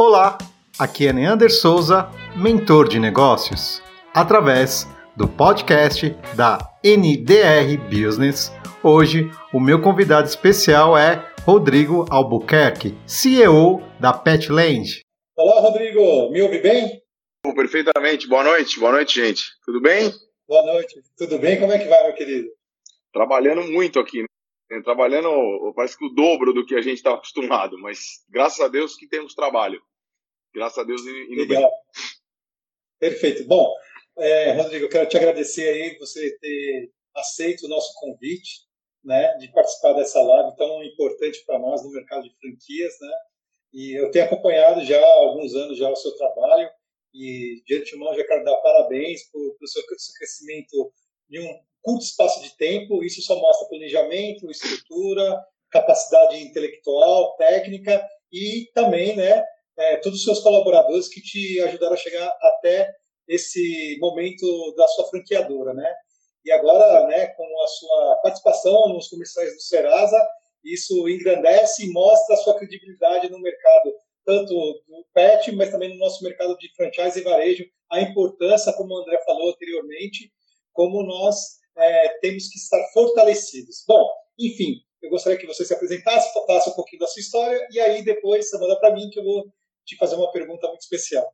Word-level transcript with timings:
Olá, 0.00 0.38
aqui 0.78 1.08
é 1.08 1.12
Neander 1.12 1.50
Souza, 1.50 2.08
mentor 2.36 2.88
de 2.88 3.00
negócios, 3.00 3.82
através 4.14 4.86
do 5.16 5.26
podcast 5.26 6.10
da 6.36 6.56
NDR 6.84 7.76
Business. 7.90 8.52
Hoje, 8.80 9.28
o 9.52 9.58
meu 9.58 9.82
convidado 9.82 10.28
especial 10.28 10.96
é 10.96 11.34
Rodrigo 11.42 12.06
Albuquerque, 12.10 12.96
CEO 13.08 13.82
da 13.98 14.12
Petland. 14.12 15.00
Olá, 15.36 15.60
Rodrigo, 15.62 16.30
me 16.30 16.42
ouve 16.42 16.60
bem? 16.60 17.02
Perfeitamente, 17.56 18.28
boa 18.28 18.44
noite, 18.44 18.78
boa 18.78 18.92
noite, 18.92 19.20
gente. 19.20 19.42
Tudo 19.66 19.80
bem? 19.80 20.12
Boa 20.46 20.62
noite, 20.62 20.94
tudo 21.16 21.40
bem? 21.40 21.58
Como 21.58 21.72
é 21.72 21.78
que 21.80 21.88
vai, 21.88 22.04
meu 22.04 22.14
querido? 22.14 22.48
Trabalhando 23.12 23.64
muito 23.64 23.98
aqui, 23.98 24.22
né? 24.22 24.80
trabalhando 24.84 25.28
parece 25.74 25.98
que 25.98 26.04
o 26.04 26.10
dobro 26.10 26.52
do 26.52 26.64
que 26.64 26.76
a 26.76 26.80
gente 26.80 26.98
está 26.98 27.14
acostumado, 27.14 27.76
mas 27.80 28.24
graças 28.30 28.60
a 28.60 28.68
Deus 28.68 28.94
que 28.94 29.08
temos 29.08 29.34
trabalho. 29.34 29.82
Graças 30.54 30.78
a 30.78 30.84
Deus 30.84 31.02
indo 31.02 31.40
Legal. 31.42 31.62
bem. 31.62 31.70
Perfeito. 32.98 33.44
Bom, 33.44 33.72
é, 34.18 34.52
Rodrigo, 34.52 34.86
eu 34.86 34.88
quero 34.88 35.08
te 35.08 35.16
agradecer 35.16 35.68
aí 35.68 35.98
você 35.98 36.36
ter 36.38 36.90
aceito 37.14 37.66
o 37.66 37.68
nosso 37.68 37.92
convite, 37.94 38.66
né, 39.04 39.36
de 39.36 39.48
participar 39.52 39.92
dessa 39.92 40.20
live 40.20 40.56
tão 40.56 40.82
importante 40.82 41.44
para 41.46 41.58
nós 41.58 41.82
no 41.82 41.90
mercado 41.90 42.24
de 42.24 42.34
franquias, 42.40 42.94
né? 43.00 43.12
E 43.72 43.92
eu 43.98 44.10
tenho 44.10 44.24
acompanhado 44.24 44.84
já 44.84 44.98
há 44.98 45.14
alguns 45.18 45.54
anos 45.54 45.78
já 45.78 45.88
o 45.88 45.96
seu 45.96 46.16
trabalho 46.16 46.68
e 47.14 47.62
de 47.64 47.76
antemão 47.76 48.14
já 48.14 48.26
quero 48.26 48.44
dar 48.44 48.56
parabéns 48.56 49.30
por, 49.30 49.40
pelo 49.40 49.68
seu, 49.68 49.82
seu 49.82 50.14
crescimento 50.14 50.92
em 51.30 51.40
um 51.40 51.60
curto 51.82 52.04
espaço 52.04 52.42
de 52.42 52.56
tempo. 52.56 53.04
Isso 53.04 53.22
só 53.22 53.38
mostra 53.38 53.68
planejamento, 53.68 54.50
estrutura, 54.50 55.44
capacidade 55.70 56.42
intelectual, 56.42 57.36
técnica 57.36 58.04
e 58.32 58.70
também, 58.74 59.16
né, 59.16 59.44
é, 59.78 59.96
todos 59.98 60.18
os 60.18 60.24
seus 60.24 60.40
colaboradores 60.40 61.08
que 61.08 61.22
te 61.22 61.60
ajudaram 61.62 61.94
a 61.94 61.96
chegar 61.96 62.26
até 62.42 62.90
esse 63.28 63.96
momento 64.00 64.74
da 64.76 64.88
sua 64.88 65.08
franqueadora, 65.08 65.72
né? 65.72 65.94
E 66.44 66.50
agora, 66.50 67.06
né, 67.06 67.26
com 67.28 67.62
a 67.62 67.66
sua 67.66 68.16
participação 68.22 68.88
nos 68.88 69.08
comerciais 69.08 69.54
do 69.54 69.60
Serasa, 69.60 70.18
isso 70.64 71.08
engrandece 71.08 71.84
e 71.84 71.92
mostra 71.92 72.34
a 72.34 72.38
sua 72.38 72.56
credibilidade 72.56 73.30
no 73.30 73.40
mercado, 73.40 73.94
tanto 74.24 74.54
do 74.54 75.06
pet, 75.14 75.52
mas 75.52 75.70
também 75.70 75.90
no 75.90 75.98
nosso 75.98 76.24
mercado 76.24 76.56
de 76.58 76.74
franchise 76.74 77.20
e 77.20 77.22
varejo, 77.22 77.64
a 77.90 78.00
importância, 78.00 78.72
como 78.72 78.94
o 78.94 78.98
André 78.98 79.18
falou 79.24 79.50
anteriormente, 79.50 80.32
como 80.72 81.02
nós 81.02 81.36
é, 81.76 82.08
temos 82.20 82.48
que 82.48 82.58
estar 82.58 82.82
fortalecidos. 82.92 83.84
Bom, 83.86 84.08
enfim, 84.38 84.76
eu 85.02 85.10
gostaria 85.10 85.38
que 85.38 85.46
você 85.46 85.64
se 85.64 85.72
apresentasse, 85.72 86.32
falasse 86.32 86.70
um 86.70 86.74
pouquinho 86.74 87.00
da 87.00 87.06
sua 87.06 87.20
história, 87.20 87.66
e 87.70 87.80
aí 87.80 88.02
depois 88.02 88.48
você 88.48 88.58
manda 88.58 88.78
para 88.78 88.94
mim 88.94 89.08
que 89.10 89.18
eu 89.18 89.24
vou 89.24 89.52
te 89.88 89.96
fazer 89.96 90.16
uma 90.16 90.30
pergunta 90.30 90.68
muito 90.68 90.82
especial. 90.82 91.26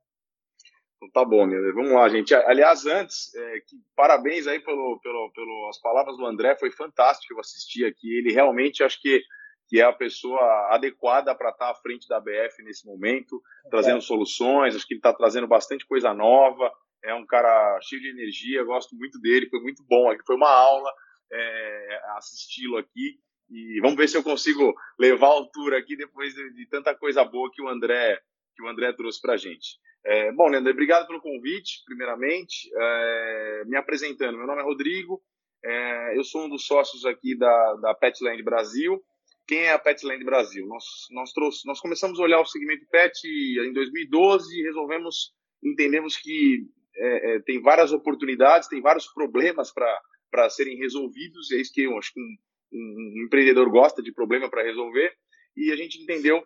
Então, 0.97 1.11
tá 1.11 1.25
bom? 1.25 1.47
Vamos 1.75 1.91
lá, 1.91 2.09
gente. 2.09 2.33
Aliás, 2.35 2.87
antes, 2.87 3.35
é, 3.35 3.61
que, 3.61 3.77
parabéns 3.97 4.47
aí 4.47 4.61
pelo, 4.61 5.01
pelo, 5.03 5.31
pelo, 5.33 5.69
as 5.69 5.81
palavras 5.81 6.17
do 6.17 6.25
André, 6.25 6.57
foi 6.57 6.71
fantástico 6.71 7.35
eu 7.35 7.41
assistir 7.41 7.85
aqui. 7.85 8.17
Ele 8.17 8.33
realmente, 8.33 8.85
acho 8.85 9.01
que, 9.01 9.21
que 9.69 9.81
é 9.81 9.85
a 9.85 9.93
pessoa 9.93 10.41
adequada 10.71 11.35
para 11.35 11.51
estar 11.51 11.67
tá 11.67 11.73
à 11.73 11.75
frente 11.75 12.07
da 12.09 12.21
BF 12.21 12.63
nesse 12.63 12.87
momento, 12.87 13.43
é. 13.67 13.71
trazendo 13.71 14.01
soluções. 14.01 14.77
Acho 14.77 14.87
que 14.87 14.95
ele 14.95 15.01
está 15.01 15.13
trazendo 15.13 15.49
bastante 15.49 15.87
coisa 15.87 16.15
nova. 16.15 16.73
É 17.03 17.13
um 17.13 17.27
cara 17.27 17.79
cheio 17.83 18.01
de 18.01 18.09
energia, 18.09 18.65
gosto 18.65 18.97
muito 18.97 19.21
dele, 19.21 19.51
foi 19.51 19.61
muito 19.61 19.85
bom. 19.87 20.11
Aqui 20.11 20.23
foi 20.25 20.37
uma 20.37 20.51
aula 20.51 20.91
é, 21.31 22.01
assisti-lo 22.17 22.79
aqui. 22.79 23.19
E 23.51 23.79
vamos 23.81 23.97
ver 23.97 24.09
se 24.09 24.17
eu 24.17 24.23
consigo 24.23 24.75
levar 24.99 25.27
a 25.27 25.33
altura 25.33 25.79
aqui 25.79 25.97
depois 25.97 26.33
de, 26.35 26.55
de 26.55 26.67
tanta 26.67 26.95
coisa 26.95 27.23
boa 27.25 27.51
que 27.53 27.61
o 27.61 27.69
André 27.69 28.19
que 28.55 28.63
o 28.63 28.69
André 28.69 28.93
trouxe 28.93 29.21
para 29.21 29.35
a 29.35 29.37
gente. 29.37 29.79
É, 30.07 30.33
bom, 30.33 30.49
Leandro, 30.49 30.71
obrigado 30.71 31.07
pelo 31.07 31.21
convite, 31.21 31.83
primeiramente. 31.87 32.71
É, 32.75 33.65
me 33.67 33.77
apresentando, 33.77 34.37
meu 34.37 34.47
nome 34.47 34.61
é 34.61 34.65
Rodrigo, 34.65 35.23
é, 35.65 36.19
eu 36.19 36.25
sou 36.25 36.45
um 36.45 36.49
dos 36.49 36.67
sócios 36.67 37.07
aqui 37.07 37.35
da, 37.37 37.75
da 37.77 37.95
Petland 37.95 38.43
Brasil. 38.43 39.03
Quem 39.47 39.61
é 39.61 39.73
a 39.73 39.79
Petland 39.79 40.23
Brasil? 40.23 40.67
Nós, 40.67 40.85
nós, 41.11 41.33
trouxe, 41.33 41.67
nós 41.67 41.81
começamos 41.81 42.21
a 42.21 42.23
olhar 42.23 42.41
o 42.41 42.47
segmento 42.47 42.87
pet 42.91 43.27
em 43.27 43.73
2012 43.73 44.59
e 44.59 44.63
resolvemos, 44.63 45.33
entendemos 45.63 46.19
que 46.19 46.67
é, 46.97 47.37
é, 47.37 47.41
tem 47.41 47.63
várias 47.63 47.93
oportunidades, 47.93 48.69
tem 48.69 48.83
vários 48.83 49.07
problemas 49.07 49.73
para 49.73 50.51
serem 50.51 50.77
resolvidos, 50.77 51.51
e 51.51 51.57
é 51.57 51.61
isso 51.61 51.73
que 51.73 51.83
eu 51.83 51.97
acho 51.97 52.13
que 52.13 52.21
um, 52.21 52.37
um, 52.73 53.21
um 53.21 53.25
empreendedor 53.27 53.71
gosta 53.71 54.03
de 54.03 54.13
problema 54.13 54.51
para 54.51 54.63
resolver, 54.63 55.13
e 55.57 55.73
a 55.73 55.77
gente 55.77 56.01
entendeu 56.03 56.43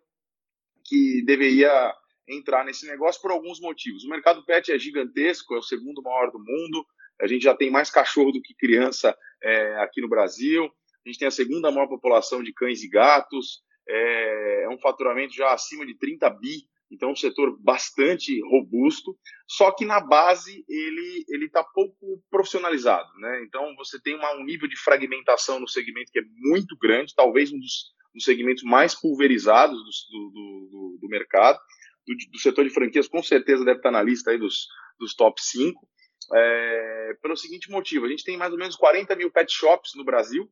que 0.89 1.23
deveria 1.25 1.95
entrar 2.29 2.65
nesse 2.65 2.87
negócio 2.87 3.21
por 3.21 3.31
alguns 3.31 3.61
motivos. 3.61 4.05
O 4.05 4.09
mercado 4.09 4.45
pet 4.45 4.73
é 4.73 4.79
gigantesco, 4.79 5.55
é 5.55 5.59
o 5.59 5.63
segundo 5.63 6.03
maior 6.03 6.31
do 6.31 6.39
mundo. 6.39 6.87
A 7.21 7.27
gente 7.27 7.43
já 7.43 7.55
tem 7.55 7.71
mais 7.71 7.91
cachorro 7.91 8.33
do 8.33 8.43
que 8.43 8.55
criança 8.55 9.17
é, 9.43 9.77
aqui 9.81 10.01
no 10.01 10.09
Brasil. 10.09 10.65
A 10.65 11.09
gente 11.09 11.19
tem 11.19 11.29
a 11.29 11.33
segunda 11.33 11.71
maior 11.71 11.89
população 11.89 12.43
de 12.43 12.53
cães 12.53 12.83
e 12.83 12.89
gatos. 12.89 13.63
É, 13.89 14.65
é 14.65 14.69
um 14.69 14.79
faturamento 14.79 15.35
já 15.35 15.53
acima 15.53 15.87
de 15.87 15.97
30 15.99 16.29
bi. 16.31 16.69
Então, 16.91 17.11
é 17.11 17.13
um 17.13 17.17
setor 17.17 17.59
bastante 17.61 18.41
robusto. 18.49 19.17
Só 19.47 19.71
que 19.73 19.85
na 19.85 20.01
base 20.01 20.65
ele 20.69 21.25
ele 21.29 21.47
está 21.47 21.63
pouco 21.63 22.23
profissionalizado, 22.31 23.09
né? 23.19 23.43
Então, 23.45 23.75
você 23.77 24.01
tem 24.01 24.15
uma, 24.15 24.35
um 24.37 24.45
nível 24.45 24.69
de 24.69 24.77
fragmentação 24.77 25.61
no 25.61 25.69
segmento 25.69 26.11
que 26.13 26.19
é 26.19 26.25
muito 26.37 26.77
grande, 26.79 27.15
talvez 27.15 27.53
um 27.53 27.59
dos, 27.59 27.93
dos 28.15 28.25
segmentos 28.25 28.63
mais 28.63 28.95
pulverizados 28.95 29.79
do, 30.11 30.31
do, 30.31 30.69
do, 30.71 30.99
do 31.03 31.09
mercado 31.09 31.59
do, 32.09 32.31
do, 32.33 32.39
setor 32.39 32.65
de 32.65 32.71
franquias 32.71 33.09
com 33.09 33.23
certeza 33.23 33.65
deve 33.65 33.79
estar 33.79 33.91
na 33.91 34.03
lista 34.03 34.31
aí 34.31 34.39
dos, 34.39 34.67
dos 34.99 35.15
top 35.15 35.41
5. 35.43 35.87
É, 36.35 37.17
pelo 37.23 37.37
seguinte 37.37 37.71
motivo, 37.71 38.07
a 38.07 38.09
gente 38.09 38.25
tem 38.25 38.37
mais 38.37 38.53
ou 38.53 38.59
menos 38.59 38.77
40 38.77 39.15
mil 39.17 39.31
pet 39.31 39.53
shops 39.53 39.93
no 39.95 40.05
Brasil 40.05 40.51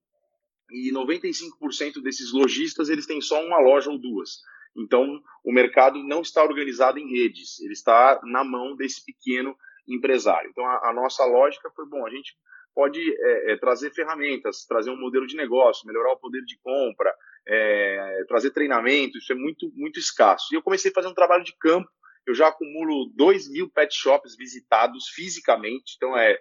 e 0.70 0.92
95% 0.92 2.03
desses 2.03 2.32
lojistas 2.32 2.88
eles 2.88 3.06
têm 3.06 3.20
só 3.20 3.42
uma 3.44 3.58
loja 3.58 3.91
ou 3.91 3.98
duas. 3.98 4.38
Então, 4.76 5.20
o 5.44 5.53
mercado 5.53 6.03
não 6.03 6.20
está 6.20 6.42
organizado 6.42 6.98
em 6.98 7.10
redes, 7.10 7.60
ele 7.60 7.72
está 7.72 8.20
na 8.25 8.44
mão 8.44 8.76
desse 8.76 9.04
pequeno 9.04 9.56
empresário. 9.88 10.50
Então, 10.50 10.64
a, 10.66 10.91
a 10.91 10.92
nossa 10.92 11.25
lógica 11.25 11.70
foi, 11.75 11.87
bom, 11.87 12.06
a 12.06 12.10
gente 12.10 12.37
pode 12.75 13.00
é, 13.00 13.53
é, 13.53 13.56
trazer 13.56 13.91
ferramentas, 13.92 14.66
trazer 14.66 14.91
um 14.91 15.00
modelo 15.00 15.26
de 15.26 15.34
negócio, 15.34 15.86
melhorar 15.86 16.12
o 16.12 16.19
poder 16.19 16.44
de 16.44 16.59
compra, 16.59 17.15
é, 17.48 18.25
trazer 18.28 18.50
treinamento, 18.50 19.16
isso 19.16 19.32
é 19.32 19.34
muito, 19.34 19.72
muito 19.75 19.98
escasso. 19.98 20.48
E 20.53 20.56
eu 20.56 20.62
comecei 20.62 20.91
a 20.91 20.94
fazer 20.94 21.09
um 21.09 21.15
trabalho 21.15 21.42
de 21.42 21.56
campo, 21.59 21.88
eu 22.26 22.34
já 22.34 22.48
acumulo 22.48 23.10
2 23.15 23.50
mil 23.50 23.70
pet 23.70 23.94
shops 23.94 24.36
visitados 24.36 25.09
fisicamente, 25.09 25.94
então 25.97 26.16
é, 26.19 26.38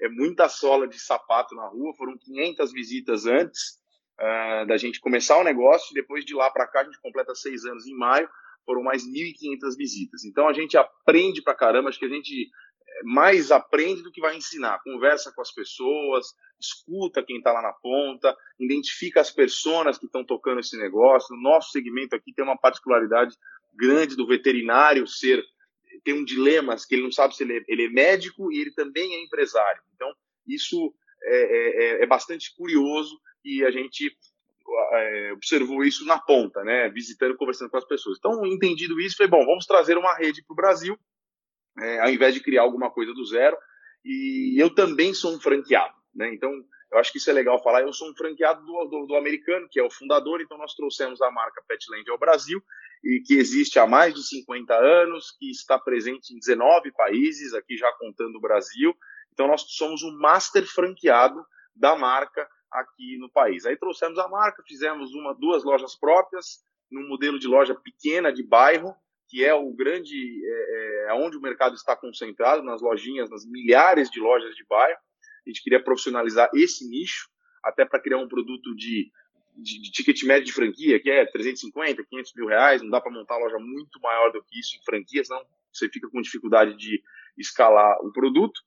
é 0.00 0.08
muita 0.08 0.48
sola 0.48 0.88
de 0.88 0.98
sapato 0.98 1.54
na 1.54 1.68
rua, 1.68 1.94
foram 1.94 2.18
500 2.18 2.72
visitas 2.72 3.26
antes 3.26 3.78
uh, 4.20 4.66
da 4.66 4.76
gente 4.76 5.00
começar 5.00 5.38
o 5.38 5.44
negócio, 5.44 5.94
depois 5.94 6.24
de 6.24 6.34
lá 6.34 6.50
para 6.50 6.66
cá, 6.66 6.80
a 6.80 6.84
gente 6.84 7.00
completa 7.00 7.34
seis 7.34 7.64
anos 7.64 7.86
em 7.86 7.94
maio, 7.94 8.28
foram 8.64 8.82
mais 8.82 9.06
1.500 9.06 9.76
visitas. 9.76 10.24
Então 10.24 10.48
a 10.48 10.52
gente 10.52 10.76
aprende 10.76 11.42
pra 11.42 11.54
caramba, 11.54 11.88
acho 11.88 11.98
que 11.98 12.06
a 12.06 12.10
gente 12.10 12.50
mais 13.04 13.50
aprende 13.50 14.02
do 14.02 14.10
que 14.10 14.20
vai 14.20 14.36
ensinar. 14.36 14.82
Conversa 14.82 15.32
com 15.32 15.42
as 15.42 15.52
pessoas, 15.52 16.34
escuta 16.58 17.22
quem 17.22 17.38
está 17.38 17.52
lá 17.52 17.62
na 17.62 17.72
ponta, 17.72 18.36
identifica 18.58 19.20
as 19.20 19.30
pessoas 19.30 19.98
que 19.98 20.06
estão 20.06 20.24
tocando 20.24 20.60
esse 20.60 20.76
negócio. 20.78 21.34
O 21.34 21.40
nosso 21.40 21.70
segmento 21.70 22.16
aqui 22.16 22.32
tem 22.32 22.44
uma 22.44 22.58
particularidade 22.58 23.36
grande 23.74 24.16
do 24.16 24.26
veterinário 24.26 25.06
ser 25.06 25.44
tem 26.04 26.14
um 26.14 26.24
dilema 26.24 26.76
que 26.76 26.94
ele 26.94 27.02
não 27.02 27.10
sabe 27.10 27.34
se 27.34 27.42
ele 27.42 27.58
é, 27.58 27.64
ele 27.66 27.86
é 27.86 27.88
médico 27.88 28.52
e 28.52 28.60
ele 28.60 28.70
também 28.72 29.14
é 29.14 29.24
empresário. 29.24 29.82
Então 29.94 30.12
isso 30.46 30.94
é, 31.22 31.36
é, 31.36 31.84
é, 31.98 32.02
é 32.02 32.06
bastante 32.06 32.54
curioso 32.54 33.18
e 33.46 33.64
a 33.64 33.70
gente 33.70 34.10
é, 34.92 35.32
observou 35.32 35.84
isso 35.84 36.04
na 36.04 36.18
ponta, 36.18 36.64
né? 36.64 36.88
Visitando, 36.90 37.36
conversando 37.36 37.70
com 37.70 37.76
as 37.76 37.86
pessoas. 37.86 38.18
Então, 38.18 38.44
entendido 38.44 39.00
isso, 39.00 39.16
foi 39.16 39.28
bom. 39.28 39.46
Vamos 39.46 39.64
trazer 39.64 39.96
uma 39.96 40.14
rede 40.14 40.42
para 40.44 40.52
o 40.52 40.56
Brasil 40.56 40.98
é, 41.78 42.00
ao 42.00 42.10
invés 42.10 42.34
de 42.34 42.40
criar 42.40 42.62
alguma 42.62 42.90
coisa 42.90 43.12
do 43.12 43.24
zero. 43.24 43.56
E 44.04 44.56
eu 44.60 44.70
também 44.70 45.12
sou 45.12 45.34
um 45.34 45.40
franqueado, 45.40 45.94
né? 46.14 46.32
Então, 46.32 46.50
eu 46.92 46.98
acho 46.98 47.10
que 47.10 47.18
isso 47.18 47.28
é 47.28 47.32
legal 47.32 47.62
falar. 47.62 47.82
Eu 47.82 47.92
sou 47.92 48.10
um 48.10 48.14
franqueado 48.14 48.64
do, 48.64 48.84
do, 48.84 49.06
do 49.06 49.16
americano, 49.16 49.68
que 49.70 49.80
é 49.80 49.82
o 49.82 49.90
fundador, 49.90 50.40
então 50.40 50.56
nós 50.56 50.74
trouxemos 50.74 51.20
a 51.20 51.30
marca 51.30 51.62
Petland 51.66 52.08
ao 52.10 52.18
Brasil, 52.18 52.62
e 53.04 53.20
que 53.20 53.34
existe 53.34 53.78
há 53.78 53.86
mais 53.86 54.14
de 54.14 54.26
50 54.26 54.74
anos, 54.74 55.32
que 55.38 55.50
está 55.50 55.78
presente 55.78 56.32
em 56.32 56.38
19 56.38 56.92
países, 56.92 57.52
aqui 57.52 57.76
já 57.76 57.92
contando 57.98 58.36
o 58.36 58.40
Brasil. 58.40 58.94
Então, 59.32 59.48
nós 59.48 59.64
somos 59.68 60.02
um 60.02 60.16
master 60.18 60.64
franqueado 60.66 61.44
da 61.74 61.96
marca 61.96 62.48
aqui 62.80 63.16
no 63.18 63.30
país. 63.30 63.66
Aí 63.66 63.76
trouxemos 63.76 64.18
a 64.18 64.28
marca, 64.28 64.62
fizemos 64.66 65.14
uma, 65.14 65.34
duas 65.34 65.64
lojas 65.64 65.94
próprias, 65.94 66.64
num 66.90 67.08
modelo 67.08 67.38
de 67.38 67.46
loja 67.46 67.74
pequena 67.74 68.32
de 68.32 68.42
bairro, 68.42 68.94
que 69.28 69.44
é 69.44 69.54
o 69.54 69.72
grande, 69.72 70.16
é, 70.44 71.06
é, 71.08 71.14
onde 71.14 71.36
o 71.36 71.40
mercado 71.40 71.74
está 71.74 71.96
concentrado, 71.96 72.62
nas 72.62 72.80
lojinhas, 72.80 73.28
nas 73.28 73.44
milhares 73.44 74.10
de 74.10 74.20
lojas 74.20 74.54
de 74.54 74.64
bairro. 74.64 74.98
A 75.44 75.50
gente 75.50 75.62
queria 75.62 75.82
profissionalizar 75.82 76.48
esse 76.54 76.88
nicho, 76.88 77.28
até 77.62 77.84
para 77.84 78.00
criar 78.00 78.18
um 78.18 78.28
produto 78.28 78.74
de 78.74 79.10
de, 79.56 79.80
de, 79.80 79.90
ticket 79.90 80.22
médio 80.24 80.44
de 80.44 80.52
franquia, 80.52 81.00
que 81.00 81.10
é 81.10 81.24
350, 81.24 82.04
500 82.04 82.32
mil 82.36 82.46
reais, 82.46 82.82
não 82.82 82.90
dá 82.90 83.00
para 83.00 83.10
montar 83.10 83.38
loja 83.38 83.58
muito 83.58 83.98
maior 84.00 84.30
do 84.30 84.42
que 84.44 84.60
isso 84.60 84.76
em 84.76 84.84
franquias, 84.84 85.28
não. 85.28 85.42
Você 85.72 85.88
fica 85.88 86.08
com 86.10 86.20
dificuldade 86.20 86.76
de 86.76 87.02
escalar 87.38 87.98
o 88.04 88.12
produto. 88.12 88.60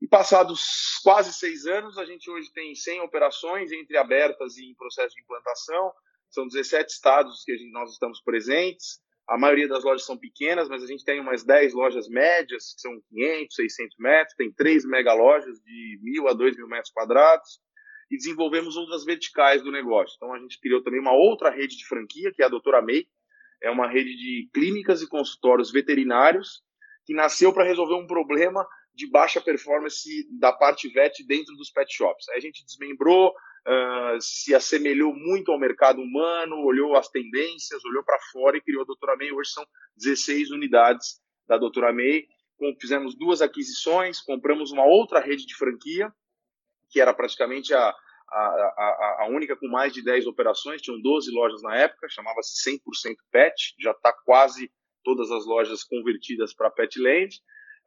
E 0.00 0.06
passados 0.06 1.00
quase 1.02 1.32
seis 1.32 1.66
anos, 1.66 1.96
a 1.96 2.04
gente 2.04 2.30
hoje 2.30 2.52
tem 2.52 2.74
100 2.74 3.00
operações 3.00 3.72
entre 3.72 3.96
abertas 3.96 4.56
e 4.58 4.70
em 4.70 4.74
processo 4.74 5.14
de 5.14 5.22
implantação. 5.22 5.92
São 6.28 6.46
17 6.46 6.92
estados 6.92 7.42
que 7.44 7.56
gente, 7.56 7.70
nós 7.70 7.92
estamos 7.92 8.20
presentes. 8.20 9.00
A 9.28 9.38
maioria 9.38 9.66
das 9.66 9.82
lojas 9.82 10.04
são 10.04 10.16
pequenas, 10.16 10.68
mas 10.68 10.84
a 10.84 10.86
gente 10.86 11.04
tem 11.04 11.18
umas 11.18 11.42
10 11.42 11.72
lojas 11.74 12.08
médias, 12.08 12.74
que 12.74 12.80
são 12.80 13.00
500, 13.08 13.56
600 13.56 13.96
metros. 13.98 14.36
Tem 14.36 14.52
três 14.52 14.84
mega 14.84 15.14
lojas 15.14 15.58
de 15.60 15.98
1.000 16.20 16.28
a 16.28 16.34
2.000 16.34 16.66
metros 16.68 16.92
quadrados. 16.92 17.60
E 18.08 18.16
desenvolvemos 18.16 18.76
outras 18.76 19.04
verticais 19.04 19.62
do 19.62 19.72
negócio. 19.72 20.14
Então, 20.16 20.32
a 20.32 20.38
gente 20.38 20.60
criou 20.60 20.80
também 20.82 21.00
uma 21.00 21.12
outra 21.12 21.50
rede 21.50 21.76
de 21.76 21.86
franquia, 21.86 22.30
que 22.32 22.40
é 22.40 22.46
a 22.46 22.48
Doutora 22.48 22.80
May. 22.80 23.04
É 23.60 23.70
uma 23.70 23.88
rede 23.88 24.14
de 24.14 24.48
clínicas 24.54 25.02
e 25.02 25.08
consultórios 25.08 25.72
veterinários 25.72 26.62
que 27.04 27.14
nasceu 27.14 27.52
para 27.52 27.64
resolver 27.64 27.94
um 27.94 28.06
problema 28.06 28.64
de 28.96 29.06
baixa 29.06 29.40
performance 29.40 30.26
da 30.38 30.52
parte 30.52 30.88
VET 30.88 31.22
dentro 31.26 31.54
dos 31.54 31.70
pet 31.70 31.94
shops. 31.94 32.28
Aí 32.30 32.38
a 32.38 32.40
gente 32.40 32.64
desmembrou, 32.64 33.28
uh, 33.28 34.20
se 34.20 34.54
assemelhou 34.54 35.14
muito 35.14 35.52
ao 35.52 35.58
mercado 35.58 36.00
humano, 36.00 36.64
olhou 36.64 36.96
as 36.96 37.08
tendências, 37.08 37.84
olhou 37.84 38.02
para 38.02 38.18
fora 38.32 38.56
e 38.56 38.60
criou 38.62 38.82
a 38.82 38.86
Doutora 38.86 39.14
May. 39.16 39.30
Hoje 39.30 39.50
são 39.50 39.66
16 39.98 40.50
unidades 40.50 41.20
da 41.46 41.58
Doutora 41.58 41.92
May. 41.92 42.26
Fizemos 42.80 43.14
duas 43.14 43.42
aquisições, 43.42 44.22
compramos 44.22 44.72
uma 44.72 44.86
outra 44.86 45.20
rede 45.20 45.44
de 45.44 45.54
franquia, 45.54 46.10
que 46.88 46.98
era 46.98 47.12
praticamente 47.12 47.74
a, 47.74 47.94
a, 48.30 48.38
a, 48.38 49.16
a, 49.24 49.28
única 49.28 49.54
com 49.54 49.68
mais 49.68 49.92
de 49.92 50.02
10 50.02 50.26
operações, 50.26 50.80
tinham 50.80 50.98
12 51.02 51.30
lojas 51.32 51.60
na 51.60 51.76
época, 51.76 52.08
chamava-se 52.08 52.70
100% 52.70 52.78
Pet, 53.30 53.74
já 53.78 53.90
está 53.90 54.10
quase 54.24 54.72
todas 55.04 55.30
as 55.30 55.44
lojas 55.44 55.84
convertidas 55.84 56.54
para 56.54 56.70
Petland 56.70 57.28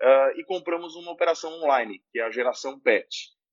uh, 0.02 0.40
e 0.40 0.44
compramos 0.46 0.96
uma 0.96 1.12
operação 1.12 1.52
online, 1.62 2.02
que 2.12 2.20
é 2.20 2.24
a 2.24 2.32
geração 2.32 2.80
Pet. 2.80 3.08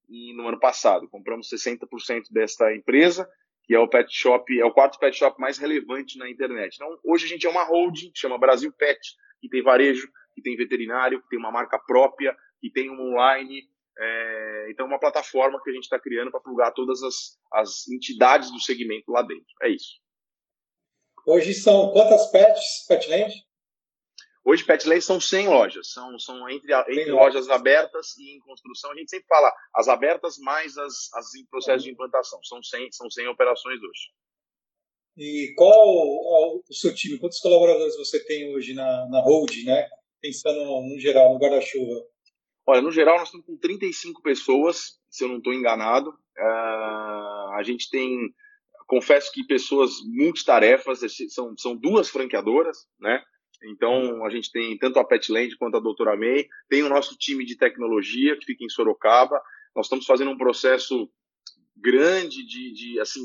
E 0.08 0.32
no 0.34 0.46
ano 0.48 0.58
passado, 0.58 1.08
compramos 1.08 1.48
60% 1.48 2.25
desta 2.31 2.72
empresa, 2.75 3.28
que 3.64 3.75
é 3.75 3.78
o 3.78 3.88
pet 3.88 4.08
shop, 4.08 4.58
é 4.58 4.64
o 4.64 4.72
quarto 4.72 4.98
pet 4.98 5.16
shop 5.16 5.40
mais 5.40 5.58
relevante 5.58 6.16
na 6.19 6.31
internet. 6.31 6.76
Então, 6.76 6.98
hoje 7.04 7.25
a 7.26 7.28
gente 7.28 7.46
é 7.46 7.50
uma 7.50 7.64
holding, 7.64 8.12
que 8.12 8.19
chama 8.19 8.38
Brasil 8.38 8.72
Pet, 8.72 9.00
que 9.40 9.48
tem 9.48 9.62
varejo, 9.62 10.08
que 10.34 10.40
tem 10.40 10.56
veterinário, 10.56 11.20
que 11.20 11.28
tem 11.28 11.38
uma 11.38 11.50
marca 11.50 11.78
própria, 11.78 12.37
que 12.60 12.70
tem 12.70 12.88
um 12.88 13.00
online. 13.00 13.62
É, 13.98 14.69
então, 14.70 14.87
uma 14.87 15.00
plataforma 15.00 15.60
que 15.62 15.70
a 15.70 15.72
gente 15.72 15.84
está 15.84 15.98
criando 15.98 16.31
para 16.31 16.40
plugar 16.40 16.70
todas 16.72 17.02
as, 17.02 17.38
as 17.52 17.88
entidades 17.88 18.52
do 18.52 18.60
segmento 18.60 19.10
lá 19.10 19.22
dentro. 19.22 19.46
É 19.62 19.70
isso. 19.70 19.98
Hoje 21.26 21.52
são 21.52 21.90
quantas 21.90 22.31
pets, 22.31 22.87
Petland? 22.87 23.34
Hoje, 24.48 24.64
Petland 24.64 25.02
são 25.02 25.20
100 25.20 25.48
lojas, 25.48 25.90
são, 25.90 26.16
são 26.20 26.48
entre, 26.48 26.72
entre 26.72 27.10
lojas 27.10 27.50
abertas 27.50 28.16
e 28.16 28.37
em 28.37 28.38
construção. 28.38 28.93
A 28.93 28.94
gente 28.94 29.10
sempre 29.10 29.26
fala 29.26 29.52
as 29.75 29.88
abertas 29.88 30.38
mais 30.38 30.78
as, 30.78 31.12
as 31.14 31.34
em 31.34 31.44
processo 31.46 31.82
de 31.82 31.90
implantação. 31.90 32.38
São 32.44 32.62
100, 32.62 32.93
são 32.93 33.10
100 33.10 33.26
operações 33.26 33.82
hoje. 33.82 34.12
E 35.16 35.52
qual 35.56 35.72
o 35.75 36.62
seu 36.70 36.94
time? 36.94 37.19
Quantos 37.19 37.40
colaboradores 37.40 37.96
você 37.96 38.25
tem 38.25 38.54
hoje 38.54 38.72
na, 38.72 39.08
na 39.08 39.20
Hold, 39.20 39.64
né? 39.64 39.88
Pensando 40.22 40.60
no 40.60 41.00
geral, 41.00 41.32
no 41.32 41.40
guarda-chuva. 41.40 42.06
Olha, 42.69 42.82
no 42.82 42.93
geral, 42.93 43.19
nós 43.19 43.26
estamos 43.26 43.46
com 43.46 43.56
35 43.56 44.22
pessoas, 44.22 45.00
se 45.10 45.25
eu 45.25 45.28
não 45.28 45.38
estou 45.38 45.54
enganado. 45.54 46.10
Uh, 46.10 47.52
a 47.54 47.62
gente 47.64 47.90
tem, 47.90 48.32
confesso 48.87 49.32
que 49.32 49.44
pessoas 49.44 49.90
multitarefas, 50.04 51.00
são, 51.31 51.56
são 51.58 51.76
duas 51.76 52.08
franqueadoras, 52.08 52.87
né? 53.00 53.20
Então, 53.64 54.25
a 54.25 54.31
gente 54.31 54.50
tem 54.50 54.76
tanto 54.79 54.99
a 54.99 55.05
Petland 55.05 55.56
quanto 55.56 55.76
a 55.76 55.81
Doutora 55.81 56.17
May, 56.17 56.47
tem 56.69 56.82
o 56.82 56.88
nosso 56.88 57.17
time 57.17 57.44
de 57.44 57.56
tecnologia, 57.56 58.37
que 58.37 58.47
fica 58.47 58.64
em 58.64 58.69
Sorocaba. 58.69 59.41
Nós 59.75 59.87
estamos 59.87 60.06
fazendo 60.06 60.31
um 60.31 60.38
processo 60.38 61.11
grande 61.76 62.44
de, 62.47 62.73
de 62.73 63.00
assim, 63.00 63.23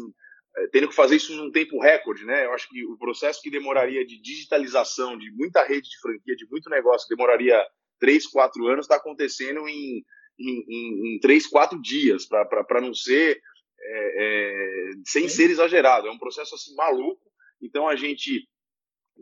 é, 0.56 0.68
tendo 0.68 0.90
que 0.90 0.96
fazer 0.96 1.16
isso 1.16 1.34
num 1.36 1.52
tempo 1.52 1.80
recorde, 1.80 2.26
né? 2.26 2.46
Eu 2.46 2.54
acho 2.54 2.68
que 2.70 2.86
o 2.86 2.98
processo 2.98 3.42
que 3.42 3.50
demoraria 3.50 4.06
de 4.06 4.22
digitalização 4.22 5.18
de 5.18 5.32
muita 5.32 5.64
rede 5.64 5.90
de 5.90 6.00
franquia, 6.00 6.36
de 6.36 6.48
muito 6.50 6.70
negócio, 6.70 7.08
demoraria 7.10 7.64
três, 8.00 8.28
quatro 8.28 8.68
anos, 8.68 8.86
está 8.86 8.98
acontecendo 8.98 9.68
em, 9.68 10.04
em, 10.40 10.66
em, 10.68 11.16
em 11.16 11.20
três, 11.20 11.48
quatro 11.48 11.82
dias, 11.82 12.26
para 12.26 12.82
não 12.82 12.94
ser, 12.94 13.42
é, 13.80 14.24
é, 14.24 14.90
sem 15.06 15.30
ser 15.30 15.50
exagerado. 15.50 16.08
É 16.08 16.12
um 16.12 16.20
processo 16.20 16.56
assim 16.56 16.76
maluco. 16.76 17.22
Então, 17.62 17.88
a 17.88 17.96
gente 17.96 18.48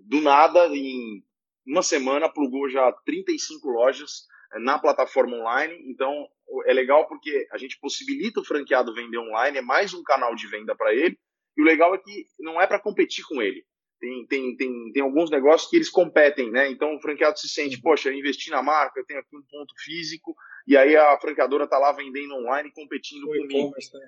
do 0.06 0.22
nada, 0.22 0.68
em 0.68 1.24
uma 1.66 1.84
semana, 1.84 2.30
plugou 2.30 2.70
já 2.70 2.92
35 3.06 3.68
lojas 3.70 4.26
eh, 4.54 4.60
na 4.60 4.80
plataforma 4.80 5.38
online. 5.38 5.76
Então, 5.88 6.28
é 6.66 6.74
legal 6.74 7.08
porque 7.08 7.48
a 7.52 7.58
gente 7.58 7.80
possibilita 7.80 8.40
o 8.40 8.46
franqueado 8.46 8.94
vender 8.94 9.18
online, 9.18 9.58
é 9.60 9.62
mais 9.62 9.94
um 9.94 10.04
canal 10.04 10.36
de 10.36 10.48
venda 10.48 10.76
para 10.76 10.94
ele. 10.94 11.18
E 11.58 11.62
o 11.62 11.66
legal 11.66 11.94
é 11.94 11.98
que 11.98 12.26
não 12.40 12.62
é 12.62 12.66
para 12.66 12.80
competir 12.80 13.26
com 13.26 13.42
ele. 13.42 13.64
Tem, 14.00 14.26
tem, 14.28 14.56
tem, 14.56 14.92
tem 14.94 15.04
alguns 15.04 15.30
negócios 15.30 15.70
que 15.70 15.76
eles 15.76 15.90
competem, 15.90 16.50
né? 16.50 16.70
Então 16.72 16.96
o 16.96 17.02
franqueado 17.02 17.38
se 17.38 17.50
sente, 17.50 17.82
poxa, 17.82 18.08
eu 18.08 18.14
investi 18.14 18.50
na 18.50 18.64
marca, 18.64 18.98
eu 18.98 19.06
tenho 19.06 19.20
aqui 19.20 19.36
um 19.36 19.44
ponto 19.50 19.74
físico, 19.84 20.34
e 20.66 20.78
aí 20.78 20.96
a 20.96 21.20
franqueadora 21.20 21.66
está 21.66 21.78
lá 21.78 21.92
vendendo 21.92 22.34
online, 22.36 22.72
competindo 22.74 23.26
o 23.26 23.28
comigo. 23.28 23.72
Né? 23.72 24.08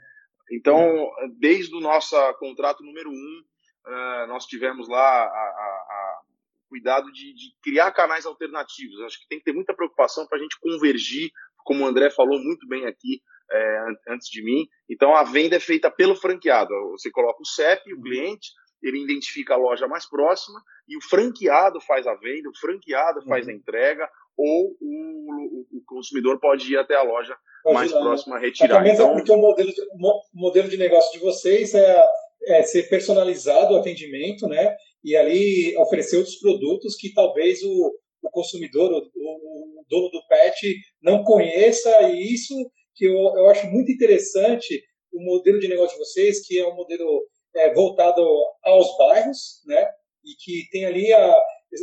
Então, 0.53 1.11
desde 1.37 1.75
o 1.75 1.81
nosso 1.81 2.15
contrato 2.35 2.83
número 2.83 3.09
um, 3.09 3.43
uh, 3.87 4.27
nós 4.27 4.45
tivemos 4.45 4.87
lá 4.87 4.99
a, 4.99 5.25
a, 5.25 5.29
a 5.29 6.21
cuidado 6.69 7.11
de, 7.11 7.33
de, 7.33 7.53
criar 7.61 7.91
canais 7.91 8.25
alternativos. 8.25 9.01
Acho 9.01 9.19
que 9.19 9.27
tem 9.27 9.39
que 9.39 9.45
ter 9.45 9.53
muita 9.53 9.73
preocupação 9.73 10.25
para 10.25 10.37
a 10.37 10.41
gente 10.41 10.57
convergir, 10.59 11.29
como 11.65 11.83
o 11.83 11.87
André 11.87 12.09
falou 12.09 12.39
muito 12.39 12.65
bem 12.67 12.85
aqui 12.85 13.21
é, 13.51 13.85
antes 14.07 14.29
de 14.29 14.41
mim. 14.43 14.67
Então, 14.89 15.13
a 15.13 15.23
venda 15.23 15.57
é 15.57 15.59
feita 15.59 15.91
pelo 15.91 16.15
franqueado. 16.15 16.73
Você 16.91 17.11
coloca 17.11 17.41
o 17.41 17.45
CEP, 17.45 17.93
o 17.93 18.01
cliente, 18.01 18.51
ele 18.81 19.03
identifica 19.03 19.53
a 19.53 19.57
loja 19.57 19.87
mais 19.87 20.09
próxima 20.09 20.61
e 20.87 20.97
o 20.97 21.01
franqueado 21.01 21.79
faz 21.81 22.07
a 22.07 22.15
venda, 22.15 22.49
o 22.49 22.57
franqueado 22.57 23.21
faz 23.25 23.47
a 23.47 23.51
uhum. 23.51 23.57
entrega 23.57 24.09
ou 24.37 24.75
o, 24.81 25.67
o, 25.77 25.83
consumidor 25.85 26.39
pode 26.39 26.73
ir 26.73 26.77
até 26.77 26.95
a 26.95 27.03
loja 27.03 27.37
mais 27.65 27.91
próxima 27.91 28.37
a 28.37 28.39
retirar. 28.39 28.85
Então, 28.87 29.13
porque 29.13 29.31
o 29.31 29.37
modelo, 29.37 29.69
de, 29.69 29.81
o 29.81 30.21
modelo 30.33 30.67
de 30.67 30.77
negócio 30.77 31.11
de 31.11 31.19
vocês 31.19 31.75
é 31.75 32.03
é, 32.45 32.63
ser 32.63 32.89
personalizado 32.89 33.73
o 33.73 33.77
atendimento, 33.77 34.47
né? 34.47 34.75
E 35.03 35.15
ali 35.15 35.75
oferecer 35.77 36.17
outros 36.17 36.37
produtos 36.37 36.95
que 36.95 37.13
talvez 37.13 37.61
o, 37.63 37.91
o 38.21 38.29
consumidor, 38.29 38.91
o, 38.91 38.97
o, 38.97 39.85
dono 39.89 40.09
do 40.09 40.25
pet, 40.27 40.75
não 41.01 41.23
conheça. 41.23 41.89
E 42.09 42.33
isso 42.33 42.53
que 42.95 43.05
eu, 43.05 43.13
eu 43.13 43.47
acho 43.49 43.67
muito 43.67 43.91
interessante 43.91 44.81
o 45.11 45.21
modelo 45.23 45.59
de 45.59 45.67
negócio 45.67 45.97
de 45.97 46.03
vocês, 46.03 46.45
que 46.45 46.57
é 46.57 46.67
um 46.67 46.75
modelo 46.75 47.27
é, 47.55 47.73
voltado 47.73 48.21
aos 48.63 48.97
bairros, 48.97 49.61
né? 49.65 49.85
E 50.23 50.35
que 50.35 50.69
tem 50.71 50.85
ali 50.85 51.11
a 51.13 51.35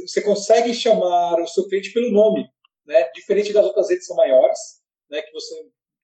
você 0.06 0.20
consegue 0.20 0.74
chamar 0.74 1.40
o 1.40 1.46
seu 1.46 1.66
cliente 1.66 1.92
pelo 1.92 2.10
nome, 2.10 2.46
né? 2.86 3.08
Diferente 3.14 3.52
das 3.52 3.64
outras 3.64 3.88
redes 3.88 4.06
são 4.06 4.16
maiores, 4.16 4.58
né? 5.10 5.22
Que 5.22 5.32
você 5.32 5.54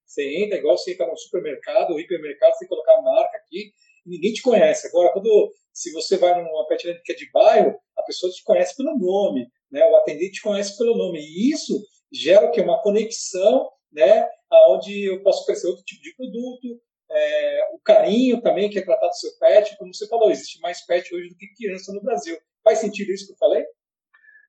você 0.06 0.44
entra 0.44 0.58
igual 0.58 0.78
você 0.78 0.92
entra 0.92 1.06
no 1.06 1.16
supermercado, 1.16 1.90
ou 1.90 2.00
hipermercado, 2.00 2.54
você 2.54 2.68
colocar 2.68 2.94
a 2.94 3.02
marca 3.02 3.36
aqui 3.36 3.72
ninguém 4.04 4.32
te 4.32 4.42
conhece. 4.42 4.86
Agora, 4.88 5.12
quando 5.12 5.52
se 5.72 5.92
você 5.92 6.16
vai 6.16 6.40
numa 6.40 6.66
petland 6.66 7.00
que 7.02 7.12
é 7.12 7.16
de 7.16 7.30
bairro, 7.32 7.76
a 7.96 8.02
pessoa 8.02 8.32
te 8.32 8.42
conhece 8.44 8.76
pelo 8.76 8.96
nome, 8.96 9.48
né? 9.70 9.84
O 9.86 9.96
atendente 9.96 10.34
te 10.34 10.42
conhece 10.42 10.78
pelo 10.78 10.96
nome. 10.96 11.18
E 11.18 11.50
isso 11.52 11.82
gera 12.12 12.46
o 12.46 12.50
quê? 12.52 12.60
Uma 12.60 12.80
conexão, 12.80 13.68
né? 13.92 14.28
Aonde 14.50 15.04
eu 15.04 15.22
posso 15.22 15.42
oferecer 15.42 15.66
outro 15.66 15.84
tipo 15.84 16.00
de 16.00 16.14
produto, 16.14 16.80
é, 17.10 17.70
o 17.72 17.78
carinho 17.80 18.40
também 18.40 18.70
que 18.70 18.78
é 18.78 18.84
tratado 18.84 19.10
do 19.10 19.16
seu 19.16 19.30
pet, 19.38 19.76
como 19.76 19.92
você 19.92 20.06
falou, 20.06 20.30
existe 20.30 20.60
mais 20.60 20.84
pet 20.86 21.12
hoje 21.14 21.28
do 21.28 21.36
que 21.36 21.54
criança 21.54 21.92
no 21.92 22.02
Brasil. 22.02 22.38
Faz 22.62 22.78
sentido 22.78 23.12
isso 23.12 23.26
que 23.26 23.32
eu 23.32 23.38
falei? 23.38 23.64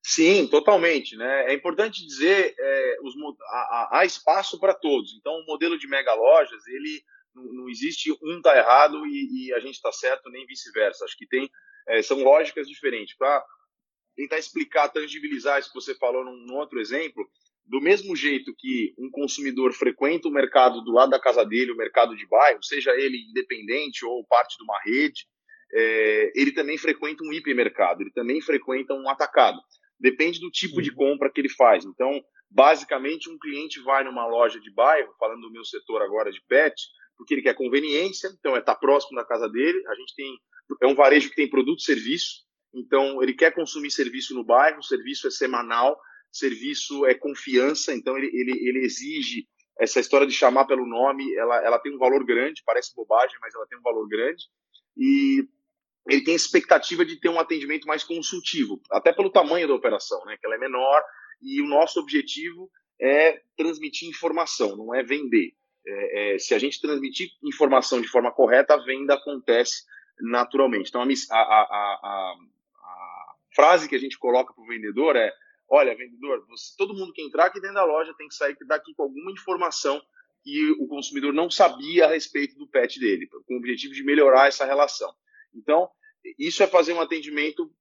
Sim, 0.04 0.48
totalmente. 0.48 1.16
Né? 1.18 1.52
É 1.52 1.54
importante 1.54 2.06
dizer 2.06 2.56
é, 2.58 2.98
os, 3.02 3.16
há, 3.50 4.00
há 4.00 4.06
espaço 4.06 4.60
para 4.60 4.76
todos. 4.76 5.16
Então, 5.20 5.34
o 5.34 5.46
modelo 5.46 5.78
de 5.78 5.88
mega 5.88 6.14
lojas 6.14 6.66
ele 6.68 7.04
não, 7.36 7.44
não 7.54 7.70
existe 7.70 8.12
um 8.24 8.42
tá 8.42 8.58
errado 8.58 9.06
e, 9.06 9.48
e 9.48 9.54
a 9.54 9.60
gente 9.60 9.76
está 9.76 9.92
certo, 9.92 10.30
nem 10.30 10.46
vice-versa. 10.46 11.06
Acho 11.06 11.18
que 11.18 11.28
tem 11.28 11.50
é, 11.88 12.02
são 12.02 12.22
lógicas 12.24 12.68
diferentes. 12.68 13.16
Para 13.16 13.44
tentar 14.16 14.38
explicar, 14.38 14.90
tangibilizar 14.90 15.60
isso 15.60 15.70
que 15.70 15.80
você 15.80 15.96
falou 15.96 16.24
num, 16.24 16.38
num, 16.46 16.56
outro 16.56 16.80
exemplo, 16.80 17.28
do 17.66 17.82
mesmo 17.82 18.16
jeito 18.16 18.54
que 18.58 18.94
um 18.98 19.10
consumidor 19.10 19.74
frequenta 19.74 20.28
o 20.28 20.32
mercado 20.32 20.82
do 20.82 20.92
lado 20.92 21.10
da 21.10 21.20
casa 21.20 21.44
dele, 21.44 21.72
o 21.72 21.78
mercado 21.78 22.16
de 22.16 22.26
bairro, 22.28 22.64
seja 22.64 22.92
ele 22.92 23.18
independente 23.30 24.06
ou 24.06 24.26
parte 24.26 24.58
de 24.58 24.64
uma 24.64 24.80
rede, 24.84 25.26
é, 25.74 26.32
ele 26.36 26.52
também 26.52 26.78
frequenta 26.78 27.24
um 27.24 27.34
hipermercado, 27.34 28.02
ele 28.02 28.12
também 28.12 28.42
frequenta 28.42 28.94
um 28.94 29.10
atacado. 29.10 29.60
Depende 30.00 30.40
do 30.40 30.52
tipo 30.52 30.82
de 30.82 30.92
uhum. 30.92 30.96
compra 30.96 31.32
que 31.32 31.42
ele 31.42 31.50
faz. 31.50 31.86
Então, 31.86 32.22
basicamente, 32.50 33.30
um 33.30 33.38
cliente 33.38 33.82
vai 33.82 34.04
numa 34.04 34.28
loja 34.28 34.60
de 34.60 34.72
bairro, 34.72 35.14
falando 35.20 35.42
do 35.42 35.52
meu 35.52 35.66
setor 35.66 36.02
agora 36.02 36.32
de 36.32 36.42
pet, 36.48 36.76
porque 37.18 37.34
ele 37.34 37.42
quer 37.42 37.54
conveniência, 37.54 38.30
então 38.40 38.56
é 38.56 38.60
estar 38.60 38.76
tá 38.76 38.80
próximo 38.80 39.16
da 39.16 39.26
casa 39.26 39.50
dele. 39.50 39.82
A 39.88 39.96
gente 39.96 40.16
tem 40.16 40.38
é 40.82 40.88
um 40.88 40.96
varejo 40.96 41.30
que 41.30 41.36
tem 41.36 41.50
produto 41.50 41.80
e 41.80 41.84
serviço, 41.84 42.44
então 42.74 43.22
ele 43.22 43.34
quer 43.34 43.54
consumir 43.54 43.92
serviço 43.92 44.34
no 44.34 44.44
bairro, 44.44 44.82
serviço 44.82 45.28
é 45.28 45.32
semanal, 45.32 46.00
serviço 46.32 47.06
é 47.06 47.14
confiança, 47.14 47.94
então 47.94 48.18
ele, 48.18 48.28
ele, 48.34 48.68
ele 48.68 48.86
exige 48.86 49.48
essa 49.80 50.00
história 50.00 50.26
de 50.26 50.34
chamar 50.34 50.66
pelo 50.66 50.86
nome, 50.86 51.34
ela, 51.36 51.64
ela 51.64 51.80
tem 51.80 51.94
um 51.94 51.98
valor 51.98 52.26
grande, 52.26 52.64
parece 52.66 52.96
bobagem, 52.96 53.38
mas 53.42 53.54
ela 53.54 53.68
tem 53.68 53.78
um 53.78 53.82
valor 53.82 54.08
grande. 54.08 54.46
E 54.98 55.48
ele 56.08 56.24
tem 56.24 56.36
expectativa 56.36 57.06
de 57.06 57.20
ter 57.20 57.30
um 57.30 57.40
atendimento 57.40 57.86
mais 57.86 58.04
consultivo, 58.04 58.82
até 58.92 59.12
pelo 59.12 59.30
tamanho 59.30 59.68
da 59.68 59.74
operação, 59.74 60.24
né, 60.26 60.38
que 60.38 60.46
ela 60.46 60.56
é 60.56 60.60
menor, 60.60 61.04
e 61.42 61.62
o 61.62 61.68
nosso 61.68 62.00
objetivo 62.00 62.70
é 63.00 63.42
transmitir 63.58 64.08
informação, 64.08 64.78
não 64.78 64.96
é 64.96 65.04
vender. 65.04 65.54
É, 65.88 66.36
é, 66.36 66.40
se 66.40 66.54
a 66.54 66.60
gente 66.60 66.82
transmitir 66.82 67.30
informação 67.44 68.02
de 68.02 68.08
forma 68.08 68.32
correta, 68.32 68.74
a 68.74 68.84
venda 68.84 69.14
acontece 69.14 69.84
naturalmente. 70.20 70.90
Então, 70.90 71.02
a, 71.02 71.06
a, 71.06 71.38
a, 71.38 72.02
a 72.04 72.36
frase 73.56 73.88
que 73.88 73.96
a 73.96 74.00
gente 74.00 74.18
coloca 74.18 74.54
para 74.54 74.64
o 74.64 74.68
vendedor 74.68 75.16
é: 75.16 75.32
olha, 75.70 75.96
vendedor, 75.96 76.46
você, 76.48 76.74
todo 76.78 76.96
mundo 76.96 77.14
que 77.14 77.22
entrar 77.22 77.46
aqui 77.46 77.60
dentro 77.60 77.76
da 77.76 77.86
loja 77.86 78.14
tem 78.18 78.28
que 78.28 78.36
sair 78.36 78.56
daqui 78.68 78.94
com 78.96 79.04
alguma 79.04 79.32
informação 79.32 80.02
que 80.44 80.72
o 80.80 80.88
consumidor 80.88 81.34
não 81.34 81.50
sabia 81.50 82.06
a 82.06 82.10
respeito 82.10 82.56
do 82.56 82.68
pet 82.68 83.00
dele, 83.00 83.28
com 83.28 83.56
o 83.56 83.58
objetivo 83.58 83.94
de 83.94 84.04
melhorar 84.04 84.48
essa 84.48 84.64
relação. 84.64 85.12
Então, 85.56 85.90
isso 86.38 86.62
é 86.62 86.68
fazer 86.68 86.94
um 86.94 87.02
atendimento 87.02 87.72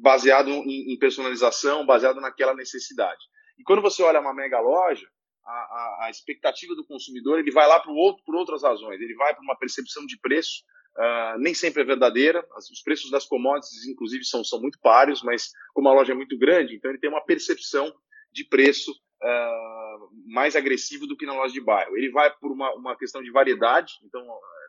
baseado 0.00 0.50
em, 0.50 0.98
personalização, 0.98 1.86
baseado 1.86 2.20
naquela 2.20 2.54
necessidade. 2.54 3.20
E 3.58 3.62
quando 3.62 3.82
você 3.82 4.02
olha 4.02 4.20
uma 4.20 4.34
mega 4.34 4.60
loja, 4.60 5.06
a, 5.50 6.02
a, 6.02 6.06
a 6.06 6.10
expectativa 6.10 6.74
do 6.74 6.84
consumidor 6.84 7.38
ele 7.38 7.50
vai 7.50 7.66
lá 7.66 7.80
para 7.80 7.92
outro 7.92 8.22
por 8.24 8.34
outras 8.34 8.62
razões. 8.62 9.00
Ele 9.00 9.14
vai 9.14 9.34
para 9.34 9.42
uma 9.42 9.56
percepção 9.56 10.06
de 10.06 10.18
preço, 10.18 10.62
uh, 10.96 11.38
nem 11.38 11.54
sempre 11.54 11.82
é 11.82 11.84
verdadeira. 11.84 12.46
Os 12.56 12.82
preços 12.82 13.10
das 13.10 13.26
commodities, 13.26 13.86
inclusive, 13.86 14.24
são, 14.24 14.44
são 14.44 14.60
muito 14.60 14.78
páreos, 14.80 15.22
mas 15.22 15.50
como 15.74 15.88
a 15.88 15.94
loja 15.94 16.12
é 16.12 16.16
muito 16.16 16.38
grande, 16.38 16.76
então 16.76 16.90
ele 16.90 17.00
tem 17.00 17.10
uma 17.10 17.24
percepção 17.24 17.92
de 18.32 18.44
preço 18.44 18.92
uh, 18.92 20.10
mais 20.26 20.54
agressivo 20.54 21.06
do 21.06 21.16
que 21.16 21.26
na 21.26 21.34
loja 21.34 21.52
de 21.52 21.60
bairro. 21.60 21.96
Ele 21.96 22.10
vai 22.10 22.30
por 22.36 22.52
uma, 22.52 22.72
uma 22.74 22.96
questão 22.96 23.22
de 23.22 23.30
variedade, 23.30 23.94
então 24.04 24.24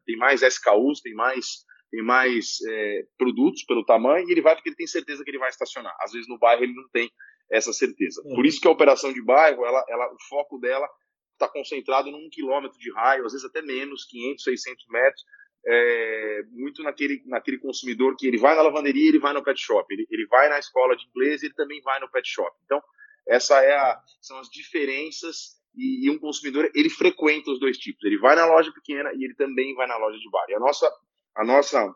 tem 0.06 0.18
mais 0.18 0.42
SKUs, 0.42 1.02
tem 1.02 1.14
mais 1.14 1.70
tem 1.92 2.02
mais 2.02 2.56
é, 2.70 3.04
produtos 3.18 3.66
pelo 3.66 3.84
tamanho, 3.84 4.26
e 4.26 4.32
ele 4.32 4.42
vai 4.42 4.56
porque 4.56 4.70
ele 4.70 4.78
tem 4.78 4.88
certeza 4.88 5.26
que 5.26 5.30
ele 5.30 5.38
vai 5.38 5.50
estacionar. 5.50 5.94
Às 6.00 6.14
vezes 6.14 6.28
no 6.28 6.40
bairro 6.40 6.64
ele 6.64 6.74
não 6.74 6.88
tem 6.90 7.12
essa 7.52 7.74
certeza. 7.74 8.24
Por 8.24 8.46
isso 8.46 8.62
que 8.62 8.68
a 8.68 8.72
operação 8.72 9.12
de 9.12 9.22
bairro, 9.22 9.66
ela, 9.66 9.84
ela, 9.90 10.08
o 10.14 10.18
foco 10.30 10.58
dela 10.58 10.88
está 11.34 11.48
concentrado 11.48 12.10
num 12.10 12.30
quilômetro 12.30 12.80
de 12.80 12.92
raio, 12.94 13.26
às 13.26 13.34
vezes 13.34 13.46
até 13.46 13.62
menos, 13.62 14.06
500, 14.06 14.44
600 14.44 14.88
metros, 14.88 15.26
é, 15.66 16.44
muito 16.52 16.82
naquele, 16.82 17.22
naquele 17.26 17.60
consumidor 17.60 18.16
que 18.16 18.26
ele 18.26 18.38
vai 18.38 18.56
na 18.56 18.62
lavanderia, 18.62 19.10
ele 19.10 19.20
vai 19.20 19.34
no 19.34 19.44
pet 19.44 19.60
shop, 19.60 19.86
ele, 19.94 20.08
ele 20.10 20.26
vai 20.28 20.50
na 20.50 20.58
escola 20.58 20.96
de 20.96 21.06
inglês, 21.08 21.44
ele 21.44 21.54
também 21.54 21.82
vai 21.82 22.00
no 22.00 22.10
pet 22.10 22.28
shop. 22.28 22.56
Então, 22.66 22.82
essa 23.28 23.62
é 23.62 23.76
a, 23.76 24.02
são 24.22 24.40
as 24.40 24.50
diferenças 24.50 25.60
e, 25.76 26.06
e, 26.06 26.10
um 26.10 26.18
consumidor 26.18 26.70
ele 26.74 26.90
frequenta 26.90 27.52
os 27.52 27.60
dois 27.60 27.78
tipos. 27.78 28.04
Ele 28.04 28.18
vai 28.18 28.36
na 28.36 28.46
loja 28.46 28.72
pequena 28.72 29.12
e 29.14 29.24
ele 29.24 29.36
também 29.36 29.74
vai 29.76 29.88
na 29.88 29.98
loja 29.98 30.18
de 30.18 30.30
bar. 30.30 30.46
E 30.50 30.56
a 30.56 30.60
nossa 30.60 30.92
a 31.36 31.46
nossa 31.46 31.96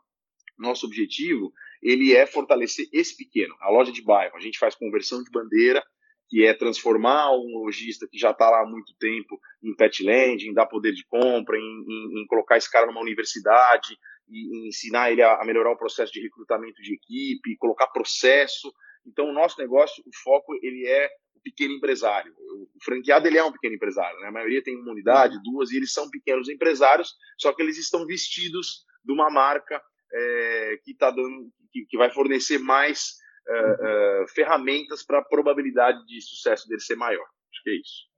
nosso 0.57 0.85
objetivo 0.85 1.51
ele 1.81 2.13
é 2.13 2.25
fortalecer 2.25 2.87
esse 2.91 3.15
pequeno, 3.15 3.55
a 3.59 3.69
loja 3.69 3.91
de 3.91 4.01
bairro. 4.01 4.35
A 4.35 4.39
gente 4.39 4.57
faz 4.57 4.75
conversão 4.75 5.23
de 5.23 5.29
bandeira, 5.29 5.83
que 6.27 6.43
é 6.45 6.53
transformar 6.53 7.31
um 7.31 7.63
lojista 7.63 8.07
que 8.09 8.17
já 8.17 8.31
está 8.31 8.49
lá 8.49 8.61
há 8.61 8.65
muito 8.65 8.93
tempo 8.97 9.39
em 9.63 9.75
pet 9.75 10.03
landing, 10.03 10.47
em 10.47 10.53
dar 10.53 10.65
poder 10.65 10.93
de 10.93 11.05
compra, 11.05 11.57
em, 11.57 11.61
em, 11.61 12.21
em 12.21 12.27
colocar 12.27 12.57
esse 12.57 12.71
cara 12.71 12.87
numa 12.87 13.01
universidade, 13.01 13.95
e, 14.27 14.67
ensinar 14.67 15.11
ele 15.11 15.21
a, 15.21 15.35
a, 15.35 15.45
melhorar 15.45 15.71
o 15.71 15.77
processo 15.77 16.11
de 16.11 16.21
recrutamento 16.21 16.81
de 16.81 16.95
equipe, 16.95 17.57
colocar 17.57 17.87
processo. 17.87 18.73
Então, 19.05 19.29
o 19.29 19.33
nosso 19.33 19.59
negócio, 19.59 20.03
o 20.05 20.09
foco, 20.23 20.55
ele 20.63 20.87
é 20.87 21.09
o 21.35 21.41
pequeno 21.41 21.75
empresário. 21.75 22.33
O 22.33 22.83
franqueado, 22.83 23.27
ele 23.27 23.37
é 23.37 23.43
um 23.43 23.51
pequeno 23.51 23.75
empresário. 23.75 24.19
Né? 24.19 24.27
A 24.27 24.31
maioria 24.31 24.63
tem 24.63 24.75
uma 24.75 24.91
unidade, 24.91 25.41
duas, 25.43 25.71
e 25.71 25.77
eles 25.77 25.93
são 25.93 26.09
pequenos 26.09 26.49
empresários, 26.49 27.13
só 27.39 27.53
que 27.53 27.61
eles 27.61 27.77
estão 27.77 28.05
vestidos 28.05 28.83
de 29.03 29.13
uma 29.13 29.29
marca 29.29 29.79
é, 30.15 30.77
que 30.83 30.95
tá 30.95 31.11
dando, 31.11 31.49
que, 31.71 31.85
que 31.85 31.97
vai 31.97 32.09
fornecer 32.11 32.57
mais 32.57 33.15
é, 33.47 33.53
é, 33.53 34.25
ferramentas 34.29 35.03
para 35.03 35.19
a 35.19 35.25
probabilidade 35.25 36.05
de 36.05 36.21
sucesso 36.21 36.67
dele 36.67 36.81
ser 36.81 36.95
maior. 36.95 37.25
Acho 37.51 37.63
que 37.63 37.69
é 37.69 37.75
isso. 37.75 38.15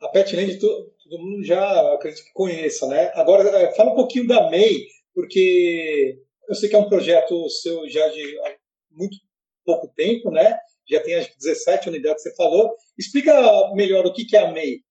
A 0.00 0.08
Petland 0.08 0.58
todo, 0.60 0.92
todo 1.02 1.22
mundo 1.22 1.44
já 1.44 1.94
acredito 1.94 2.24
que 2.24 2.32
conheça, 2.32 2.86
né? 2.86 3.10
Agora 3.14 3.48
é, 3.48 3.74
fala 3.74 3.92
um 3.92 3.96
pouquinho 3.96 4.26
da 4.26 4.48
MEI, 4.48 4.86
porque 5.12 6.22
eu 6.48 6.54
sei 6.54 6.68
que 6.68 6.76
é 6.76 6.78
um 6.78 6.88
projeto 6.88 7.48
seu 7.50 7.88
já 7.88 8.06
de 8.08 8.38
muito 8.90 9.16
pouco 9.64 9.92
tempo, 9.94 10.30
né? 10.30 10.56
Já 10.88 11.02
tem 11.02 11.22
que 11.22 11.36
17 11.36 11.88
unidades 11.88 12.22
que 12.22 12.30
você 12.30 12.36
falou. 12.36 12.74
Explica 12.96 13.34
melhor 13.74 14.06
o 14.06 14.12
que 14.12 14.34
é 14.36 14.40
a 14.40 14.52
MEI. 14.52 14.82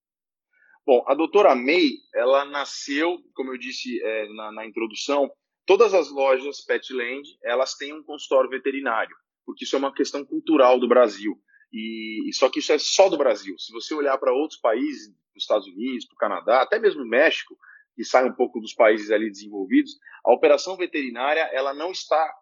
Bom, 0.87 1.03
a 1.05 1.13
doutora 1.13 1.53
May, 1.53 1.89
ela 2.15 2.45
nasceu, 2.45 3.17
como 3.35 3.51
eu 3.51 3.57
disse 3.57 4.01
é, 4.01 4.29
na, 4.29 4.53
na, 4.53 4.65
introdução, 4.65 5.29
todas 5.67 5.93
as 5.93 6.09
lojas 6.09 6.61
Petland, 6.61 7.27
elas 7.43 7.75
têm 7.75 7.93
um 7.93 8.01
consultório 8.01 8.49
veterinário, 8.49 9.15
porque 9.45 9.65
isso 9.65 9.75
é 9.75 9.79
uma 9.79 9.93
questão 9.93 10.25
cultural 10.25 10.79
do 10.79 10.87
Brasil. 10.87 11.39
E, 11.71 12.29
só 12.33 12.49
que 12.49 12.59
isso 12.59 12.71
é 12.71 12.79
só 12.79 13.09
do 13.09 13.17
Brasil. 13.17 13.59
Se 13.59 13.73
você 13.73 13.93
olhar 13.93 14.17
para 14.17 14.33
outros 14.33 14.59
países, 14.59 15.13
os 15.35 15.43
Estados 15.43 15.67
Unidos, 15.67 16.05
para 16.05 16.15
o 16.15 16.17
Canadá, 16.17 16.61
até 16.61 16.79
mesmo 16.79 17.03
o 17.03 17.07
México, 17.07 17.55
que 17.93 18.03
sai 18.05 18.25
um 18.25 18.33
pouco 18.33 18.61
dos 18.61 18.73
países 18.73 19.11
ali 19.11 19.29
desenvolvidos, 19.29 19.91
a 20.23 20.33
operação 20.33 20.77
veterinária 20.77 21.41
ela 21.51 21.73
não 21.73 21.91
está 21.91 22.33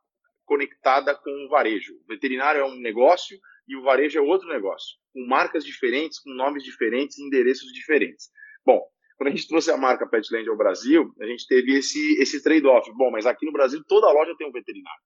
conectada 0.46 1.16
com 1.16 1.32
o 1.46 1.50
varejo. 1.50 1.96
O 1.96 2.08
veterinário 2.08 2.62
é 2.62 2.66
um 2.66 2.76
negócio 2.76 3.40
e 3.68 3.76
o 3.76 3.82
varejo 3.82 4.20
é 4.20 4.22
outro 4.22 4.48
negócio, 4.48 4.98
com 5.12 5.26
marcas 5.26 5.66
diferentes, 5.66 6.20
com 6.20 6.30
nomes 6.30 6.64
diferentes, 6.64 7.18
endereços 7.18 7.74
diferentes. 7.74 8.30
Bom, 8.64 8.82
quando 9.18 9.30
a 9.30 9.36
gente 9.36 9.48
trouxe 9.48 9.72
a 9.72 9.78
marca 9.78 10.08
Petland 10.08 10.48
ao 10.50 10.58
Brasil, 10.58 11.14
a 11.22 11.26
gente 11.26 11.48
teve 11.48 11.78
esse, 11.78 12.22
esse 12.22 12.44
trade-off. 12.44 12.92
Bom, 12.94 13.12
mas 13.12 13.26
aqui 13.26 13.46
no 13.46 13.52
Brasil 13.52 13.82
toda 13.88 14.12
loja 14.12 14.36
tem 14.38 14.48
um 14.48 14.52
veterinário. 14.52 15.02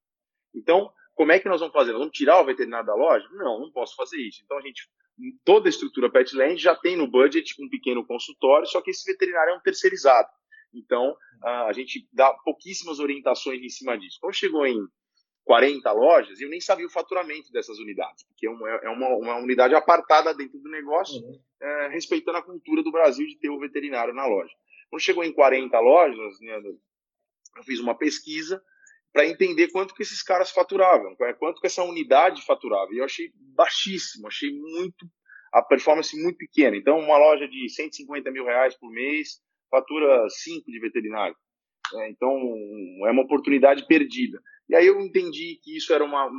Então, 0.56 0.90
como 1.14 1.32
é 1.32 1.40
que 1.40 1.48
nós 1.48 1.60
vamos 1.60 1.74
fazer? 1.74 1.92
Nós 1.92 2.00
vamos 2.00 2.18
tirar 2.18 2.42
o 2.42 2.46
veterinário 2.46 2.88
da 2.88 2.96
loja? 2.96 3.28
Não, 3.34 3.60
não 3.60 3.72
posso 3.72 3.96
fazer 3.96 4.18
isso. 4.18 4.42
Então, 4.44 4.58
a 4.58 4.62
gente, 4.62 4.82
toda 5.44 5.68
a 5.68 5.70
estrutura 5.70 6.12
Petland 6.12 6.62
já 6.62 6.76
tem 6.76 6.96
no 6.96 7.10
budget 7.10 7.54
um 7.62 7.70
pequeno 7.70 8.06
consultório, 8.06 8.66
só 8.68 8.82
que 8.82 8.90
esse 8.90 9.10
veterinário 9.10 9.54
é 9.54 9.58
um 9.58 9.62
terceirizado. 9.62 10.28
Então, 10.74 11.16
a 11.44 11.74
gente 11.74 12.08
dá 12.14 12.34
pouquíssimas 12.44 13.00
orientações 13.00 13.62
em 13.62 13.70
cima 13.70 13.98
disso. 13.98 14.18
Quando 14.22 14.36
chegou 14.36 14.66
em 14.66 14.80
40 15.50 15.92
lojas, 15.94 16.40
e 16.40 16.44
eu 16.44 16.50
nem 16.50 16.62
sabia 16.62 16.86
o 16.86 16.92
faturamento 16.92 17.52
dessas 17.52 17.80
unidades, 17.80 18.24
porque 18.26 18.46
é 18.46 18.50
uma, 18.52 18.70
é 18.70 18.90
uma, 18.90 19.08
uma 19.16 19.36
unidade 19.38 19.74
apartada 19.74 20.32
dentro 20.32 20.60
do 20.60 20.70
negócio, 20.70 21.20
uhum. 21.24 21.42
é, 21.60 21.88
respeitando 21.88 22.38
a 22.38 22.44
cultura 22.44 22.84
do 22.84 22.92
Brasil 22.92 23.26
de 23.26 23.36
ter 23.40 23.50
o 23.50 23.58
veterinário 23.58 24.14
na 24.14 24.28
loja. 24.28 24.54
Quando 24.92 25.02
chegou 25.02 25.24
em 25.24 25.34
40 25.34 25.80
lojas, 25.80 26.40
né, 26.42 26.62
eu 27.58 27.64
fiz 27.64 27.80
uma 27.80 27.98
pesquisa 27.98 28.62
para 29.12 29.26
entender 29.26 29.72
quanto 29.72 29.96
que 29.96 30.04
esses 30.04 30.22
caras 30.22 30.52
faturavam, 30.52 31.16
quanto 31.40 31.60
que 31.60 31.66
essa 31.66 31.84
unidade 31.84 32.46
faturava, 32.46 32.94
e 32.94 33.00
eu 33.00 33.06
achei 33.06 33.32
baixíssimo, 33.56 34.28
achei 34.28 34.54
muito, 34.54 35.08
a 35.52 35.64
performance 35.64 36.16
muito 36.22 36.38
pequena. 36.38 36.78
Então, 36.78 37.00
uma 37.00 37.18
loja 37.18 37.48
de 37.48 37.68
150 37.70 38.30
mil 38.30 38.46
reais 38.46 38.78
por 38.78 38.92
mês 38.92 39.42
fatura 39.72 40.30
5 40.30 40.72
de 40.72 40.80
veterinário. 40.80 41.36
É, 41.96 42.10
então, 42.12 42.38
é 43.08 43.10
uma 43.10 43.24
oportunidade 43.24 43.88
perdida. 43.88 44.40
E 44.70 44.76
aí 44.76 44.86
eu 44.86 45.02
entendi 45.02 45.60
que 45.64 45.76
isso 45.76 45.92
era 45.94 46.04
uma, 46.04 46.30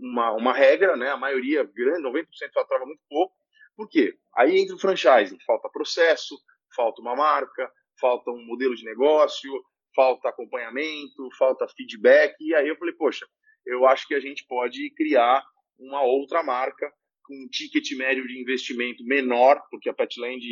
uma, 0.00 0.32
uma 0.32 0.52
regra, 0.52 0.96
né? 0.96 1.10
A 1.10 1.16
maioria 1.16 1.64
grande, 1.64 2.02
90% 2.02 2.26
faturava 2.54 2.86
muito 2.86 3.02
pouco. 3.08 3.34
Por 3.76 3.88
quê? 3.88 4.14
Aí 4.36 4.56
entra 4.58 4.76
o 4.76 4.78
franchising, 4.78 5.38
falta 5.44 5.68
processo, 5.68 6.38
falta 6.76 7.00
uma 7.00 7.16
marca, 7.16 7.70
falta 8.00 8.30
um 8.30 8.44
modelo 8.46 8.76
de 8.76 8.84
negócio, 8.84 9.50
falta 9.96 10.28
acompanhamento, 10.28 11.28
falta 11.36 11.66
feedback. 11.76 12.34
E 12.40 12.54
aí 12.54 12.68
eu 12.68 12.76
falei, 12.76 12.94
poxa, 12.94 13.26
eu 13.66 13.84
acho 13.86 14.06
que 14.06 14.14
a 14.14 14.20
gente 14.20 14.44
pode 14.46 14.90
criar 14.90 15.44
uma 15.78 16.02
outra 16.02 16.42
marca 16.42 16.92
com 17.24 17.34
um 17.34 17.48
ticket 17.48 17.90
médio 17.96 18.26
de 18.26 18.40
investimento 18.40 19.04
menor, 19.04 19.60
porque 19.70 19.88
a 19.88 19.94
Petland, 19.94 20.44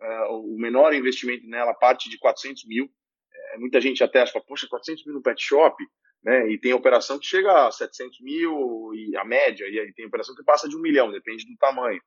uh, 0.00 0.54
o 0.54 0.58
menor 0.58 0.94
investimento 0.94 1.46
nela 1.46 1.74
parte 1.74 2.10
de 2.10 2.18
400 2.18 2.66
mil. 2.66 2.90
É, 3.32 3.58
muita 3.58 3.80
gente 3.80 4.02
até 4.02 4.22
acha, 4.22 4.40
poxa, 4.40 4.66
400 4.68 5.04
mil 5.06 5.14
no 5.14 5.22
pet 5.22 5.42
shop? 5.42 5.76
Né? 6.24 6.50
E 6.50 6.58
tem 6.58 6.72
operação 6.72 7.18
que 7.18 7.26
chega 7.26 7.66
a 7.66 7.70
700 7.70 8.20
mil 8.20 8.92
e 8.94 9.14
a 9.16 9.24
média, 9.24 9.68
e 9.68 9.78
aí 9.78 9.92
tem 9.92 10.06
operação 10.06 10.34
que 10.34 10.42
passa 10.42 10.68
de 10.68 10.76
um 10.76 10.80
milhão, 10.80 11.12
depende 11.12 11.44
do 11.44 11.56
tamanho. 11.58 12.00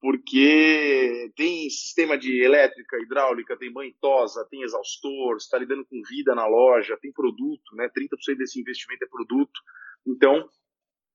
Porque 0.00 1.30
tem 1.36 1.68
sistema 1.68 2.16
de 2.16 2.42
elétrica, 2.42 2.96
hidráulica, 2.98 3.58
tem 3.58 3.70
banho 3.70 3.94
tosa, 4.00 4.46
tem 4.50 4.62
exaustor, 4.62 5.36
está 5.36 5.58
lidando 5.58 5.84
com 5.84 6.00
vida 6.08 6.34
na 6.34 6.46
loja, 6.46 6.98
tem 7.02 7.12
produto, 7.12 7.76
né? 7.76 7.90
30% 7.94 8.38
desse 8.38 8.58
investimento 8.58 9.04
é 9.04 9.08
produto. 9.08 9.60
Então, 10.06 10.48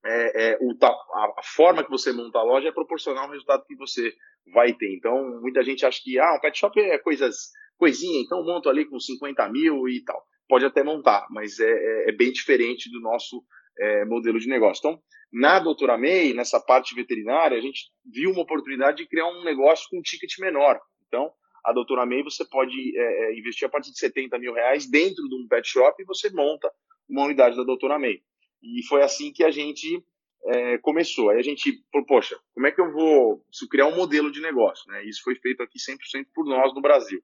é, 0.04 0.50
é, 0.52 0.58
o, 0.60 0.72
a, 0.84 1.42
forma 1.42 1.82
que 1.82 1.90
você 1.90 2.12
monta 2.12 2.38
a 2.38 2.44
loja 2.44 2.68
é 2.68 2.72
proporcional 2.72 3.24
ao 3.24 3.32
resultado 3.32 3.64
que 3.66 3.74
você 3.74 4.14
vai 4.52 4.72
ter. 4.72 4.94
Então, 4.94 5.40
muita 5.40 5.64
gente 5.64 5.84
acha 5.84 6.00
que 6.00 6.16
ah, 6.20 6.36
um 6.36 6.40
pet 6.40 6.56
shop 6.56 6.80
é 6.80 6.96
coisas 6.98 7.50
coisinha, 7.76 8.20
então 8.20 8.44
monto 8.44 8.68
ali 8.68 8.84
com 8.84 8.98
50 8.98 9.48
mil 9.48 9.88
e 9.88 10.02
tal. 10.04 10.22
Pode 10.48 10.64
até 10.64 10.82
montar, 10.82 11.26
mas 11.30 11.58
é, 11.58 11.70
é, 11.70 12.10
é 12.10 12.12
bem 12.12 12.32
diferente 12.32 12.90
do 12.90 13.00
nosso 13.00 13.42
é, 13.78 14.04
modelo 14.04 14.38
de 14.38 14.48
negócio. 14.48 14.80
Então, 14.80 15.02
na 15.32 15.58
Doutora 15.58 15.98
May, 15.98 16.32
nessa 16.32 16.60
parte 16.60 16.94
veterinária, 16.94 17.58
a 17.58 17.60
gente 17.60 17.90
viu 18.04 18.30
uma 18.30 18.42
oportunidade 18.42 18.98
de 18.98 19.08
criar 19.08 19.26
um 19.28 19.44
negócio 19.44 19.86
com 19.90 19.98
um 19.98 20.02
ticket 20.02 20.38
menor. 20.38 20.80
Então, 21.06 21.30
a 21.64 21.72
Doutora 21.72 22.06
May, 22.06 22.22
você 22.22 22.44
pode 22.44 22.96
é, 22.96 23.30
é 23.30 23.38
investir 23.38 23.66
a 23.66 23.70
partir 23.70 23.90
de 23.90 23.98
70 23.98 24.38
mil 24.38 24.54
reais 24.54 24.88
dentro 24.88 25.28
de 25.28 25.34
um 25.34 25.48
pet 25.48 25.68
shop 25.68 26.00
e 26.00 26.06
você 26.06 26.30
monta 26.30 26.70
uma 27.08 27.24
unidade 27.24 27.56
da 27.56 27.64
Doutora 27.64 27.98
May. 27.98 28.20
E 28.62 28.86
foi 28.86 29.02
assim 29.02 29.32
que 29.32 29.44
a 29.44 29.50
gente 29.50 30.02
é, 30.46 30.78
começou. 30.78 31.30
Aí 31.30 31.38
a 31.38 31.42
gente 31.42 31.82
falou, 31.90 32.06
poxa, 32.06 32.38
como 32.54 32.66
é 32.66 32.72
que 32.72 32.80
eu 32.80 32.92
vou 32.92 33.44
criar 33.70 33.86
um 33.86 33.96
modelo 33.96 34.30
de 34.30 34.40
negócio? 34.40 34.90
Né? 34.90 35.04
Isso 35.04 35.22
foi 35.22 35.34
feito 35.36 35.62
aqui 35.62 35.78
100% 35.78 36.26
por 36.34 36.46
nós 36.46 36.72
no 36.74 36.80
Brasil. 36.80 37.20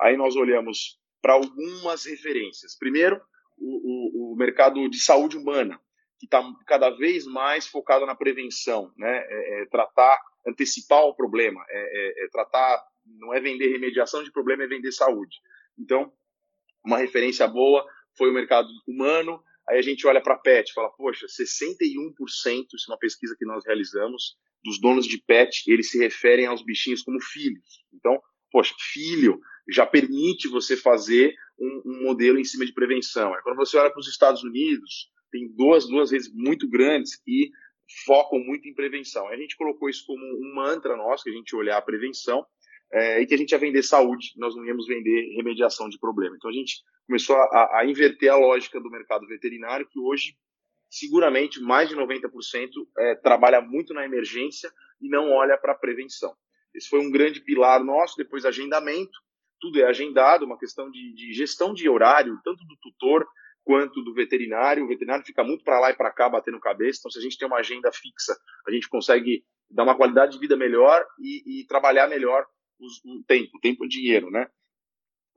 Aí 0.00 0.16
nós 0.16 0.36
olhamos 0.36 0.98
para 1.22 1.34
algumas 1.34 2.04
referências. 2.04 2.76
Primeiro, 2.78 3.20
o, 3.58 4.30
o, 4.30 4.32
o, 4.32 4.36
mercado 4.36 4.88
de 4.88 5.00
saúde 5.00 5.36
humana, 5.36 5.80
que 6.18 6.26
está 6.26 6.42
cada 6.66 6.90
vez 6.90 7.26
mais 7.26 7.66
focado 7.66 8.06
na 8.06 8.14
prevenção, 8.14 8.92
né? 8.96 9.24
É, 9.28 9.62
é 9.62 9.66
tratar, 9.66 10.20
antecipar 10.46 11.02
o 11.04 11.14
problema, 11.14 11.64
é, 11.68 11.78
é, 11.78 12.24
é, 12.24 12.28
tratar, 12.28 12.82
não 13.04 13.34
é 13.34 13.40
vender 13.40 13.72
remediação 13.72 14.22
de 14.22 14.30
problema, 14.30 14.64
é 14.64 14.68
vender 14.68 14.92
saúde. 14.92 15.36
Então, 15.78 16.12
uma 16.84 16.98
referência 16.98 17.46
boa 17.48 17.84
foi 18.16 18.30
o 18.30 18.34
mercado 18.34 18.68
humano. 18.86 19.42
Aí 19.68 19.78
a 19.78 19.82
gente 19.82 20.06
olha 20.06 20.22
para 20.22 20.38
pet, 20.38 20.72
fala, 20.72 20.90
poxa, 20.90 21.26
61%, 21.26 22.66
isso 22.74 22.88
é 22.88 22.92
uma 22.92 22.98
pesquisa 22.98 23.34
que 23.36 23.44
nós 23.44 23.64
realizamos, 23.66 24.36
dos 24.62 24.80
donos 24.80 25.06
de 25.06 25.18
pet, 25.18 25.64
eles 25.66 25.90
se 25.90 25.98
referem 25.98 26.46
aos 26.46 26.64
bichinhos 26.64 27.02
como 27.02 27.20
filhos. 27.20 27.84
Então, 27.92 28.20
poxa, 28.50 28.74
filho 28.92 29.40
já 29.68 29.86
permite 29.86 30.48
você 30.48 30.76
fazer 30.76 31.34
um, 31.58 31.82
um 31.84 32.02
modelo 32.04 32.38
em 32.38 32.44
cima 32.44 32.64
de 32.64 32.72
prevenção. 32.72 33.36
É 33.36 33.42
quando 33.42 33.56
você 33.56 33.76
olha 33.76 33.90
para 33.90 34.00
os 34.00 34.08
Estados 34.08 34.42
Unidos, 34.44 35.10
tem 35.30 35.48
duas, 35.54 35.86
duas 35.88 36.12
redes 36.12 36.32
muito 36.32 36.68
grandes 36.68 37.16
que 37.16 37.50
focam 38.04 38.38
muito 38.38 38.68
em 38.68 38.74
prevenção. 38.74 39.28
A 39.28 39.36
gente 39.36 39.56
colocou 39.56 39.88
isso 39.88 40.04
como 40.06 40.22
um 40.24 40.54
mantra 40.54 40.96
nosso, 40.96 41.24
que 41.24 41.30
a 41.30 41.32
gente 41.32 41.54
olhar 41.54 41.76
a 41.76 41.82
prevenção, 41.82 42.44
é, 42.92 43.20
e 43.20 43.26
que 43.26 43.34
a 43.34 43.36
gente 43.36 43.50
ia 43.50 43.58
vender 43.58 43.82
saúde, 43.82 44.32
nós 44.36 44.54
não 44.54 44.64
íamos 44.64 44.86
vender 44.86 45.34
remediação 45.34 45.88
de 45.88 45.98
problema. 45.98 46.36
Então 46.36 46.50
a 46.50 46.54
gente 46.54 46.82
começou 47.06 47.36
a, 47.36 47.80
a 47.80 47.86
inverter 47.86 48.30
a 48.30 48.36
lógica 48.36 48.80
do 48.80 48.90
mercado 48.90 49.26
veterinário, 49.26 49.88
que 49.88 49.98
hoje, 49.98 50.36
seguramente, 50.88 51.60
mais 51.60 51.88
de 51.88 51.96
90% 51.96 52.70
é, 52.98 53.14
trabalha 53.16 53.60
muito 53.60 53.92
na 53.92 54.04
emergência 54.04 54.70
e 55.00 55.08
não 55.08 55.30
olha 55.32 55.58
para 55.58 55.72
a 55.72 55.76
prevenção. 55.76 56.34
Esse 56.74 56.88
foi 56.88 57.00
um 57.00 57.10
grande 57.10 57.40
pilar 57.40 57.82
nosso, 57.82 58.16
depois 58.16 58.44
agendamento, 58.44 59.18
tudo 59.60 59.80
é 59.80 59.84
agendado, 59.84 60.44
uma 60.44 60.58
questão 60.58 60.90
de, 60.90 61.14
de 61.14 61.32
gestão 61.32 61.72
de 61.72 61.88
horário, 61.88 62.38
tanto 62.44 62.64
do 62.64 62.76
tutor 62.80 63.26
quanto 63.64 64.02
do 64.02 64.14
veterinário. 64.14 64.84
O 64.84 64.88
veterinário 64.88 65.24
fica 65.24 65.42
muito 65.42 65.64
para 65.64 65.80
lá 65.80 65.90
e 65.90 65.96
para 65.96 66.12
cá 66.12 66.28
batendo 66.28 66.60
cabeça, 66.60 67.00
então 67.00 67.10
se 67.10 67.18
a 67.18 67.22
gente 67.22 67.38
tem 67.38 67.48
uma 67.48 67.58
agenda 67.58 67.90
fixa, 67.92 68.36
a 68.66 68.70
gente 68.70 68.88
consegue 68.88 69.44
dar 69.70 69.82
uma 69.82 69.96
qualidade 69.96 70.32
de 70.32 70.38
vida 70.38 70.56
melhor 70.56 71.04
e, 71.18 71.60
e 71.60 71.66
trabalhar 71.66 72.06
melhor 72.06 72.46
os, 72.78 73.04
o 73.04 73.22
tempo, 73.26 73.56
o 73.56 73.60
tempo 73.60 73.84
é 73.84 73.88
dinheiro, 73.88 74.30
né? 74.30 74.48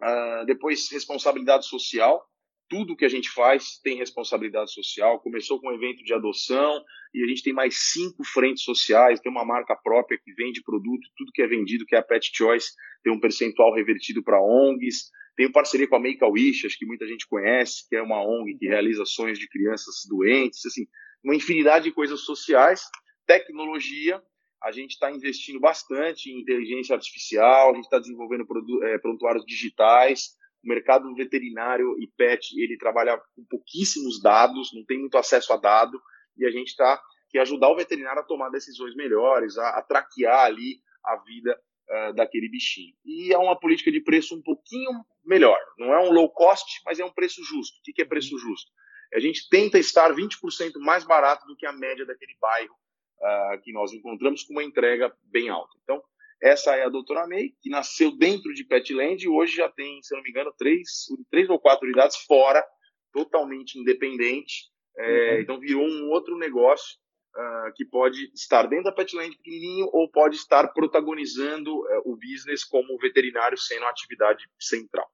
Uh, 0.01 0.45
depois, 0.45 0.89
responsabilidade 0.91 1.65
social. 1.65 2.25
Tudo 2.69 2.95
que 2.95 3.05
a 3.05 3.09
gente 3.09 3.29
faz 3.29 3.79
tem 3.83 3.97
responsabilidade 3.97 4.71
social. 4.71 5.19
Começou 5.19 5.59
com 5.59 5.69
um 5.69 5.73
evento 5.73 6.03
de 6.03 6.13
adoção 6.13 6.83
e 7.13 7.23
a 7.23 7.27
gente 7.27 7.41
tem 7.41 7.51
mais 7.51 7.91
cinco 7.91 8.23
frentes 8.23 8.63
sociais. 8.63 9.19
Tem 9.19 9.31
uma 9.31 9.43
marca 9.43 9.75
própria 9.75 10.19
que 10.23 10.31
vende 10.33 10.61
produto. 10.61 11.09
Tudo 11.17 11.31
que 11.33 11.41
é 11.41 11.47
vendido, 11.47 11.85
que 11.85 11.95
é 11.95 11.97
a 11.97 12.03
Pet 12.03 12.29
Choice, 12.31 12.71
tem 13.03 13.11
um 13.11 13.19
percentual 13.19 13.73
revertido 13.73 14.23
para 14.23 14.41
ONGs. 14.41 15.09
Tem 15.35 15.51
parceria 15.51 15.87
com 15.87 15.95
a 15.95 15.99
Make 15.99 16.23
a 16.23 16.27
Wish, 16.27 16.67
acho 16.67 16.77
que 16.77 16.85
muita 16.85 17.07
gente 17.07 17.25
conhece, 17.27 17.87
que 17.87 17.95
é 17.95 18.01
uma 18.01 18.21
ONG 18.21 18.57
que 18.57 18.67
realiza 18.67 19.05
sonhos 19.05 19.39
de 19.39 19.47
crianças 19.47 20.05
doentes. 20.07 20.65
Assim, 20.65 20.85
uma 21.23 21.35
infinidade 21.35 21.85
de 21.85 21.91
coisas 21.91 22.21
sociais. 22.21 22.83
Tecnologia, 23.25 24.21
a 24.61 24.71
gente 24.71 24.91
está 24.91 25.11
investindo 25.11 25.59
bastante 25.59 26.29
em 26.29 26.41
inteligência 26.41 26.93
artificial, 26.93 27.71
a 27.71 27.75
gente 27.75 27.85
está 27.85 27.99
desenvolvendo 27.99 28.45
é, 28.83 28.97
prontuários 28.97 29.45
digitais, 29.45 30.31
o 30.63 30.67
mercado 30.67 31.13
veterinário 31.15 31.95
e 31.99 32.07
pet, 32.07 32.59
ele 32.59 32.77
trabalha 32.77 33.17
com 33.35 33.45
pouquíssimos 33.49 34.21
dados, 34.21 34.71
não 34.73 34.83
tem 34.85 34.99
muito 34.99 35.17
acesso 35.17 35.53
a 35.53 35.57
dado, 35.57 35.99
e 36.37 36.45
a 36.45 36.51
gente 36.51 36.69
está 36.69 37.01
que 37.29 37.37
ajudar 37.37 37.69
o 37.69 37.75
veterinário 37.75 38.21
a 38.21 38.25
tomar 38.25 38.49
decisões 38.49 38.95
melhores, 38.95 39.57
a, 39.57 39.77
a 39.77 39.81
traquear 39.83 40.45
ali 40.45 40.81
a 41.05 41.15
vida 41.17 41.59
uh, 41.89 42.13
daquele 42.13 42.49
bichinho. 42.49 42.93
E 43.05 43.31
é 43.31 43.37
uma 43.37 43.57
política 43.57 43.91
de 43.91 44.01
preço 44.01 44.35
um 44.35 44.41
pouquinho 44.41 44.89
melhor. 45.23 45.59
Não 45.77 45.93
é 45.93 45.99
um 45.99 46.11
low 46.11 46.29
cost, 46.31 46.81
mas 46.85 46.99
é 46.99 47.05
um 47.05 47.11
preço 47.11 47.43
justo. 47.43 47.77
O 47.79 47.81
que 47.83 48.01
é 48.01 48.05
preço 48.05 48.37
justo? 48.37 48.71
A 49.13 49.19
gente 49.19 49.47
tenta 49.49 49.77
estar 49.79 50.13
20% 50.13 50.79
mais 50.79 51.03
barato 51.03 51.45
do 51.47 51.55
que 51.55 51.65
a 51.65 51.73
média 51.73 52.05
daquele 52.05 52.35
bairro 52.39 52.73
uh, 52.73 53.61
que 53.61 53.71
nós 53.71 53.93
encontramos 53.93 54.43
com 54.43 54.53
uma 54.53 54.63
entrega 54.63 55.15
bem 55.23 55.49
alta. 55.49 55.73
Então, 55.83 56.01
essa 56.41 56.75
é 56.75 56.83
a 56.83 56.89
Doutora 56.89 57.27
May, 57.27 57.49
que 57.61 57.69
nasceu 57.69 58.15
dentro 58.15 58.53
de 58.53 58.63
Petland 58.63 59.23
e 59.23 59.27
hoje 59.27 59.57
já 59.57 59.69
tem, 59.69 60.01
se 60.01 60.15
não 60.15 60.23
me 60.23 60.29
engano, 60.29 60.53
três, 60.57 61.07
três 61.29 61.49
ou 61.49 61.59
quatro 61.59 61.85
unidades 61.85 62.17
fora, 62.25 62.63
totalmente 63.11 63.77
independente. 63.77 64.69
É, 64.97 65.33
uhum. 65.35 65.41
Então, 65.41 65.59
virou 65.59 65.85
um 65.85 66.09
outro 66.09 66.37
negócio 66.37 66.97
uh, 67.35 67.73
que 67.75 67.85
pode 67.85 68.31
estar 68.33 68.67
dentro 68.67 68.85
da 68.85 68.91
Petland 68.91 69.35
pequenininho 69.37 69.89
ou 69.91 70.09
pode 70.09 70.35
estar 70.35 70.67
protagonizando 70.73 71.73
uh, 71.77 72.01
o 72.05 72.15
business 72.17 72.63
como 72.63 72.97
veterinário 72.97 73.57
sendo 73.57 73.85
a 73.85 73.89
atividade 73.89 74.45
central. 74.59 75.07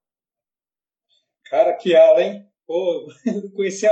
Cara, 1.45 1.73
que 1.73 1.95
aula, 1.95 2.21
hein? 2.21 2.45
Pô, 2.67 3.07
conhecia 3.55 3.91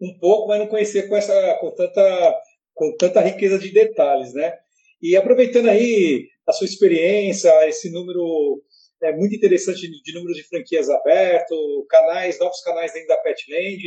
um 0.00 0.18
pouco, 0.18 0.48
mas 0.48 0.58
não 0.58 0.66
conhecia 0.66 1.06
com, 1.08 1.16
essa, 1.16 1.58
com 1.60 1.70
tanta 1.74 2.40
com 2.80 2.96
tanta 2.96 3.20
riqueza 3.20 3.58
de 3.58 3.70
detalhes, 3.70 4.32
né? 4.32 4.56
E 5.02 5.14
aproveitando 5.14 5.68
aí 5.68 6.28
a 6.50 6.52
sua 6.52 6.66
experiência, 6.66 7.50
esse 7.68 7.90
número 7.90 8.62
é 9.02 9.12
muito 9.16 9.34
interessante 9.34 9.80
de 9.80 10.14
número 10.14 10.34
de 10.34 10.42
franquias 10.42 10.90
aberto, 10.90 11.86
canais, 11.88 12.38
novos 12.38 12.60
canais 12.60 12.92
dentro 12.92 13.08
da 13.08 13.16
Petland, 13.18 13.78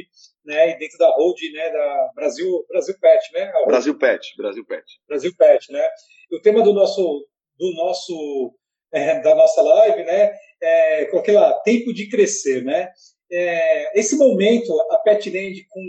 né, 0.44 0.72
e 0.72 0.80
dentro 0.80 0.98
da 0.98 1.10
Hold, 1.12 1.40
né, 1.54 1.70
da 1.70 2.12
Brasil, 2.16 2.66
Brasil 2.68 2.96
Pet, 3.00 3.32
né? 3.34 3.52
Brasil 3.68 3.98
Pet, 3.98 4.28
Brasil 4.36 4.66
Pet. 4.66 4.86
Brasil 5.08 5.32
Pet, 5.38 5.72
né? 5.72 5.88
E 6.32 6.36
o 6.36 6.42
tema 6.42 6.64
do 6.64 6.74
nosso 6.74 7.28
do 7.60 7.72
nosso 7.76 8.56
é, 8.92 9.20
da 9.22 9.36
nossa 9.36 9.62
live, 9.62 10.04
né, 10.04 10.34
é, 10.62 11.06
coloquei 11.06 11.34
lá, 11.36 11.54
tempo 11.60 11.94
de 11.94 12.10
crescer, 12.10 12.64
né? 12.64 12.90
É, 13.32 14.00
esse 14.00 14.16
momento, 14.18 14.72
a 14.92 14.98
Petland 14.98 15.64
com 15.70 15.82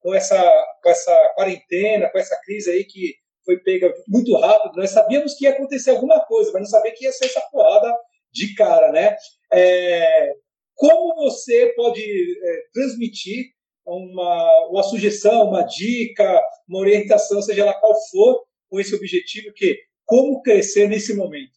com 0.00 0.14
essa, 0.14 0.40
com 0.82 0.90
essa 0.90 1.32
quarentena, 1.34 2.08
com 2.08 2.18
essa 2.18 2.38
crise 2.44 2.70
aí 2.70 2.84
que 2.84 3.16
foi 3.48 3.56
pega 3.60 3.90
muito 4.06 4.36
rápido, 4.36 4.76
nós 4.76 4.90
sabíamos 4.90 5.32
que 5.34 5.44
ia 5.44 5.52
acontecer 5.52 5.90
alguma 5.90 6.20
coisa, 6.26 6.52
mas 6.52 6.60
não 6.60 6.68
sabia 6.68 6.92
que 6.92 7.04
ia 7.04 7.12
ser 7.12 7.24
essa 7.24 7.40
porrada 7.50 7.90
de 8.30 8.54
cara, 8.54 8.92
né? 8.92 9.16
É, 9.50 10.34
como 10.74 11.14
você 11.14 11.72
pode 11.74 12.02
é, 12.02 12.62
transmitir 12.74 13.46
uma, 13.86 14.68
uma 14.68 14.82
sugestão, 14.82 15.48
uma 15.48 15.62
dica, 15.62 16.38
uma 16.68 16.80
orientação, 16.80 17.40
seja 17.40 17.64
lá 17.64 17.72
qual 17.72 17.94
for, 18.10 18.44
com 18.68 18.78
esse 18.78 18.94
objetivo 18.94 19.50
que 19.54 19.80
como 20.04 20.42
crescer 20.42 20.86
nesse 20.86 21.16
momento? 21.16 21.56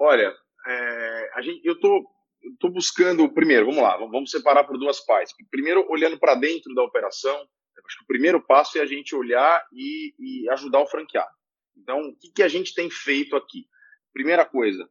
Olha, 0.00 0.32
é, 0.66 1.30
a 1.34 1.42
gente, 1.42 1.60
eu 1.66 1.74
estou 1.74 2.02
estou 2.54 2.72
buscando, 2.72 3.28
primeiro, 3.34 3.66
vamos 3.66 3.82
lá, 3.82 3.98
vamos 3.98 4.30
separar 4.30 4.64
por 4.64 4.78
duas 4.78 5.04
partes. 5.04 5.34
Primeiro, 5.50 5.84
olhando 5.90 6.18
para 6.18 6.34
dentro 6.34 6.72
da 6.74 6.82
operação, 6.82 7.46
acho 7.86 7.98
que 7.98 8.04
o 8.04 8.06
primeiro 8.06 8.40
passo 8.40 8.78
é 8.78 8.80
a 8.80 8.86
gente 8.86 9.14
olhar 9.14 9.66
e, 9.72 10.14
e 10.18 10.50
ajudar 10.50 10.80
o 10.80 10.86
franqueado. 10.86 11.30
Então, 11.76 12.00
o 12.00 12.16
que, 12.16 12.32
que, 12.32 12.42
a 12.42 12.48
gente 12.48 12.74
tem 12.74 12.90
feito 12.90 13.36
aqui? 13.36 13.66
Primeira 14.12 14.44
coisa, 14.44 14.88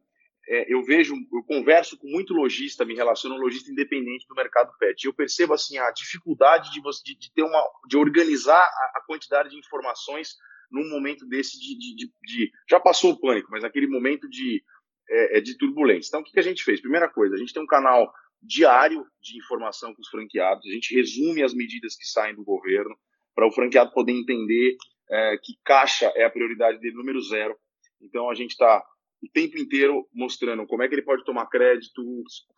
é, 0.48 0.72
eu 0.72 0.82
vejo, 0.82 1.14
eu 1.14 1.42
converso 1.44 1.98
com 1.98 2.08
muito 2.08 2.32
lojista, 2.32 2.84
me 2.84 2.94
relaciono 2.94 3.36
com 3.36 3.42
lojista 3.42 3.70
independente 3.70 4.26
do 4.26 4.34
mercado 4.34 4.72
pet. 4.78 5.04
Eu 5.04 5.12
percebo 5.12 5.52
assim 5.52 5.76
a 5.78 5.90
dificuldade 5.90 6.72
de, 6.72 6.80
você, 6.80 7.02
de, 7.04 7.18
de 7.18 7.32
ter 7.32 7.42
uma, 7.42 7.62
de 7.86 7.96
organizar 7.96 8.58
a, 8.58 8.98
a, 8.98 9.02
quantidade 9.06 9.50
de 9.50 9.58
informações 9.58 10.36
num 10.70 10.88
momento 10.88 11.26
desse 11.26 11.58
de, 11.58 11.76
de, 11.94 12.12
de, 12.22 12.50
já 12.68 12.80
passou 12.80 13.12
o 13.12 13.20
pânico, 13.20 13.50
mas 13.50 13.62
naquele 13.62 13.86
momento 13.86 14.28
de 14.28 14.62
é, 15.10 15.38
é, 15.38 15.40
de 15.40 15.56
turbulência. 15.56 16.08
Então, 16.08 16.20
o 16.20 16.24
que, 16.24 16.32
que 16.32 16.40
a 16.40 16.42
gente 16.42 16.62
fez? 16.62 16.80
Primeira 16.80 17.08
coisa, 17.08 17.34
a 17.34 17.38
gente 17.38 17.52
tem 17.52 17.62
um 17.62 17.66
canal 17.66 18.12
diário 18.42 19.04
de 19.20 19.38
informação 19.38 19.94
com 19.94 20.00
os 20.00 20.08
franqueados, 20.08 20.66
a 20.66 20.72
gente 20.72 20.94
resume 20.94 21.42
as 21.42 21.54
medidas 21.54 21.96
que 21.96 22.06
saem 22.06 22.34
do 22.34 22.44
governo 22.44 22.96
para 23.34 23.46
o 23.46 23.52
franqueado 23.52 23.92
poder 23.92 24.12
entender 24.12 24.76
é, 25.10 25.38
que 25.42 25.54
caixa 25.64 26.12
é 26.16 26.24
a 26.24 26.30
prioridade 26.30 26.78
dele 26.78 26.96
número 26.96 27.20
zero. 27.20 27.56
Então, 28.00 28.30
a 28.30 28.34
gente 28.34 28.50
está 28.50 28.84
o 29.22 29.28
tempo 29.32 29.58
inteiro 29.58 30.08
mostrando 30.12 30.66
como 30.66 30.82
é 30.82 30.88
que 30.88 30.94
ele 30.94 31.02
pode 31.02 31.24
tomar 31.24 31.46
crédito, 31.46 32.02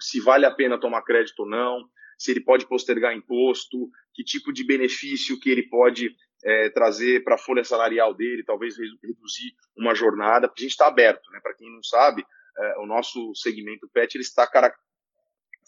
se 0.00 0.20
vale 0.20 0.44
a 0.44 0.50
pena 0.50 0.78
tomar 0.78 1.02
crédito 1.02 1.40
ou 1.40 1.48
não, 1.48 1.88
se 2.18 2.30
ele 2.30 2.40
pode 2.40 2.66
postergar 2.66 3.16
imposto, 3.16 3.88
que 4.14 4.22
tipo 4.22 4.52
de 4.52 4.64
benefício 4.64 5.40
que 5.40 5.48
ele 5.48 5.68
pode 5.68 6.14
é, 6.44 6.68
trazer 6.70 7.24
para 7.24 7.36
a 7.36 7.38
folha 7.38 7.64
salarial 7.64 8.14
dele, 8.14 8.44
talvez 8.44 8.76
reduzir 8.76 9.54
uma 9.76 9.94
jornada. 9.94 10.46
A 10.46 10.60
gente 10.60 10.70
está 10.70 10.86
aberto, 10.86 11.30
né? 11.30 11.40
Para 11.42 11.54
quem 11.54 11.72
não 11.72 11.82
sabe, 11.82 12.22
é, 12.58 12.78
o 12.78 12.86
nosso 12.86 13.34
segmento 13.34 13.88
pet 13.92 14.14
ele 14.14 14.22
está 14.22 14.46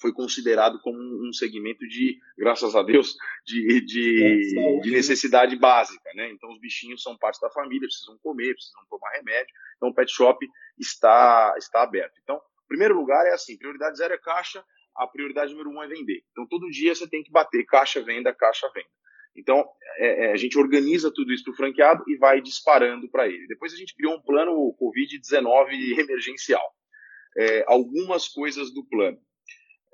foi 0.02 0.12
considerado 0.12 0.80
como 0.80 0.98
um 0.98 1.32
segmento 1.32 1.86
de, 1.86 2.18
graças 2.36 2.74
a 2.74 2.82
Deus, 2.82 3.16
de, 3.46 3.80
de, 3.82 4.80
de, 4.82 4.90
necessidade 4.90 5.56
básica, 5.56 6.10
né? 6.14 6.28
Então 6.32 6.50
os 6.50 6.60
bichinhos 6.60 7.02
são 7.02 7.16
parte 7.16 7.40
da 7.40 7.48
família, 7.48 7.86
precisam 7.86 8.18
comer, 8.18 8.52
precisam 8.52 8.82
tomar 8.90 9.10
remédio. 9.12 9.54
Então 9.76 9.90
o 9.90 9.94
pet 9.94 10.12
shop 10.12 10.44
está 10.76 11.54
está 11.56 11.82
aberto. 11.82 12.18
Então, 12.22 12.40
primeiro 12.68 12.96
lugar 12.96 13.24
é 13.26 13.32
assim, 13.32 13.56
prioridade 13.56 13.96
zero 13.96 14.12
é 14.12 14.18
caixa, 14.18 14.62
a 14.96 15.06
prioridade 15.06 15.52
número 15.52 15.70
um 15.70 15.82
é 15.82 15.86
vender. 15.86 16.22
Então 16.32 16.46
todo 16.46 16.68
dia 16.68 16.94
você 16.94 17.08
tem 17.08 17.22
que 17.22 17.30
bater 17.30 17.64
caixa 17.64 18.02
venda, 18.02 18.34
caixa 18.34 18.68
venda. 18.74 18.88
Então 19.36 19.64
é, 19.98 20.26
é, 20.26 20.32
a 20.32 20.36
gente 20.36 20.58
organiza 20.58 21.12
tudo 21.14 21.32
isso 21.32 21.44
para 21.44 21.52
o 21.52 21.56
franqueado 21.56 22.04
e 22.08 22.16
vai 22.16 22.40
disparando 22.40 23.08
para 23.08 23.28
ele. 23.28 23.46
Depois 23.46 23.72
a 23.72 23.76
gente 23.76 23.94
criou 23.94 24.16
um 24.16 24.20
plano 24.20 24.76
Covid-19 24.80 25.98
emergencial. 25.98 26.74
É, 27.36 27.64
algumas 27.66 28.28
coisas 28.28 28.74
do 28.74 28.84
plano. 28.84 29.18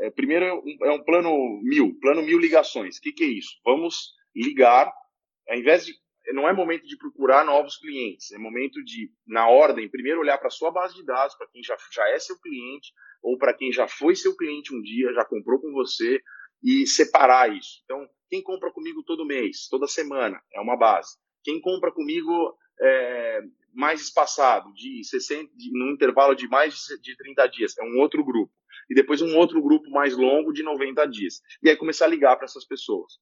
É, 0.00 0.10
primeiro 0.10 0.44
é 0.44 0.54
um, 0.54 0.78
é 0.84 0.92
um, 0.92 1.02
plano 1.02 1.60
mil, 1.62 1.98
plano 2.00 2.22
mil 2.22 2.38
ligações. 2.38 2.98
O 2.98 3.00
que, 3.00 3.12
que, 3.12 3.24
é 3.24 3.28
isso? 3.28 3.50
Vamos 3.64 4.12
ligar, 4.34 4.92
ao 5.48 5.56
invés 5.56 5.84
de. 5.84 5.94
Não 6.32 6.46
é 6.46 6.52
momento 6.52 6.86
de 6.86 6.96
procurar 6.98 7.42
novos 7.42 7.78
clientes, 7.78 8.30
é 8.32 8.38
momento 8.38 8.84
de, 8.84 9.10
na 9.26 9.48
ordem, 9.48 9.88
primeiro 9.88 10.20
olhar 10.20 10.36
para 10.36 10.48
a 10.48 10.50
sua 10.50 10.70
base 10.70 10.94
de 10.94 11.02
dados, 11.02 11.34
para 11.36 11.46
quem 11.48 11.62
já, 11.62 11.74
já 11.90 12.06
é 12.10 12.18
seu 12.18 12.38
cliente, 12.38 12.92
ou 13.22 13.38
para 13.38 13.54
quem 13.54 13.72
já 13.72 13.88
foi 13.88 14.14
seu 14.14 14.36
cliente 14.36 14.74
um 14.74 14.82
dia, 14.82 15.14
já 15.14 15.24
comprou 15.24 15.58
com 15.58 15.72
você, 15.72 16.20
e 16.62 16.86
separar 16.86 17.56
isso. 17.56 17.80
Então, 17.84 18.06
quem 18.28 18.42
compra 18.42 18.70
comigo 18.70 19.02
todo 19.04 19.24
mês, 19.24 19.68
toda 19.70 19.86
semana, 19.86 20.38
é 20.52 20.60
uma 20.60 20.76
base. 20.76 21.16
Quem 21.42 21.58
compra 21.62 21.90
comigo 21.90 22.54
é, 22.78 23.40
mais 23.72 24.02
espaçado, 24.02 24.70
de 24.74 25.02
60, 25.04 25.50
de, 25.56 25.70
num 25.72 25.92
intervalo 25.92 26.34
de 26.34 26.46
mais 26.46 26.74
de 27.00 27.16
30 27.16 27.46
dias, 27.46 27.78
é 27.78 27.82
um 27.82 28.00
outro 28.00 28.22
grupo 28.22 28.52
e 28.88 28.94
depois 28.94 29.20
um 29.20 29.36
outro 29.36 29.62
grupo 29.62 29.90
mais 29.90 30.16
longo 30.16 30.52
de 30.52 30.62
90 30.62 31.06
dias. 31.06 31.40
E 31.62 31.68
aí 31.68 31.76
começar 31.76 32.06
a 32.06 32.08
ligar 32.08 32.36
para 32.36 32.46
essas 32.46 32.64
pessoas. 32.64 33.18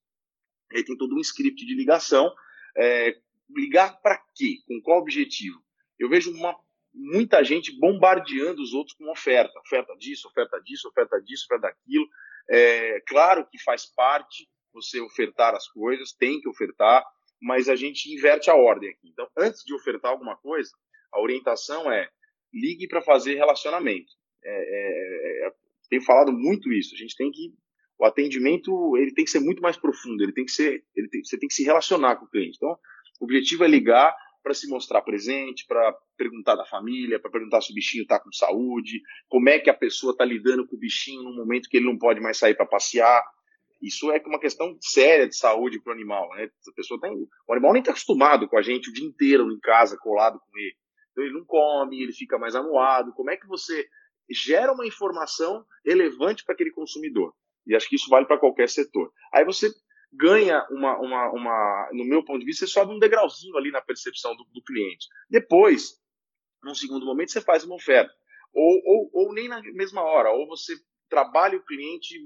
Aí 0.73 0.85
tem 0.85 0.97
todo 0.97 1.15
um 1.15 1.21
script 1.21 1.65
de 1.65 1.75
ligação. 1.75 2.33
É, 2.77 3.17
ligar 3.51 4.01
para 4.01 4.21
quê? 4.35 4.59
Com 4.67 4.81
qual 4.83 5.01
objetivo? 5.01 5.61
Eu 5.99 6.09
vejo 6.09 6.33
uma, 6.33 6.57
muita 6.93 7.43
gente 7.43 7.77
bombardeando 7.79 8.63
os 8.63 8.73
outros 8.73 8.97
com 8.97 9.11
oferta. 9.11 9.59
Oferta 9.61 9.95
disso, 9.97 10.29
oferta 10.29 10.61
disso, 10.63 10.89
oferta 10.89 11.21
disso, 11.21 11.47
oferta 11.47 11.69
daquilo. 11.69 12.09
É, 12.49 13.01
claro 13.07 13.47
que 13.49 13.63
faz 13.63 13.87
parte 13.87 14.49
você 14.73 15.01
ofertar 15.01 15.55
as 15.55 15.67
coisas, 15.69 16.13
tem 16.13 16.41
que 16.41 16.49
ofertar, 16.49 17.05
mas 17.41 17.69
a 17.69 17.75
gente 17.75 18.13
inverte 18.13 18.51
a 18.51 18.55
ordem 18.55 18.91
aqui. 18.91 19.09
Então, 19.09 19.29
antes 19.37 19.65
de 19.65 19.75
ofertar 19.75 20.11
alguma 20.11 20.37
coisa, 20.37 20.71
a 21.13 21.21
orientação 21.21 21.91
é 21.91 22.11
ligue 22.53 22.87
para 22.87 23.03
fazer 23.03 23.35
relacionamento. 23.35 24.13
É, 24.47 25.45
é, 25.45 25.49
é, 25.49 25.53
tenho 25.91 26.03
falado 26.03 26.33
muito 26.33 26.73
isso. 26.73 26.95
A 26.95 26.99
gente 26.99 27.17
tem 27.17 27.31
que 27.31 27.53
o 27.99 28.05
atendimento 28.05 28.97
ele 28.97 29.13
tem 29.13 29.25
que 29.25 29.31
ser 29.31 29.41
muito 29.41 29.63
mais 29.63 29.77
profundo. 29.77 30.23
Ele 30.23 30.33
tem 30.33 30.45
que 30.45 30.53
ser, 30.53 30.85
ele 30.95 31.09
tem, 31.09 31.25
você 31.25 31.39
tem 31.39 31.49
que 31.49 31.55
se 31.55 31.65
relacionar 31.65 32.17
com 32.17 32.27
o 32.27 32.29
cliente. 32.29 32.57
Então, 32.57 32.77
o 33.21 33.25
objetivo 33.25 33.65
é 33.65 33.69
ligar 33.69 34.15
para 34.43 34.55
se 34.55 34.69
mostrar 34.69 35.03
presente, 35.03 35.67
para 35.67 35.93
perguntar 36.17 36.55
da 36.55 36.65
família, 36.65 37.19
para 37.19 37.31
perguntar 37.31 37.61
se 37.61 37.73
o 37.73 37.75
bichinho 37.75 38.03
está 38.03 38.21
com 38.21 38.31
saúde, 38.31 39.03
como 39.29 39.49
é 39.49 39.59
que 39.59 39.69
a 39.69 39.75
pessoa 39.75 40.13
está 40.13 40.25
lidando 40.25 40.67
com 40.67 40.77
o 40.77 40.79
bichinho 40.79 41.23
no 41.25 41.35
momento 41.35 41.69
que 41.69 41.79
ele 41.79 41.87
não 41.87 41.99
pode 41.99 42.21
mais 42.21 42.39
sair 42.39 42.55
para 42.55 42.65
passear. 42.65 43.25
Isso 43.83 44.11
é 44.13 44.23
uma 44.25 44.39
questão 44.39 44.77
séria 44.81 45.29
de 45.29 45.37
saúde 45.37 45.81
para 45.81 45.91
o 45.91 45.95
animal. 45.95 46.29
Né? 46.37 46.45
A 46.45 46.73
pessoa 46.77 47.01
tem, 47.01 47.13
o 47.13 47.53
animal 47.53 47.73
nem 47.73 47.81
está 47.81 47.91
acostumado 47.91 48.49
com 48.49 48.57
a 48.57 48.63
gente 48.63 48.89
o 48.89 48.93
dia 48.93 49.07
inteiro 49.07 49.51
em 49.51 49.59
casa, 49.59 49.99
colado 49.99 50.39
com 50.39 50.59
ele. 50.59 50.77
Então 51.11 51.25
ele 51.25 51.35
não 51.35 51.45
come, 51.45 52.03
ele 52.03 52.13
fica 52.13 52.39
mais 52.39 52.55
amuado. 52.55 53.13
Como 53.15 53.31
é 53.31 53.37
que 53.37 53.47
você 53.47 53.87
gera 54.31 54.73
uma 54.73 54.87
informação 54.87 55.65
relevante 55.85 56.45
para 56.45 56.55
aquele 56.55 56.71
consumidor. 56.71 57.35
E 57.67 57.75
acho 57.75 57.89
que 57.89 57.97
isso 57.97 58.09
vale 58.09 58.27
para 58.27 58.39
qualquer 58.39 58.69
setor. 58.69 59.13
Aí 59.33 59.45
você 59.45 59.71
ganha 60.13 60.65
uma, 60.71 60.99
uma, 60.99 61.31
uma, 61.33 61.91
no 61.93 62.05
meu 62.05 62.25
ponto 62.25 62.41
de 62.41 62.47
vista, 62.47 62.67
você 62.67 62.73
sobe 62.73 62.93
um 62.93 62.99
degrauzinho 62.99 63.57
ali 63.57 63.71
na 63.71 63.81
percepção 63.81 64.35
do, 64.37 64.45
do 64.53 64.63
cliente. 64.63 65.07
Depois, 65.29 66.01
num 66.63 66.75
segundo 66.75 67.05
momento, 67.05 67.33
você 67.33 67.41
faz 67.41 67.65
uma 67.65 67.75
oferta. 67.75 68.13
Ou, 68.53 68.81
ou, 68.85 69.11
ou 69.13 69.35
nem 69.35 69.49
na 69.49 69.61
mesma 69.75 70.03
hora, 70.03 70.31
ou 70.31 70.47
você 70.47 70.75
trabalha 71.09 71.59
o 71.59 71.65
cliente 71.65 72.19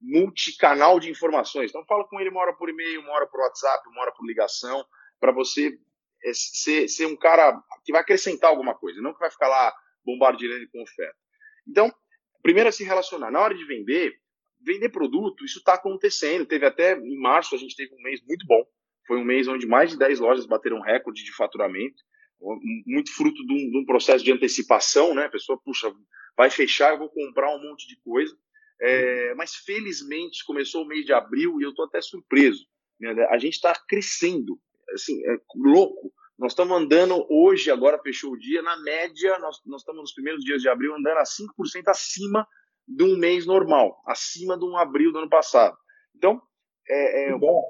multicanal 0.00 0.98
de 0.98 1.10
informações. 1.10 1.70
Então, 1.70 1.84
fala 1.84 2.06
com 2.08 2.20
ele 2.20 2.30
uma 2.30 2.40
hora 2.40 2.54
por 2.54 2.68
e-mail, 2.68 3.00
uma 3.00 3.12
hora 3.12 3.26
por 3.26 3.40
WhatsApp, 3.40 3.88
uma 3.88 4.02
hora 4.02 4.12
por 4.12 4.26
ligação, 4.26 4.84
para 5.20 5.32
você 5.32 5.78
é, 6.24 6.32
ser, 6.32 6.88
ser 6.88 7.06
um 7.06 7.16
cara 7.16 7.60
que 7.84 7.92
vai 7.92 8.00
acrescentar 8.00 8.50
alguma 8.50 8.74
coisa, 8.74 9.00
não 9.00 9.12
que 9.12 9.20
vai 9.20 9.30
ficar 9.30 9.48
lá 9.48 9.74
bombardeando 10.04 10.68
com 10.70 10.82
oferta. 10.82 11.16
Então, 11.66 11.92
primeiro 12.42 12.68
é 12.68 12.72
se 12.72 12.84
relacionar. 12.84 13.30
Na 13.30 13.40
hora 13.40 13.54
de 13.54 13.64
vender, 13.64 14.14
vender 14.60 14.88
produto, 14.90 15.44
isso 15.44 15.58
está 15.58 15.74
acontecendo. 15.74 16.46
Teve 16.46 16.66
até 16.66 16.96
em 16.98 17.18
março, 17.18 17.54
a 17.54 17.58
gente 17.58 17.76
teve 17.76 17.94
um 17.94 18.02
mês 18.02 18.20
muito 18.26 18.46
bom. 18.46 18.62
Foi 19.06 19.18
um 19.18 19.24
mês 19.24 19.46
onde 19.48 19.66
mais 19.66 19.90
de 19.90 19.98
10 19.98 20.20
lojas 20.20 20.46
bateram 20.46 20.80
recorde 20.80 21.24
de 21.24 21.32
faturamento. 21.32 21.96
Muito 22.86 23.14
fruto 23.14 23.44
de 23.46 23.52
um, 23.52 23.70
de 23.70 23.78
um 23.78 23.84
processo 23.84 24.24
de 24.24 24.32
antecipação, 24.32 25.14
né? 25.14 25.26
A 25.26 25.30
pessoa, 25.30 25.58
puxa, 25.64 25.92
vai 26.36 26.50
fechar, 26.50 26.92
eu 26.92 26.98
vou 26.98 27.08
comprar 27.08 27.54
um 27.54 27.62
monte 27.62 27.86
de 27.88 27.96
coisa. 28.00 28.36
É, 28.80 29.34
mas 29.34 29.54
felizmente 29.54 30.44
começou 30.44 30.82
o 30.82 30.86
mês 30.86 31.04
de 31.04 31.12
abril 31.12 31.58
e 31.58 31.64
eu 31.64 31.70
estou 31.70 31.86
até 31.86 32.00
surpreso. 32.00 32.66
Né? 33.00 33.10
A 33.30 33.38
gente 33.38 33.54
está 33.54 33.74
crescendo, 33.88 34.60
assim, 34.92 35.18
é 35.26 35.38
louco. 35.54 36.12
Nós 36.38 36.52
estamos 36.52 36.76
andando 36.76 37.26
hoje, 37.30 37.70
agora 37.70 37.98
fechou 37.98 38.32
o 38.32 38.38
dia, 38.38 38.60
na 38.60 38.76
média, 38.82 39.38
nós, 39.38 39.60
nós 39.64 39.80
estamos 39.80 40.02
nos 40.02 40.12
primeiros 40.12 40.44
dias 40.44 40.60
de 40.60 40.68
abril 40.68 40.94
andando 40.94 41.18
a 41.18 41.22
5% 41.22 41.88
acima 41.88 42.46
de 42.86 43.02
um 43.02 43.16
mês 43.16 43.46
normal, 43.46 44.02
acima 44.06 44.58
de 44.58 44.64
um 44.64 44.76
abril 44.76 45.12
do 45.12 45.18
ano 45.18 45.30
passado. 45.30 45.76
Então, 46.14 46.40
é, 46.88 47.30
é 47.30 47.38
bom. 47.38 47.62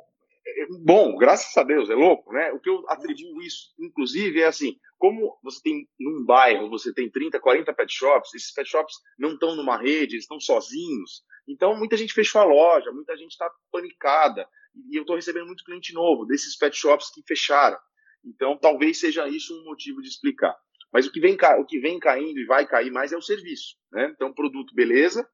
É, 0.45 0.63
é 0.63 0.67
bom, 0.85 1.17
graças 1.17 1.57
a 1.57 1.63
Deus, 1.63 1.89
é 1.91 1.95
louco, 1.95 2.33
né? 2.33 2.53
O 2.53 2.61
que 2.61 2.69
eu 2.69 2.85
atribuo 2.89 3.41
isso, 3.41 3.73
inclusive, 3.79 4.41
é 4.41 4.47
assim, 4.47 4.77
como 4.99 5.39
você 5.43 5.61
tem 5.63 5.89
num 5.99 6.25
bairro, 6.25 6.69
você 6.69 6.93
tem 6.93 7.09
30, 7.09 7.39
40 7.39 7.73
pet 7.73 7.93
shops, 7.93 8.35
esses 8.35 8.53
pet 8.53 8.69
shops 8.69 8.97
não 9.17 9.35
estão 9.35 9.55
numa 9.55 9.77
rede, 9.77 10.15
eles 10.15 10.25
estão 10.25 10.41
sozinhos. 10.41 11.23
Então, 11.47 11.77
muita 11.77 11.97
gente 11.97 12.13
fechou 12.13 12.41
a 12.41 12.45
loja, 12.45 12.91
muita 12.91 13.17
gente 13.17 13.31
está 13.31 13.49
panicada. 13.71 14.49
E 14.91 14.97
eu 14.97 15.03
estou 15.03 15.17
recebendo 15.17 15.47
muito 15.47 15.65
cliente 15.65 15.95
novo 15.95 16.27
desses 16.27 16.57
pet 16.57 16.77
shops 16.77 17.11
que 17.11 17.23
fecharam. 17.27 17.79
Então, 18.27 18.59
talvez 18.59 18.99
seja 18.99 19.29
isso 19.29 19.55
um 19.55 19.65
motivo 19.65 20.03
de 20.03 20.09
explicar. 20.09 20.57
Mas 20.93 21.07
o 21.07 21.13
que 21.13 21.21
vem, 21.21 21.37
o 21.59 21.65
que 21.65 21.79
vem 21.79 21.99
caindo 21.99 22.39
e 22.39 22.45
vai 22.45 22.67
cair 22.67 22.91
mais 22.91 23.13
é 23.13 23.17
o 23.17 23.23
serviço. 23.23 23.77
Né? 23.93 24.13
Então, 24.15 24.33
produto, 24.33 24.75
beleza, 24.75 25.29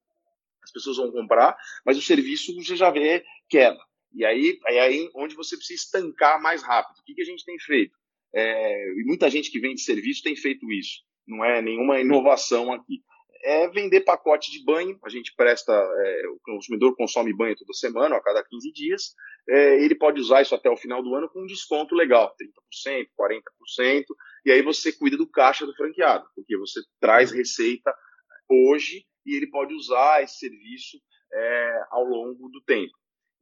as 0.63 0.71
pessoas 0.71 0.97
vão 0.97 1.11
comprar, 1.11 1.57
mas 1.85 1.97
o 1.97 2.03
serviço 2.03 2.55
você 2.55 2.77
já 2.77 2.91
vê 2.91 3.25
queda. 3.49 3.79
E 4.15 4.25
aí 4.25 4.59
é 4.69 4.81
aí 4.81 5.11
onde 5.15 5.35
você 5.35 5.57
precisa 5.57 5.83
estancar 5.83 6.41
mais 6.41 6.63
rápido. 6.63 6.99
O 6.99 7.05
que, 7.05 7.15
que 7.15 7.23
a 7.23 7.25
gente 7.25 7.45
tem 7.45 7.59
feito? 7.59 7.97
É, 8.35 8.93
e 9.01 9.05
muita 9.05 9.31
gente 9.31 9.51
que 9.51 9.59
vende 9.59 9.81
serviço 9.81 10.23
tem 10.23 10.37
feito 10.37 10.71
isso. 10.71 11.01
Não 11.27 11.45
é 11.45 11.63
nenhuma 11.63 12.01
inovação 12.01 12.73
aqui 12.73 13.03
é 13.43 13.69
vender 13.69 14.03
pacote 14.03 14.51
de 14.51 14.65
banho. 14.65 14.99
A 15.05 15.09
gente 15.09 15.35
presta, 15.37 15.73
é, 15.73 16.29
o 16.29 16.39
consumidor 16.45 16.95
consome 16.97 17.37
banho 17.37 17.57
toda 17.57 17.73
semana, 17.73 18.17
a 18.17 18.23
cada 18.23 18.43
15 18.45 18.73
dias. 18.73 19.15
É, 19.49 19.83
ele 19.83 19.95
pode 19.95 20.21
usar 20.21 20.43
isso 20.43 20.55
até 20.55 20.71
o 20.71 20.77
final 20.77 21.03
do 21.03 21.15
ano 21.15 21.29
com 21.29 21.43
um 21.43 21.47
desconto 21.47 21.95
legal, 21.95 22.35
30%, 22.87 23.09
40%. 23.19 24.05
E 24.47 24.53
aí 24.53 24.63
você 24.63 24.93
cuida 24.93 25.17
do 25.17 25.29
caixa 25.29 25.67
do 25.67 25.75
franqueado, 25.75 26.27
porque 26.35 26.57
você 26.57 26.81
traz 27.01 27.33
receita 27.33 27.93
hoje 28.49 29.05
e 29.27 29.37
ele 29.37 29.49
pode 29.49 29.75
usar 29.75 30.23
esse 30.23 30.39
serviço 30.39 30.99
é, 31.33 31.85
ao 31.91 32.05
longo 32.05 32.49
do 32.49 32.63
tempo. 32.63 32.93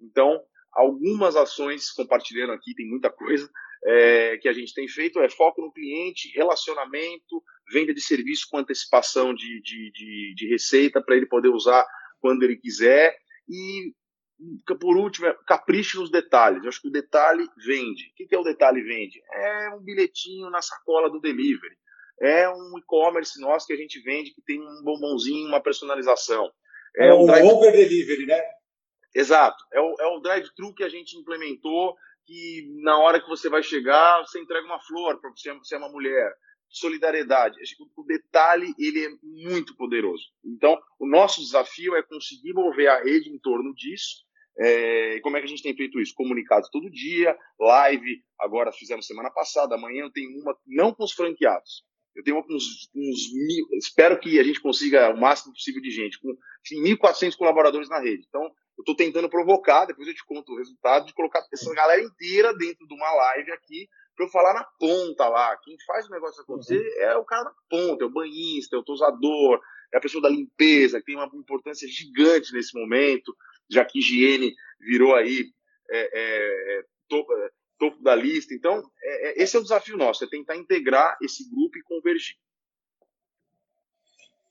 Então, 0.00 0.40
algumas 0.72 1.36
ações, 1.36 1.90
compartilhando 1.90 2.52
aqui, 2.52 2.74
tem 2.74 2.88
muita 2.88 3.10
coisa, 3.10 3.50
é, 3.85 4.37
que 4.38 4.49
a 4.49 4.53
gente 4.53 4.75
tem 4.75 4.87
feito 4.88 5.21
é 5.21 5.29
foco 5.29 5.62
no 5.62 5.73
cliente, 5.73 6.33
relacionamento, 6.35 7.43
venda 7.73 7.95
de 7.95 8.01
serviço 8.01 8.47
com 8.51 8.59
antecipação 8.59 9.35
de, 9.35 9.61
de, 9.62 9.90
de, 9.93 10.35
de 10.37 10.49
receita 10.49 11.03
para 11.03 11.16
ele 11.16 11.27
poder 11.27 11.49
usar 11.49 11.87
quando 12.21 12.43
ele 12.43 12.57
quiser. 12.57 13.16
E, 13.49 13.95
por 14.66 14.97
último, 14.97 15.27
é 15.27 15.37
capricho 15.47 16.01
nos 16.01 16.11
detalhes. 16.11 16.62
Eu 16.62 16.69
acho 16.69 16.81
que 16.81 16.88
o 16.88 16.93
detalhe 16.93 17.47
vende. 17.64 18.12
O 18.12 18.29
que 18.29 18.35
é 18.35 18.38
o 18.38 18.45
detalhe 18.45 18.83
vende? 18.83 19.21
É 19.33 19.71
um 19.75 19.81
bilhetinho 19.81 20.51
na 20.51 20.61
sacola 20.62 21.11
do 21.11 21.21
delivery. 21.21 21.77
É 22.21 22.49
um 22.51 22.79
e-commerce 22.79 23.40
nosso 23.40 23.66
que 23.66 23.73
a 23.73 23.77
gente 23.77 23.99
vende 24.01 24.35
que 24.35 24.43
tem 24.43 24.61
um 24.61 24.83
bombonzinho, 24.85 25.49
uma 25.49 25.62
personalização. 25.62 26.51
É, 26.97 27.09
é 27.09 27.14
um, 27.14 27.25
drive... 27.25 27.47
over 27.47 27.73
delivery, 27.73 28.27
né? 28.27 28.40
Exato. 29.14 29.64
É 29.73 29.81
o, 29.81 29.97
é 29.99 30.07
o 30.07 30.21
drive-thru 30.21 30.75
que 30.75 30.85
a 30.85 30.88
gente 30.88 31.16
implementou 31.16 31.97
que 32.26 32.68
na 32.83 32.98
hora 32.98 33.20
que 33.20 33.28
você 33.28 33.48
vai 33.48 33.62
chegar, 33.62 34.20
você 34.20 34.40
entrega 34.40 34.66
uma 34.66 34.80
flor 34.80 35.20
para 35.20 35.30
você, 35.30 35.52
você 35.54 35.74
é 35.74 35.78
uma 35.78 35.90
mulher. 35.90 36.33
Solidariedade. 36.68 37.56
O 37.96 38.04
detalhe, 38.04 38.72
ele 38.78 39.04
é 39.04 39.09
muito 39.22 39.76
poderoso. 39.76 40.24
Então, 40.44 40.80
o 41.00 41.06
nosso 41.06 41.40
desafio 41.40 41.96
é 41.96 42.02
conseguir 42.02 42.52
mover 42.52 42.88
a 42.88 43.02
rede 43.02 43.28
em 43.28 43.38
torno 43.40 43.74
disso. 43.74 44.24
É, 44.59 45.20
como 45.20 45.37
é 45.37 45.40
que 45.40 45.46
a 45.46 45.48
gente 45.48 45.62
tem 45.62 45.74
feito 45.74 46.00
isso? 46.00 46.14
Comunicados 46.14 46.68
todo 46.70 46.90
dia, 46.90 47.37
live, 47.59 48.22
agora 48.38 48.72
fizemos 48.72 49.06
semana 49.06 49.30
passada, 49.30 49.74
amanhã 49.74 50.11
tenho 50.12 50.30
uma, 50.40 50.56
não 50.66 50.92
com 50.92 51.04
os 51.04 51.12
franqueados, 51.12 51.85
Eu 52.14 52.25
tenho 52.25 52.38
uns, 52.38 52.90
uns 52.94 53.33
mil, 53.33 53.66
espero 53.73 54.18
que 54.18 54.38
a 54.38 54.42
gente 54.42 54.61
consiga 54.61 55.11
o 55.11 55.20
máximo 55.20 55.53
possível 55.53 55.81
de 55.81 55.90
gente, 55.90 56.20
com 56.20 56.37
assim, 56.64 56.83
1.400 56.83 57.37
colaboradores 57.37 57.88
na 57.88 58.01
rede. 58.01 58.25
Então, 58.29 58.42
eu 58.42 58.83
estou 58.83 58.96
tentando 58.96 59.29
provocar, 59.29 59.85
depois 59.85 60.09
eu 60.09 60.14
te 60.14 60.25
conto 60.25 60.53
o 60.53 60.57
resultado, 60.57 61.07
de 61.07 61.14
colocar 61.14 61.46
essa 61.53 61.75
galera 61.75 62.03
inteira 62.03 62.53
dentro 62.55 62.87
de 62.87 62.94
uma 62.94 63.12
live 63.12 63.53
aqui, 63.53 63.88
para 64.16 64.27
eu 64.27 64.31
falar 64.31 64.55
na 64.55 64.64
ponta 64.79 65.29
lá. 65.29 65.57
Quem 65.59 65.77
faz 65.87 66.07
o 66.07 66.11
negócio 66.11 66.42
acontecer 66.42 66.79
uhum. 66.79 67.03
é 67.03 67.16
o 67.16 67.25
cara 67.25 67.44
da 67.44 67.55
ponta, 67.68 68.05
é 68.05 68.07
o 68.07 68.11
banhista, 68.11 68.77
é 68.77 68.79
o 68.79 68.85
tosador, 68.85 69.61
é 69.92 69.99
a 69.99 70.01
pessoa 70.01 70.23
da 70.23 70.29
limpeza, 70.29 70.99
que 70.99 71.07
tem 71.07 71.16
uma 71.16 71.31
importância 71.35 71.87
gigante 71.88 72.53
nesse 72.53 72.79
momento, 72.79 73.35
já 73.70 73.85
que 73.85 73.99
higiene 73.99 74.55
virou 74.81 75.14
aí 75.14 75.44
é, 75.90 76.01
é, 76.01 76.79
é 76.79 76.85
topo, 77.81 77.99
é, 77.99 78.03
da 78.03 78.14
lista. 78.14 78.55
Então, 78.55 78.81
é, 79.03 79.29
é, 79.29 79.43
esse 79.43 79.57
é 79.57 79.59
o 79.59 79.62
desafio 79.62 79.97
nosso, 79.97 80.25
é 80.25 80.29
tentar 80.29 80.57
integrar 80.57 81.16
esse 81.23 81.49
grupo 81.51 81.79
e 81.79 81.83
convergir. 81.83 82.37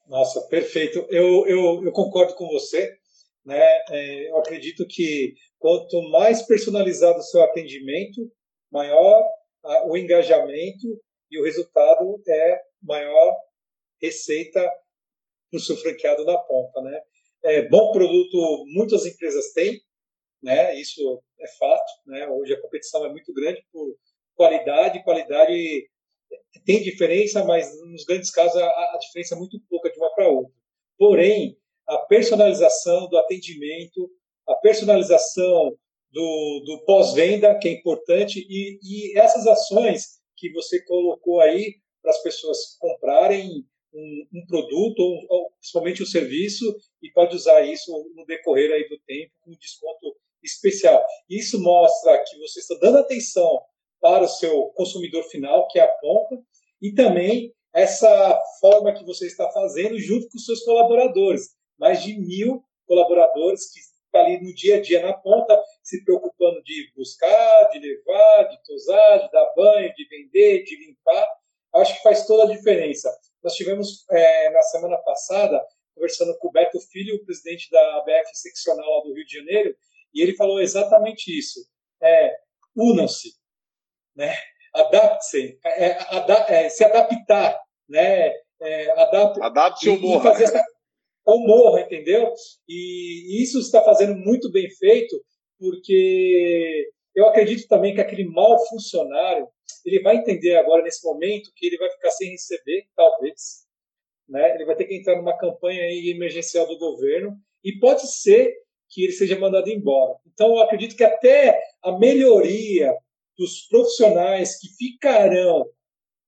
Nossa, 0.08 0.42
perfeito. 0.48 1.06
Eu, 1.10 1.48
eu, 1.48 1.86
eu 1.86 1.92
concordo 1.92 2.34
com 2.36 2.48
você. 2.48 2.98
Né? 3.46 3.66
eu 4.28 4.38
acredito 4.38 4.86
que 4.86 5.34
quanto 5.58 6.02
mais 6.12 6.44
personalizado 6.44 7.18
o 7.18 7.24
seu 7.24 7.42
atendimento, 7.42 8.32
maior 8.70 9.24
o 9.88 9.98
engajamento 9.98 10.88
e 11.32 11.40
o 11.40 11.44
resultado 11.44 12.22
é 12.28 12.62
maior 12.84 13.36
receita 14.00 14.62
para 15.50 15.58
o 15.58 15.60
seu 15.60 15.76
franqueado 15.78 16.26
na 16.26 16.38
ponta, 16.38 16.82
né? 16.82 17.02
É, 17.44 17.68
bom 17.70 17.92
produto 17.92 18.66
muitas 18.68 19.06
empresas 19.06 19.52
têm, 19.54 19.82
né? 20.42 20.80
Isso 20.80 21.22
é 21.40 21.48
fato, 21.58 21.92
né? 22.06 22.28
Hoje 22.28 22.54
a 22.54 22.62
competição 22.62 23.06
é 23.06 23.10
muito 23.10 23.34
grande 23.34 23.64
por 23.72 23.96
qualidade, 24.36 25.04
qualidade 25.04 25.90
tem 26.66 26.82
diferença, 26.82 27.44
mas 27.44 27.70
nos 27.86 28.06
grandes 28.06 28.30
casos 28.30 28.56
a, 28.62 28.68
a 28.68 28.98
diferença 29.00 29.36
é 29.36 29.38
muito 29.38 29.60
pouca 29.70 29.92
de 29.92 29.98
uma 29.98 30.14
para 30.14 30.30
outra. 30.30 30.54
Porém, 30.98 31.58
a 31.88 31.98
personalização 31.98 33.10
do 33.10 33.18
atendimento, 33.18 34.12
a 34.48 34.56
personalização 34.56 35.76
do, 36.12 36.64
do 36.66 36.84
pós-venda, 36.86 37.58
que 37.58 37.68
é 37.68 37.72
importante, 37.72 38.46
e, 38.50 38.80
e 38.82 39.18
essas 39.18 39.48
ações 39.48 40.20
que 40.36 40.52
você 40.52 40.84
colocou 40.84 41.40
aí 41.40 41.76
para 42.02 42.12
as 42.12 42.22
pessoas 42.22 42.78
comprarem 42.80 43.66
um, 43.94 44.28
um 44.34 44.46
produto, 44.48 45.00
ou, 45.00 45.26
ou, 45.30 45.52
principalmente 45.60 46.04
um 46.04 46.06
serviço, 46.06 46.66
e 47.02 47.12
pode 47.12 47.36
usar 47.36 47.62
isso 47.62 47.92
no 48.16 48.26
decorrer 48.26 48.72
aí 48.72 48.88
do 48.88 49.00
tempo 49.00 49.32
com 49.42 49.52
desconto 49.52 50.16
especial. 50.44 51.04
Isso 51.30 51.62
mostra 51.62 52.24
que 52.24 52.38
você 52.40 52.60
está 52.60 52.76
dando 52.82 53.00
atenção 53.00 53.62
para 54.02 54.24
o 54.24 54.28
seu 54.28 54.68
consumidor 54.76 55.24
final, 55.26 55.68
que 55.68 55.80
é 55.80 55.84
a 55.84 55.88
ponta, 55.88 56.42
e 56.82 56.94
também 56.94 57.54
essa 57.74 58.42
forma 58.60 58.94
que 58.94 59.06
você 59.06 59.28
está 59.28 59.50
fazendo 59.52 60.00
junto 60.00 60.28
com 60.30 60.38
os 60.38 60.46
seus 60.46 60.64
colaboradores. 60.64 61.50
Mais 61.78 62.02
de 62.04 62.18
mil 62.20 62.64
colaboradores 62.88 63.72
que 63.72 63.80
estão 63.80 64.22
ali 64.22 64.42
no 64.42 64.54
dia 64.54 64.78
a 64.78 64.82
dia 64.82 65.02
na 65.02 65.14
ponta, 65.14 65.62
se 65.84 66.04
preocupando 66.04 66.62
de 66.64 66.92
buscar, 66.96 67.70
de 67.72 67.80
levar, 67.80 68.44
de 68.50 68.64
tosar, 68.64 69.20
de 69.20 69.32
dar 69.32 69.54
banho, 69.56 69.94
de 69.94 70.08
vender, 70.08 70.64
de 70.64 70.76
limpar. 70.88 71.28
Acho 71.76 71.96
que 71.96 72.04
faz 72.04 72.26
toda 72.26 72.52
a 72.52 72.56
diferença. 72.56 73.16
Nós 73.44 73.54
tivemos, 73.54 74.06
é, 74.10 74.50
na 74.50 74.62
semana 74.64 74.98
passada, 74.98 75.64
conversando 75.94 76.36
com 76.40 76.48
o 76.48 76.52
Beto 76.52 76.80
Filho, 76.80 77.16
o 77.16 77.26
presidente 77.26 77.70
da 77.70 77.98
ABF 77.98 78.30
seccional 78.34 78.90
lá 78.90 79.04
do 79.04 79.14
Rio 79.14 79.26
de 79.26 79.38
Janeiro, 79.38 79.76
e 80.14 80.22
ele 80.22 80.36
falou 80.36 80.60
exatamente 80.60 81.38
isso. 81.38 81.60
É, 82.02 82.32
Unam-se, 82.76 83.30
né? 84.16 84.34
adapte-se, 84.74 85.60
é, 85.66 85.98
ada 86.16 86.46
é, 86.48 86.70
se 86.70 86.84
adaptar, 86.84 87.60
né? 87.88 88.32
É, 88.62 88.92
adapte, 88.92 89.42
Adapte 89.42 89.90
ou 89.90 90.00
morra. 90.00 90.32
Fazer 90.32 90.44
essa, 90.46 90.64
ou 91.26 91.40
morra, 91.48 91.82
entendeu? 91.82 92.32
E 92.68 93.42
isso 93.44 93.60
está 93.60 93.84
fazendo 93.84 94.16
muito 94.18 94.52
bem 94.52 94.70
feito, 94.72 95.16
porque 95.58 96.90
eu 97.16 97.28
acredito 97.28 97.68
também 97.68 97.94
que 97.94 98.02
aquele 98.02 98.26
mau 98.26 98.58
funcionário, 98.68 99.48
ele 99.86 100.02
vai 100.02 100.18
entender 100.18 100.58
agora, 100.58 100.84
nesse 100.84 101.06
momento, 101.06 101.52
que 101.56 101.68
ele 101.68 101.78
vai 101.78 101.90
ficar 101.92 102.12
sem 102.12 102.32
receber, 102.32 102.86
talvez. 102.96 103.68
Né? 104.28 104.56
Ele 104.56 104.66
vai 104.66 104.76
ter 104.76 104.86
que 104.86 104.96
entrar 104.96 105.16
numa 105.16 105.38
campanha 105.38 105.82
emergencial 106.10 106.68
do 106.68 106.78
governo 106.78 107.36
e 107.64 107.78
pode 107.80 108.08
ser 108.08 108.54
que 108.90 109.04
ele 109.04 109.14
seja 109.14 109.40
mandado 109.40 109.70
embora. 109.70 110.16
Então, 110.26 110.56
eu 110.56 110.62
acredito 110.62 110.96
que 110.96 111.04
até 111.04 111.62
a 111.84 111.92
melhoria 111.98 112.96
dos 113.38 113.68
profissionais 113.68 114.60
que 114.60 114.68
ficarão 114.78 115.70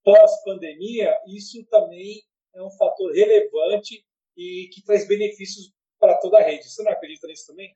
pós-pandemia, 0.03 1.13
isso 1.27 1.63
também 1.69 2.21
é 2.55 2.61
um 2.61 2.71
fator 2.71 3.11
relevante 3.11 4.03
e 4.37 4.69
que 4.73 4.83
traz 4.83 5.07
benefícios 5.07 5.71
para 5.99 6.17
toda 6.17 6.39
a 6.39 6.43
rede. 6.43 6.69
Você 6.69 6.83
não 6.83 6.91
acredita 6.91 7.27
nisso 7.27 7.47
também? 7.47 7.75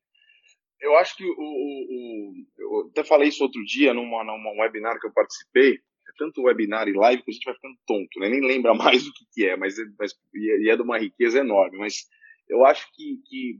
Eu 0.81 0.97
acho 0.97 1.15
que 1.15 1.23
o, 1.23 1.31
o, 1.31 1.85
o 1.89 2.33
eu 2.57 2.87
até 2.89 3.03
falei 3.03 3.29
isso 3.29 3.43
outro 3.43 3.63
dia 3.65 3.93
numa, 3.93 4.23
numa 4.23 4.51
webinar 4.63 4.99
que 4.99 5.07
eu 5.07 5.13
participei. 5.13 5.73
É 5.73 6.11
tanto 6.17 6.43
webinar 6.43 6.87
e 6.87 6.93
live 6.93 7.23
que 7.23 7.31
a 7.31 7.33
gente 7.33 7.45
vai 7.45 7.55
ficando 7.55 7.77
tonto, 7.87 8.19
né? 8.19 8.29
nem 8.29 8.41
lembra 8.41 8.73
mais 8.75 9.03
do 9.03 9.11
que, 9.13 9.25
que 9.33 9.45
é, 9.45 9.55
mas, 9.55 9.77
é, 9.79 9.83
mas 9.97 10.13
e 10.33 10.69
é 10.69 10.75
de 10.75 10.81
uma 10.81 10.97
riqueza 10.97 11.39
enorme. 11.39 11.77
Mas 11.77 12.07
eu 12.47 12.65
acho 12.65 12.87
que, 12.93 13.21
que 13.27 13.59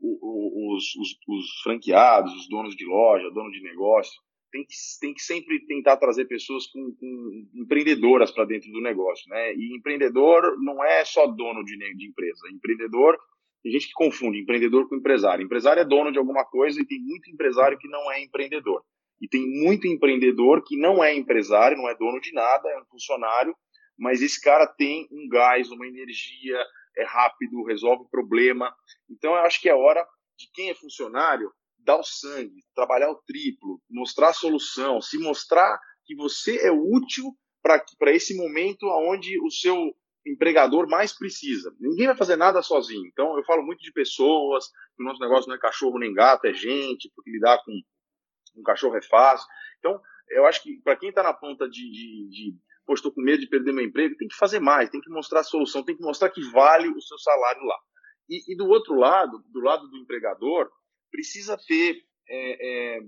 os, 0.00 0.94
os, 0.96 1.18
os 1.28 1.60
franqueados, 1.62 2.34
os 2.34 2.48
donos 2.48 2.74
de 2.74 2.84
loja, 2.84 3.30
dono 3.30 3.50
de 3.50 3.62
negócio, 3.62 4.20
tem 4.50 4.64
que, 4.64 4.74
tem 5.00 5.14
que 5.14 5.22
sempre 5.22 5.64
tentar 5.66 5.96
trazer 5.96 6.24
pessoas 6.26 6.66
com, 6.66 6.94
com 6.98 7.46
empreendedoras 7.54 8.30
para 8.30 8.44
dentro 8.44 8.70
do 8.70 8.80
negócio, 8.80 9.28
né? 9.28 9.54
E 9.54 9.76
empreendedor 9.76 10.56
não 10.62 10.82
é 10.82 11.04
só 11.04 11.26
dono 11.26 11.62
de, 11.64 11.76
de 11.76 12.08
empresa. 12.08 12.48
Empreendedor, 12.50 13.18
tem 13.62 13.72
gente 13.72 13.88
que 13.88 13.92
confunde 13.92 14.38
empreendedor 14.38 14.88
com 14.88 14.96
empresário. 14.96 15.44
Empresário 15.44 15.80
é 15.80 15.84
dono 15.84 16.10
de 16.10 16.18
alguma 16.18 16.44
coisa 16.44 16.80
e 16.80 16.86
tem 16.86 16.98
muito 17.00 17.30
empresário 17.30 17.78
que 17.78 17.88
não 17.88 18.10
é 18.10 18.22
empreendedor. 18.22 18.82
E 19.20 19.28
tem 19.28 19.46
muito 19.46 19.86
empreendedor 19.86 20.62
que 20.64 20.76
não 20.76 21.02
é 21.02 21.14
empresário, 21.14 21.76
não 21.76 21.88
é 21.88 21.96
dono 21.96 22.20
de 22.20 22.32
nada, 22.32 22.68
é 22.70 22.80
um 22.80 22.86
funcionário, 22.86 23.54
mas 23.98 24.22
esse 24.22 24.40
cara 24.40 24.66
tem 24.66 25.08
um 25.10 25.28
gás, 25.28 25.70
uma 25.70 25.86
energia, 25.86 26.64
é 26.98 27.04
rápido, 27.04 27.64
resolve 27.64 28.08
problema. 28.10 28.74
Então 29.08 29.34
eu 29.34 29.40
acho 29.40 29.60
que 29.60 29.68
é 29.68 29.74
hora 29.74 30.06
de 30.36 30.50
quem 30.52 30.70
é 30.70 30.74
funcionário 30.74 31.50
dar 31.78 31.98
o 31.98 32.04
sangue, 32.04 32.64
trabalhar 32.74 33.10
o 33.10 33.22
triplo, 33.26 33.80
mostrar 33.88 34.28
a 34.28 34.34
solução, 34.34 35.00
se 35.00 35.18
mostrar 35.18 35.80
que 36.04 36.14
você 36.14 36.58
é 36.66 36.70
útil 36.70 37.34
para 37.62 38.12
esse 38.12 38.36
momento 38.36 38.86
onde 38.86 39.40
o 39.40 39.50
seu 39.50 39.94
empregador 40.26 40.88
mais 40.88 41.12
precisa. 41.12 41.74
Ninguém 41.80 42.06
vai 42.06 42.16
fazer 42.16 42.36
nada 42.36 42.62
sozinho. 42.62 43.06
Então, 43.06 43.36
eu 43.36 43.44
falo 43.44 43.62
muito 43.62 43.80
de 43.80 43.92
pessoas, 43.92 44.66
o 44.98 45.04
nosso 45.04 45.20
negócio 45.20 45.48
não 45.48 45.56
é 45.56 45.60
cachorro 45.60 45.98
nem 45.98 46.12
gato, 46.12 46.46
é 46.46 46.52
gente, 46.52 47.10
porque 47.14 47.30
lidar 47.30 47.62
com 47.64 47.72
um 48.56 48.62
cachorro 48.62 48.96
é 48.96 49.02
fácil. 49.02 49.46
Então, 49.78 50.00
eu 50.30 50.46
acho 50.46 50.62
que 50.62 50.80
para 50.82 50.96
quem 50.96 51.08
está 51.08 51.22
na 51.22 51.32
ponta 51.32 51.68
de, 51.68 51.90
de, 51.90 52.28
de 52.28 52.56
pô, 52.88 52.94
estou 52.94 53.12
com 53.12 53.20
medo 53.20 53.40
de 53.40 53.46
perder 53.46 53.70
meu 53.70 53.84
emprego, 53.84 54.16
tem 54.16 54.26
que 54.26 54.34
fazer 54.34 54.60
mais, 54.60 54.88
tem 54.88 54.98
que 54.98 55.10
mostrar 55.10 55.40
a 55.40 55.44
solução, 55.44 55.84
tem 55.84 55.94
que 55.94 56.02
mostrar 56.02 56.30
que 56.30 56.40
vale 56.50 56.88
o 56.88 57.02
seu 57.02 57.18
salário 57.18 57.62
lá. 57.62 57.78
E, 58.30 58.50
e 58.50 58.56
do 58.56 58.66
outro 58.66 58.94
lado, 58.94 59.44
do 59.52 59.60
lado 59.60 59.86
do 59.88 59.98
empregador, 59.98 60.70
precisa 61.10 61.58
ter 61.68 62.02
é, 62.26 62.96
é, 62.96 63.00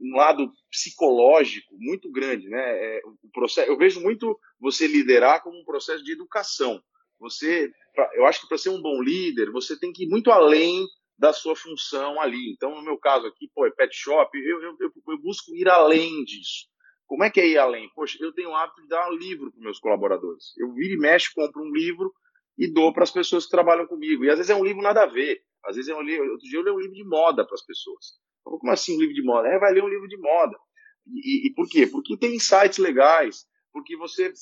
um 0.00 0.16
lado 0.16 0.52
psicológico 0.70 1.74
muito 1.76 2.12
grande, 2.12 2.48
né? 2.48 2.60
É, 2.60 3.00
o 3.04 3.28
processo, 3.32 3.68
eu 3.68 3.76
vejo 3.76 4.00
muito 4.00 4.38
você 4.60 4.86
liderar 4.86 5.42
como 5.42 5.60
um 5.60 5.64
processo 5.64 6.04
de 6.04 6.12
educação. 6.12 6.80
Você, 7.18 7.72
pra, 7.92 8.08
eu 8.14 8.26
acho 8.26 8.40
que 8.42 8.48
para 8.48 8.58
ser 8.58 8.68
um 8.68 8.80
bom 8.80 9.02
líder, 9.02 9.50
você 9.50 9.76
tem 9.76 9.92
que 9.92 10.04
ir 10.04 10.08
muito 10.08 10.30
além 10.30 10.86
da 11.18 11.32
sua 11.32 11.56
função 11.56 12.20
ali. 12.20 12.52
Então, 12.52 12.72
no 12.76 12.82
meu 12.82 12.98
caso 12.98 13.26
aqui, 13.26 13.50
pô, 13.52 13.66
é 13.66 13.70
pet 13.72 13.92
shop, 13.96 14.30
eu, 14.38 14.62
eu, 14.62 14.76
eu, 14.78 14.92
eu 15.08 15.18
busco 15.18 15.52
ir 15.56 15.68
além 15.68 16.24
disso. 16.24 16.72
Como 17.14 17.22
é 17.22 17.30
que 17.30 17.40
é 17.40 17.46
ir 17.46 17.58
além? 17.58 17.88
Poxa, 17.94 18.18
eu 18.20 18.32
tenho 18.32 18.50
o 18.50 18.56
hábito 18.56 18.82
de 18.82 18.88
dar 18.88 19.08
um 19.08 19.14
livro 19.14 19.52
para 19.52 19.62
meus 19.62 19.78
colaboradores. 19.78 20.46
Eu 20.58 20.72
viro 20.72 20.94
e 20.94 20.98
mexo, 20.98 21.30
compro 21.32 21.62
um 21.62 21.72
livro 21.72 22.12
e 22.58 22.66
dou 22.66 22.92
para 22.92 23.04
as 23.04 23.10
pessoas 23.12 23.44
que 23.44 23.52
trabalham 23.52 23.86
comigo. 23.86 24.24
E 24.24 24.30
às 24.30 24.36
vezes 24.36 24.50
é 24.50 24.54
um 24.56 24.64
livro 24.64 24.82
nada 24.82 25.04
a 25.04 25.06
ver. 25.06 25.40
Às 25.64 25.76
vezes 25.76 25.88
é 25.88 25.94
um 25.94 26.02
livro. 26.02 26.28
Outro 26.32 26.44
dia 26.48 26.58
eu 26.58 26.64
leio 26.64 26.74
um 26.74 26.80
livro 26.80 26.96
de 26.96 27.04
moda 27.04 27.46
para 27.46 27.54
as 27.54 27.64
pessoas. 27.64 28.18
Como 28.42 28.68
assim 28.68 28.96
um 28.96 29.00
livro 29.00 29.14
de 29.14 29.22
moda? 29.22 29.46
É, 29.46 29.60
vai 29.60 29.72
ler 29.72 29.84
um 29.84 29.88
livro 29.88 30.08
de 30.08 30.16
moda. 30.16 30.58
E, 31.06 31.46
e, 31.46 31.46
e 31.46 31.54
por 31.54 31.68
quê? 31.68 31.86
Porque 31.86 32.18
tem 32.18 32.34
insights 32.34 32.78
legais. 32.78 33.46
Porque 33.72 33.96
você 33.96 34.32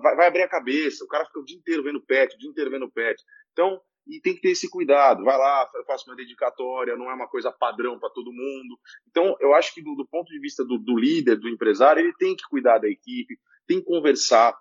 vai, 0.00 0.14
vai, 0.14 0.26
abrir 0.28 0.42
a 0.42 0.48
cabeça. 0.48 1.04
O 1.04 1.08
cara 1.08 1.24
fica 1.24 1.40
o 1.40 1.44
dia 1.44 1.58
inteiro 1.58 1.82
vendo 1.82 2.00
pet, 2.06 2.36
o 2.36 2.38
dia 2.38 2.50
inteiro 2.50 2.70
vendo 2.70 2.88
pet. 2.88 3.20
Então, 3.50 3.80
e 4.06 4.20
tem 4.20 4.34
que 4.34 4.40
ter 4.40 4.50
esse 4.50 4.68
cuidado. 4.68 5.24
Vai 5.24 5.36
lá, 5.36 5.68
eu 5.74 5.84
faço 5.84 6.08
uma 6.08 6.16
dedicatória, 6.16 6.96
não 6.96 7.10
é 7.10 7.14
uma 7.14 7.28
coisa 7.28 7.52
padrão 7.52 7.98
para 7.98 8.10
todo 8.10 8.32
mundo. 8.32 8.78
Então, 9.08 9.36
eu 9.40 9.54
acho 9.54 9.72
que 9.74 9.82
do, 9.82 9.94
do 9.94 10.06
ponto 10.06 10.28
de 10.28 10.40
vista 10.40 10.64
do, 10.64 10.78
do, 10.78 10.96
líder, 10.96 11.36
do 11.36 11.48
empresário, 11.48 12.00
ele 12.00 12.14
tem 12.14 12.34
que 12.34 12.44
cuidar 12.48 12.78
da 12.78 12.88
equipe, 12.88 13.38
tem 13.66 13.78
que 13.78 13.84
conversar. 13.86 14.56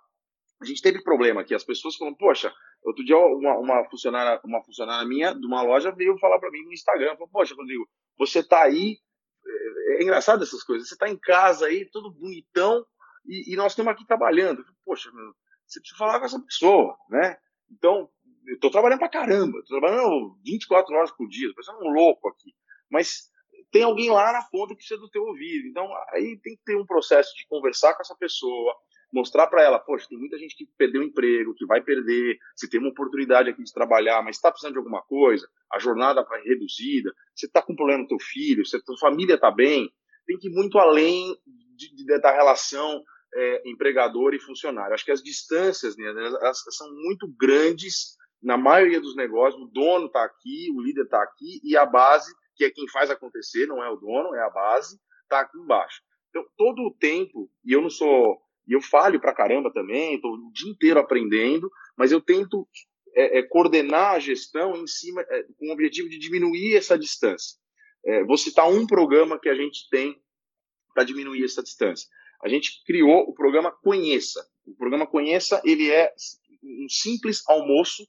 A 0.62 0.66
gente 0.66 0.82
teve 0.82 1.04
problema 1.04 1.42
aqui, 1.42 1.56
as 1.56 1.64
pessoas 1.64 1.96
falam, 1.96 2.14
poxa, 2.14 2.54
outro 2.84 3.04
dia 3.04 3.18
uma, 3.18 3.58
uma, 3.58 3.90
funcionária, 3.90 4.40
uma 4.44 4.64
funcionária 4.64 5.08
minha 5.08 5.34
de 5.34 5.46
uma 5.46 5.64
loja 5.64 5.92
veio 5.92 6.18
falar 6.20 6.40
para 6.40 6.52
mim 6.52 6.64
no 6.64 6.74
Instagram, 6.74 7.14
falou, 7.14 7.30
poxa, 7.30 7.56
Rodrigo, 7.56 7.88
você 8.18 8.40
está 8.40 8.62
aí, 8.62 8.98
é, 9.46 9.96
é, 9.96 10.04
engraçado 10.04 10.44
essas 10.44 10.64
coisas, 10.64 10.88
você 10.88 10.94
está 10.94 11.10
em 11.10 11.18
casa 11.18 11.66
aí, 11.66 11.90
todo 11.92 12.14
bonitão, 12.14 12.86
e, 13.26 13.54
e 13.54 13.56
nós 13.56 13.72
estamos 13.72 13.92
aqui 13.92 14.06
trabalhando. 14.06 14.64
Poxa, 14.86 15.12
meu, 15.12 15.34
você 15.66 15.80
precisa 15.80 15.98
falar 15.98 16.20
com 16.20 16.26
essa 16.26 16.40
pessoa, 16.40 16.96
né? 17.10 17.38
Então, 17.72 18.10
eu 18.48 18.56
estou 18.56 18.72
trabalhando 18.72 19.00
para 19.00 19.10
caramba, 19.10 19.60
estou 19.60 19.80
trabalhando 19.80 20.38
24 20.44 20.96
horas 20.96 21.12
por 21.12 21.28
dia, 21.28 21.48
estou 21.48 21.64
parecendo 21.64 21.90
um 21.90 21.94
louco 21.94 22.30
aqui. 22.30 22.52
Mas 22.90 23.30
tem 23.72 23.84
alguém 23.84 24.10
lá 24.10 24.34
na 24.34 24.44
ponta 24.44 24.74
que 24.74 24.78
precisa 24.78 25.00
do 25.00 25.10
teu 25.10 25.24
ouvido. 25.24 25.68
Então, 25.68 25.88
aí 26.10 26.38
tem 26.44 26.56
que 26.56 26.64
ter 26.66 26.76
um 26.76 26.86
processo 26.86 27.34
de 27.36 27.48
conversar 27.48 27.94
com 27.94 28.02
essa 28.02 28.16
pessoa, 28.16 28.76
mostrar 29.14 29.48
para 29.48 29.64
ela, 29.64 29.80
poxa, 29.80 30.08
tem 30.10 30.18
muita 30.18 30.38
gente 30.38 30.56
que 30.56 30.68
perdeu 30.78 31.02
o 31.02 31.06
emprego, 31.06 31.54
que 31.54 31.66
vai 31.66 31.82
perder, 31.82 32.38
você 32.56 32.70
tem 32.70 32.80
uma 32.80 32.90
oportunidade 32.90 33.50
aqui 33.50 33.64
de 33.64 33.74
trabalhar, 33.74 34.22
mas 34.22 34.36
está 34.36 34.50
precisando 34.52 34.74
de 34.74 34.80
alguma 34.80 35.02
coisa, 35.02 35.48
a 35.72 35.80
jornada 35.80 36.24
vai 36.24 36.42
reduzida, 36.44 37.14
você 37.36 37.46
está 37.46 37.62
com 37.62 37.76
problema 37.76 38.04
no 38.04 38.08
teu 38.08 38.20
filho, 38.20 38.66
se 38.66 38.78
a 38.78 38.82
tua 38.82 38.98
família 38.98 39.36
está 39.36 39.52
bem, 39.52 39.92
tem 40.26 40.38
que 40.38 40.48
ir 40.48 40.54
muito 40.54 40.78
além 40.80 41.36
de, 41.76 41.94
de, 41.94 42.06
da 42.20 42.32
relação 42.32 43.04
é, 43.34 43.70
empregador 43.70 44.34
e 44.34 44.40
funcionário. 44.40 44.94
Acho 44.94 45.06
que 45.06 45.12
as 45.12 45.24
distâncias 45.24 45.98
né, 45.98 46.06
elas 46.08 46.64
são 46.70 46.90
muito 46.94 47.28
grandes 47.38 48.18
na 48.42 48.58
maioria 48.58 49.00
dos 49.00 49.16
negócios, 49.16 49.62
o 49.62 49.68
dono 49.68 50.08
está 50.08 50.24
aqui, 50.24 50.72
o 50.76 50.82
líder 50.82 51.04
está 51.04 51.22
aqui, 51.22 51.62
e 51.64 51.78
a 51.78 51.86
base, 51.86 52.34
que 52.56 52.66
é 52.66 52.72
quem 52.72 52.88
faz 52.88 53.10
acontecer, 53.10 53.68
não 53.68 53.84
é 53.84 53.90
o 53.90 53.98
dono, 53.98 54.36
é 54.36 54.44
a 54.44 54.50
base, 54.50 55.00
está 55.24 55.42
aqui 55.42 55.58
embaixo. 55.58 56.02
Então, 56.30 56.44
todo 56.58 56.82
o 56.82 56.94
tempo, 56.94 57.50
e 57.64 57.74
eu 57.74 57.82
não 57.82 57.90
sou 57.90 58.40
e 58.68 58.74
eu 58.74 58.82
falho 58.82 59.20
pra 59.20 59.34
caramba 59.34 59.72
também, 59.74 60.16
estou 60.16 60.34
o 60.34 60.52
dia 60.54 60.70
inteiro 60.70 61.00
aprendendo, 61.00 61.70
mas 61.98 62.12
eu 62.12 62.22
tento 62.22 62.68
é, 63.16 63.40
é, 63.40 63.44
coordenar 63.44 64.14
a 64.14 64.20
gestão 64.20 64.76
em 64.76 64.88
cima, 64.88 65.22
é, 65.22 65.44
com 65.58 65.68
o 65.68 65.74
objetivo 65.74 66.08
de 66.08 66.20
diminuir 66.20 66.76
essa 66.76 66.98
distância. 66.98 67.58
É, 68.06 68.24
vou 68.24 68.38
citar 68.38 68.70
um 68.70 68.86
programa 68.88 69.40
que 69.40 69.50
a 69.50 69.56
gente 69.56 69.90
tem 69.90 70.16
para 70.94 71.04
diminuir 71.04 71.44
essa 71.44 71.62
distância. 71.62 72.08
A 72.44 72.50
gente 72.50 72.84
criou 72.86 73.22
o 73.30 73.34
programa 73.34 73.72
Conheça. 73.72 74.46
O 74.66 74.76
programa 74.76 75.06
Conheça 75.06 75.62
ele 75.66 75.92
é 75.92 76.14
um 76.64 76.88
simples 76.90 77.42
almoço 77.48 78.06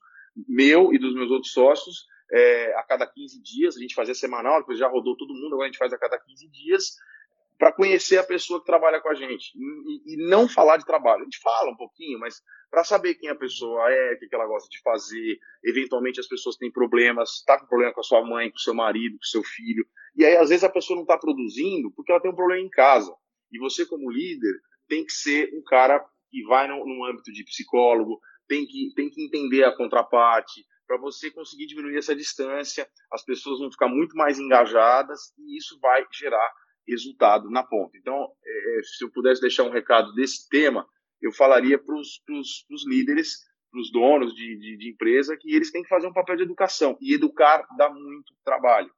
meu 0.48 0.92
e 0.92 0.98
dos 0.98 1.14
meus 1.14 1.30
outros 1.30 1.52
sócios 1.52 2.06
é, 2.32 2.74
a 2.76 2.82
cada 2.82 3.06
15 3.06 3.42
dias. 3.42 3.76
A 3.76 3.80
gente 3.80 3.94
fazia 3.94 4.14
semanal, 4.14 4.60
depois 4.60 4.78
já 4.78 4.88
rodou 4.88 5.16
todo 5.16 5.34
mundo, 5.34 5.54
agora 5.54 5.64
a 5.64 5.70
gente 5.70 5.78
faz 5.78 5.92
a 5.92 5.98
cada 5.98 6.18
15 6.18 6.48
dias 6.48 6.96
para 7.58 7.72
conhecer 7.72 8.18
a 8.18 8.24
pessoa 8.24 8.58
que 8.58 8.66
trabalha 8.66 9.00
com 9.00 9.08
a 9.08 9.14
gente 9.14 9.52
e, 9.54 10.14
e, 10.14 10.28
não 10.28 10.48
falar 10.48 10.78
de 10.78 10.84
trabalho. 10.84 11.20
A 11.20 11.24
gente 11.24 11.38
fala 11.38 11.70
um 11.70 11.76
pouquinho, 11.76 12.18
mas 12.18 12.42
para 12.68 12.82
saber 12.82 13.14
quem 13.14 13.28
a 13.28 13.36
pessoa 13.36 13.88
é, 13.88 14.14
o 14.14 14.18
que 14.18 14.34
ela 14.34 14.46
gosta 14.46 14.68
de 14.68 14.80
fazer. 14.80 15.38
Eventualmente 15.62 16.18
as 16.18 16.26
pessoas 16.26 16.56
têm 16.56 16.72
problemas, 16.72 17.36
está 17.36 17.60
com 17.60 17.66
problema 17.66 17.92
com 17.92 18.00
a 18.00 18.02
sua 18.02 18.26
mãe, 18.26 18.50
com 18.50 18.56
o 18.56 18.60
seu 18.60 18.74
marido, 18.74 19.16
com 19.16 19.22
o 19.22 19.26
seu 19.26 19.44
filho. 19.44 19.86
E 20.16 20.24
aí 20.24 20.36
às 20.36 20.48
vezes 20.48 20.64
a 20.64 20.68
pessoa 20.68 20.96
não 20.96 21.04
está 21.04 21.16
produzindo 21.16 21.92
porque 21.92 22.10
ela 22.10 22.20
tem 22.20 22.32
um 22.32 22.34
problema 22.34 22.66
em 22.66 22.70
casa. 22.70 23.14
E 23.52 23.60
você 23.60 23.86
como 23.86 24.10
líder 24.10 24.54
tem 24.88 25.04
que 25.04 25.12
ser 25.12 25.50
um 25.54 25.62
cara 25.62 26.04
que 26.30 26.42
vai 26.44 26.66
no, 26.66 26.84
no 26.84 27.04
âmbito 27.04 27.30
de 27.30 27.44
psicólogo, 27.44 28.20
tem 28.52 28.66
que, 28.66 28.92
tem 28.94 29.08
que 29.08 29.24
entender 29.24 29.64
a 29.64 29.74
contraparte, 29.74 30.66
para 30.86 30.98
você 30.98 31.30
conseguir 31.30 31.64
diminuir 31.64 31.96
essa 31.96 32.14
distância, 32.14 32.86
as 33.10 33.24
pessoas 33.24 33.58
vão 33.60 33.72
ficar 33.72 33.88
muito 33.88 34.14
mais 34.14 34.38
engajadas 34.38 35.32
e 35.38 35.56
isso 35.56 35.80
vai 35.80 36.04
gerar 36.12 36.52
resultado 36.86 37.48
na 37.48 37.62
ponta. 37.62 37.96
Então, 37.96 38.28
é, 38.44 38.78
é, 38.78 38.82
se 38.82 39.02
eu 39.02 39.10
pudesse 39.10 39.40
deixar 39.40 39.62
um 39.62 39.70
recado 39.70 40.12
desse 40.12 40.46
tema, 40.50 40.86
eu 41.22 41.32
falaria 41.32 41.78
para 41.78 41.94
os 41.94 42.20
líderes, 42.86 43.38
para 43.70 43.80
os 43.80 43.90
donos 43.90 44.34
de, 44.34 44.58
de, 44.58 44.76
de, 44.76 44.90
empresa, 44.90 45.34
que 45.34 45.54
eles 45.54 45.70
têm 45.70 45.82
que 45.82 45.88
fazer 45.88 46.06
um 46.06 46.12
papel 46.12 46.36
de 46.36 46.42
educação. 46.42 46.98
E 47.00 47.14
educar 47.14 47.66
dá 47.78 47.88
muito 47.88 48.34
trabalho. 48.44 48.92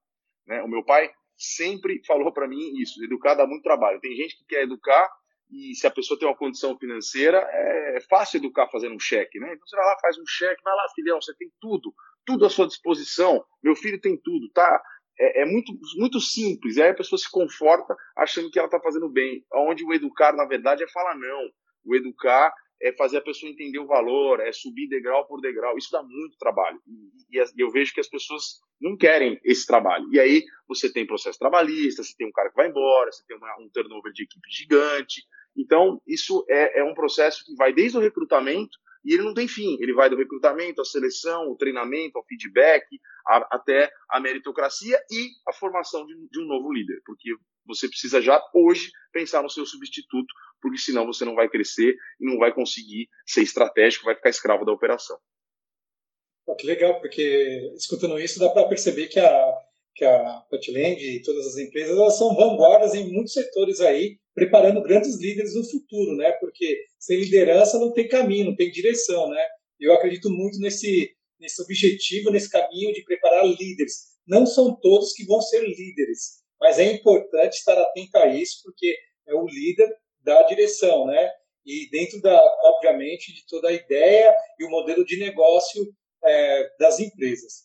Né? 0.49 0.61
O 0.62 0.69
meu 0.69 0.85
pai 0.85 1.12
sempre 1.37 2.03
falou 2.05 2.33
para 2.33 2.49
mim 2.49 2.73
isso: 2.81 3.05
educar 3.05 3.35
dá 3.35 3.47
muito 3.47 3.62
trabalho. 3.62 4.01
Tem 4.01 4.17
gente 4.17 4.37
que 4.37 4.47
quer 4.47 4.64
educar 4.64 5.09
e 5.51 5.75
se 5.75 5.87
a 5.87 5.91
pessoa 5.91 6.19
tem 6.19 6.29
uma 6.29 6.37
condição 6.37 6.77
financeira, 6.79 7.39
é 7.39 7.99
fácil 8.09 8.39
educar 8.39 8.69
fazendo 8.69 8.95
um 8.95 9.01
cheque, 9.01 9.39
né? 9.39 9.53
Então 9.53 9.67
você 9.67 9.77
vai 9.77 9.87
lá, 9.87 9.97
faz 10.01 10.19
um 10.19 10.27
cheque, 10.27 10.63
vai 10.63 10.75
lá, 10.75 10.85
filhão, 10.95 11.21
você 11.21 11.35
tem 11.37 11.51
tudo, 11.61 11.95
tudo 12.25 12.47
à 12.47 12.51
sua 12.51 12.67
disposição. 12.67 13.45
Meu 13.63 13.77
filho 13.77 14.01
tem 14.01 14.19
tudo, 14.21 14.51
tá? 14.53 14.83
é, 15.19 15.43
é, 15.43 15.45
muito, 15.45 15.73
muito 15.97 16.21
simples. 16.21 16.77
E 16.77 16.83
aí 16.83 16.91
a 16.91 16.95
pessoa 16.95 17.19
se 17.19 17.31
conforta 17.31 17.95
achando 18.17 18.51
que 18.51 18.59
ela 18.59 18.67
está 18.67 18.81
fazendo 18.81 19.09
bem. 19.09 19.45
Onde 19.53 19.85
o 19.85 19.93
educar, 19.93 20.33
na 20.35 20.45
verdade, 20.45 20.83
é 20.83 20.89
falar 20.89 21.15
não. 21.17 21.51
O 21.85 21.95
educar 21.95 22.53
é 22.85 22.92
fazer 22.92 23.16
a 23.16 23.23
pessoa 23.23 23.51
entender 23.51 23.79
o 23.79 23.87
valor, 23.87 24.40
é 24.40 24.53
subir 24.53 24.87
degrau 24.87 25.27
por 25.27 25.40
degrau. 25.40 25.79
Isso 25.79 25.90
dá 25.90 26.03
muito 26.03 26.37
trabalho. 26.38 26.79
E, 26.87 27.38
e, 27.38 27.62
eu 27.62 27.70
vejo 27.70 27.94
que 27.94 28.01
as 28.01 28.09
pessoas 28.09 28.61
não 28.79 28.94
querem 28.94 29.40
esse 29.42 29.66
trabalho. 29.66 30.07
E 30.12 30.20
aí 30.20 30.44
você 30.68 30.92
tem 30.92 31.07
processo 31.07 31.38
trabalhista, 31.38 32.03
você 32.03 32.14
tem 32.14 32.29
um 32.29 32.33
cara 32.33 32.51
que 32.51 32.57
vai 32.57 32.68
embora, 32.68 33.11
você 33.11 33.25
tem 33.27 33.38
uma, 33.38 33.49
um 33.59 33.70
turnover 33.73 34.12
de 34.12 34.25
equipe 34.25 34.47
gigante. 34.51 35.23
Então, 35.57 35.99
isso 36.07 36.44
é, 36.47 36.81
é 36.81 36.85
um 36.85 36.92
processo 36.92 37.42
que 37.47 37.55
vai 37.55 37.73
desde 37.73 37.97
o 37.97 38.01
recrutamento 38.01 38.77
e 39.05 39.14
ele 39.14 39.23
não 39.23 39.35
tem 39.35 39.47
fim. 39.47 39.77
Ele 39.81 39.93
vai 39.93 40.09
do 40.09 40.17
recrutamento, 40.17 40.81
à 40.81 40.85
seleção, 40.85 41.51
o 41.51 41.57
treinamento, 41.57 42.17
ao 42.17 42.25
feedback, 42.25 42.87
a, 43.27 43.57
até 43.57 43.93
a 44.09 44.19
meritocracia 44.19 44.99
e 45.11 45.31
a 45.47 45.53
formação 45.53 46.07
de, 46.07 46.14
de, 46.31 46.40
um 46.40 46.47
novo 46.47 46.73
líder. 46.73 47.01
Porque 47.05 47.31
você 47.67 47.88
precisa 47.88 48.21
já 48.21 48.43
hoje 48.55 48.90
pensar 49.12 49.43
no 49.43 49.51
seu 49.51 49.67
substituto, 49.67 50.33
porque 50.61 50.79
senão 50.79 51.07
você 51.07 51.25
não 51.25 51.35
vai 51.35 51.49
crescer 51.49 51.97
e 52.21 52.27
não 52.27 52.38
vai 52.38 52.53
conseguir 52.53 53.09
ser 53.27 53.43
estratégico, 53.43 54.07
vai 54.07 54.14
ficar 54.14 54.31
escravo 54.31 54.64
da 54.64 54.73
operação. 54.73 55.19
que 56.59 56.67
legal, 56.67 57.01
porque 57.01 57.73
escutando 57.77 58.19
isso 58.19 58.40
dá 58.40 58.49
para 58.51 58.69
perceber 58.69 59.09
que 59.09 59.21
a, 59.21 59.54
que 59.95 60.05
a 60.05 60.43
Potland 60.51 61.01
e 61.01 61.23
todas 61.23 61.47
as 61.47 61.57
empresas 61.57 61.97
elas 61.97 62.19
são 62.19 62.35
vanguardas 62.35 62.95
em 62.95 63.13
muitos 63.13 63.33
setores 63.33 63.81
aí, 63.81 64.19
preparando 64.35 64.83
grandes 64.83 65.19
líderes 65.21 65.55
no 65.55 65.65
futuro, 65.65 66.17
né? 66.17 66.33
Porque 66.33 66.85
sem 66.99 67.19
liderança 67.19 67.79
não 67.79 67.93
tem 67.93 68.09
caminho, 68.09 68.47
não 68.47 68.57
tem 68.57 68.71
direção, 68.71 69.29
né? 69.31 69.45
Eu 69.79 69.93
acredito 69.93 70.31
muito 70.31 70.59
nesse 70.59 71.15
nesse 71.39 71.61
objetivo, 71.63 72.31
nesse 72.31 72.49
caminho 72.49 72.93
de 72.93 73.05
preparar 73.05 73.47
líderes. 73.47 74.15
Não 74.27 74.47
são 74.47 74.75
todos 74.81 75.13
que 75.13 75.27
vão 75.27 75.41
ser 75.41 75.61
líderes, 75.61 76.43
mas 76.61 76.79
é 76.79 76.85
importante 76.85 77.55
estar 77.55 77.79
atento 77.79 78.17
a 78.17 78.27
isso, 78.29 78.63
porque 78.63 78.97
é 79.27 79.35
o 79.35 79.47
líder 79.47 79.89
da 80.23 80.43
direção, 80.45 81.07
né? 81.07 81.31
E 81.67 81.89
dentro 81.91 82.21
da, 82.21 82.41
obviamente, 82.63 83.35
de 83.35 83.47
toda 83.47 83.69
a 83.69 83.73
ideia 83.73 84.35
e 84.59 84.65
o 84.65 84.71
modelo 84.71 85.05
de 85.05 85.19
negócio 85.19 85.87
é, 86.25 86.71
das 86.79 87.01
empresas. 87.01 87.65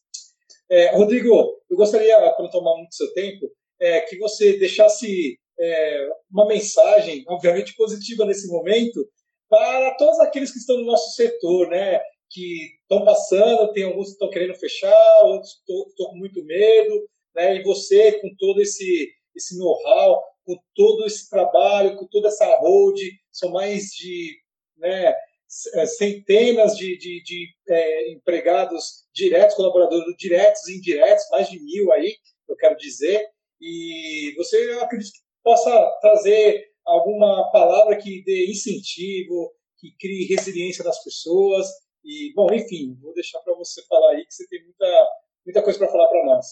É, 0.70 0.92
Rodrigo, 0.92 1.59
eu 1.70 1.78
gostaria, 1.78 2.18
para 2.18 2.44
não 2.44 2.50
tomar 2.50 2.76
muito 2.76 2.96
seu 2.96 3.14
tempo, 3.14 3.50
é, 3.80 4.02
que 4.02 4.18
você 4.18 4.58
deixasse 4.58 5.38
é, 5.60 6.10
uma 6.32 6.48
mensagem, 6.48 7.24
obviamente 7.28 7.76
positiva 7.76 8.26
nesse 8.26 8.48
momento, 8.48 9.06
para 9.50 9.96
todos 9.96 10.20
aqueles 10.20 10.52
que 10.52 10.60
estão 10.60 10.78
no 10.78 10.86
nosso 10.86 11.16
setor, 11.16 11.70
né? 11.70 12.00
Que 12.30 12.78
estão 12.82 13.04
passando, 13.04 13.72
tem 13.74 13.84
alguns 13.84 14.08
que 14.08 14.14
estão 14.14 14.30
querendo 14.30 14.56
fechar, 14.56 15.24
outros 15.24 15.52
estão 15.52 16.10
com 16.10 16.18
muito 16.18 16.44
medo, 16.46 17.10
né? 17.36 17.56
E 17.56 17.64
você, 17.64 18.20
com 18.20 18.30
todo 18.38 18.62
esse, 18.62 19.12
esse 19.36 19.58
know-how, 19.58 20.22
com 20.46 20.56
todo 20.76 21.06
esse 21.06 21.30
trabalho, 21.30 21.98
com 21.98 22.08
toda 22.08 22.28
essa 22.28 22.46
hold, 22.60 23.00
são 23.32 23.52
mais 23.52 23.86
de 23.90 24.38
né, 24.78 25.14
centenas 25.50 26.78
de, 26.78 26.98
de, 26.98 27.24
de 27.24 27.48
é, 27.68 28.12
empregados 28.12 29.06
diretos, 29.14 29.56
colaboradores 29.56 30.16
diretos 30.18 30.68
e 30.68 30.78
indiretos, 30.78 31.26
mais 31.32 31.50
de 31.50 31.60
mil 31.60 31.92
aí, 31.92 32.16
eu 32.48 32.56
quero 32.56 32.78
dizer. 32.78 33.28
E 33.60 34.34
você, 34.38 34.74
eu 34.74 34.84
acredito 34.84 35.12
que 35.12 35.20
possa 35.44 35.98
trazer 36.02 36.70
alguma 36.86 37.52
palavra 37.52 37.98
que 37.98 38.24
dê 38.24 38.50
incentivo, 38.50 39.52
que 39.80 39.92
crie 40.00 40.28
resiliência 40.28 40.84
nas 40.84 41.04
pessoas. 41.04 41.68
E, 42.04 42.32
bom, 42.34 42.48
enfim, 42.54 42.98
vou 43.02 43.14
deixar 43.14 43.40
para 43.40 43.56
você 43.56 43.84
falar 43.88 44.12
aí, 44.12 44.26
que 44.26 44.34
você 44.34 44.48
tem 44.48 44.64
muita, 44.64 45.10
muita 45.46 45.64
coisa 45.64 45.80
para 45.80 45.90
falar 45.90 46.08
para 46.08 46.26
nós. 46.26 46.46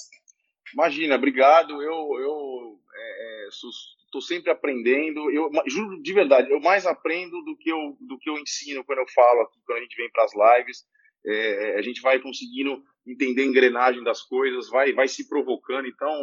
Imagina, 0.73 1.15
obrigado. 1.15 1.81
Eu, 1.81 2.19
eu 2.19 2.79
estou 3.49 3.69
é, 3.69 3.73
é 4.15 4.21
sempre 4.21 4.51
aprendendo. 4.51 5.29
Eu 5.31 5.49
juro 5.67 6.01
de 6.01 6.13
verdade, 6.13 6.51
eu 6.51 6.59
mais 6.59 6.85
aprendo 6.85 7.41
do 7.43 7.57
que 7.57 7.69
eu, 7.69 7.97
do 7.99 8.17
que 8.17 8.29
eu 8.29 8.37
ensino 8.37 8.83
quando 8.83 8.99
eu 8.99 9.07
falo 9.13 9.41
aqui, 9.41 9.59
quando 9.65 9.79
a 9.79 9.81
gente 9.81 9.95
vem 9.95 10.09
para 10.11 10.23
as 10.23 10.31
lives. 10.33 10.85
É, 11.25 11.75
a 11.77 11.81
gente 11.81 12.01
vai 12.01 12.19
conseguindo 12.19 12.81
entender 13.05 13.41
a 13.41 13.45
engrenagem 13.45 14.03
das 14.03 14.21
coisas, 14.21 14.69
vai, 14.69 14.93
vai 14.93 15.07
se 15.07 15.27
provocando. 15.27 15.87
Então, 15.87 16.13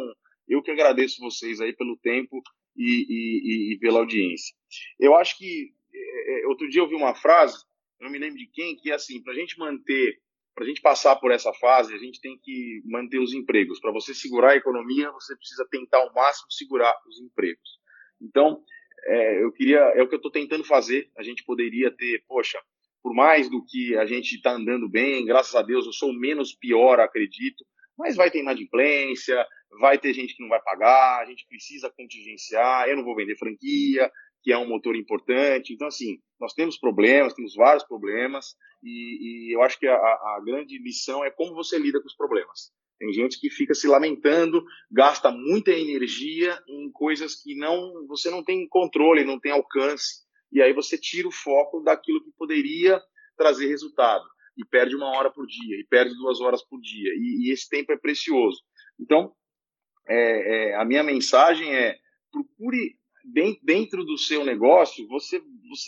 eu 0.47 0.61
que 0.61 0.71
agradeço 0.71 1.21
vocês 1.21 1.59
aí 1.61 1.73
pelo 1.73 1.97
tempo 1.97 2.41
e, 2.75 3.05
e, 3.09 3.73
e 3.73 3.79
pela 3.79 3.99
audiência. 3.99 4.55
Eu 4.99 5.15
acho 5.15 5.37
que 5.37 5.71
é, 5.93 6.43
é, 6.43 6.47
outro 6.47 6.69
dia 6.69 6.81
eu 6.81 6.89
vi 6.89 6.95
uma 6.95 7.15
frase, 7.15 7.57
não 7.99 8.09
me 8.09 8.19
lembro 8.19 8.37
de 8.37 8.47
quem, 8.47 8.75
que 8.75 8.91
é 8.91 8.95
assim, 8.95 9.21
para 9.23 9.33
a 9.33 9.35
gente 9.35 9.57
manter, 9.57 10.17
para 10.55 10.63
a 10.63 10.67
gente 10.67 10.81
passar 10.81 11.17
por 11.17 11.31
essa 11.31 11.53
fase, 11.53 11.93
a 11.93 11.97
gente 11.97 12.21
tem 12.21 12.39
que 12.41 12.81
manter 12.85 13.19
os 13.19 13.33
empregos. 13.33 13.79
Para 13.79 13.91
você 13.91 14.13
segurar 14.13 14.51
a 14.51 14.55
economia, 14.55 15.11
você 15.11 15.35
precisa 15.35 15.67
tentar 15.69 15.97
ao 15.97 16.13
máximo 16.13 16.49
segurar 16.49 16.95
os 17.05 17.19
empregos. 17.19 17.77
Então, 18.21 18.63
é, 19.05 19.43
eu 19.43 19.51
queria, 19.51 19.79
é 19.79 20.01
o 20.01 20.07
que 20.07 20.15
eu 20.15 20.17
estou 20.17 20.31
tentando 20.31 20.63
fazer. 20.63 21.11
A 21.17 21.23
gente 21.23 21.43
poderia 21.43 21.91
ter, 21.91 22.23
poxa, 22.25 22.57
por 23.03 23.13
mais 23.13 23.49
do 23.49 23.63
que 23.65 23.97
a 23.97 24.05
gente 24.05 24.35
está 24.35 24.53
andando 24.53 24.89
bem, 24.89 25.25
graças 25.25 25.53
a 25.55 25.61
Deus 25.61 25.85
eu 25.85 25.93
sou 25.93 26.13
menos 26.13 26.55
pior, 26.55 27.01
acredito, 27.01 27.65
mas 27.97 28.15
vai 28.15 28.31
ter 28.31 28.39
inadimplência, 28.39 29.45
vai 29.79 29.99
ter 29.99 30.13
gente 30.13 30.35
que 30.35 30.41
não 30.41 30.49
vai 30.49 30.61
pagar, 30.61 31.21
a 31.21 31.25
gente 31.25 31.45
precisa 31.47 31.91
contingenciar, 31.95 32.87
eu 32.87 32.95
não 32.95 33.03
vou 33.03 33.15
vender 33.15 33.37
franquia, 33.37 34.09
que 34.45 34.53
é 34.53 34.57
um 34.59 34.69
motor 34.69 34.95
importante. 34.95 35.73
Então, 35.73 35.87
assim, 35.87 36.19
nós 36.39 36.53
temos 36.53 36.77
problemas, 36.77 37.33
temos 37.33 37.55
vários 37.55 37.83
problemas, 37.83 38.55
e, 38.83 39.49
e 39.49 39.55
eu 39.55 39.63
acho 39.63 39.79
que 39.79 39.87
a, 39.87 39.95
a, 39.95 40.41
grande 40.45 40.77
lição 40.77 41.25
é 41.25 41.31
como 41.31 41.55
você 41.55 41.79
lida 41.79 41.99
com 41.99 42.05
os 42.05 42.15
problemas. 42.15 42.71
Tem 42.99 43.11
gente 43.11 43.39
que 43.39 43.49
fica 43.49 43.73
se 43.73 43.87
lamentando, 43.87 44.63
gasta 44.91 45.31
muita 45.31 45.71
energia 45.71 46.61
em 46.69 46.91
coisas 46.91 47.41
que 47.41 47.55
não 47.55 48.05
você 48.07 48.29
não 48.29 48.43
tem 48.43 48.67
controle, 48.69 49.25
não 49.25 49.39
tem 49.39 49.51
alcance, 49.51 50.23
e 50.51 50.61
aí 50.61 50.71
você 50.73 50.95
tira 50.95 51.27
o 51.27 51.31
foco 51.31 51.81
daquilo 51.81 52.23
que 52.23 52.31
poderia 52.37 53.01
trazer 53.35 53.65
resultado, 53.65 54.23
e 54.55 54.63
perde 54.63 54.95
uma 54.95 55.09
hora 55.17 55.31
por 55.31 55.47
dia, 55.47 55.75
e 55.79 55.87
perde 55.89 56.13
duas 56.13 56.39
horas 56.39 56.63
por 56.63 56.79
dia, 56.79 57.11
e, 57.15 57.47
e 57.47 57.51
esse 57.51 57.67
tempo 57.67 57.91
é 57.91 57.97
precioso. 57.97 58.61
Então, 58.99 59.33
é, 60.07 60.69
é, 60.69 60.75
a 60.75 60.85
minha 60.85 61.01
mensagem 61.01 61.73
é 61.73 61.97
procure 62.31 62.95
dentro 63.63 64.03
do 64.03 64.17
seu 64.17 64.45
negócio, 64.45 65.07
você, 65.07 65.41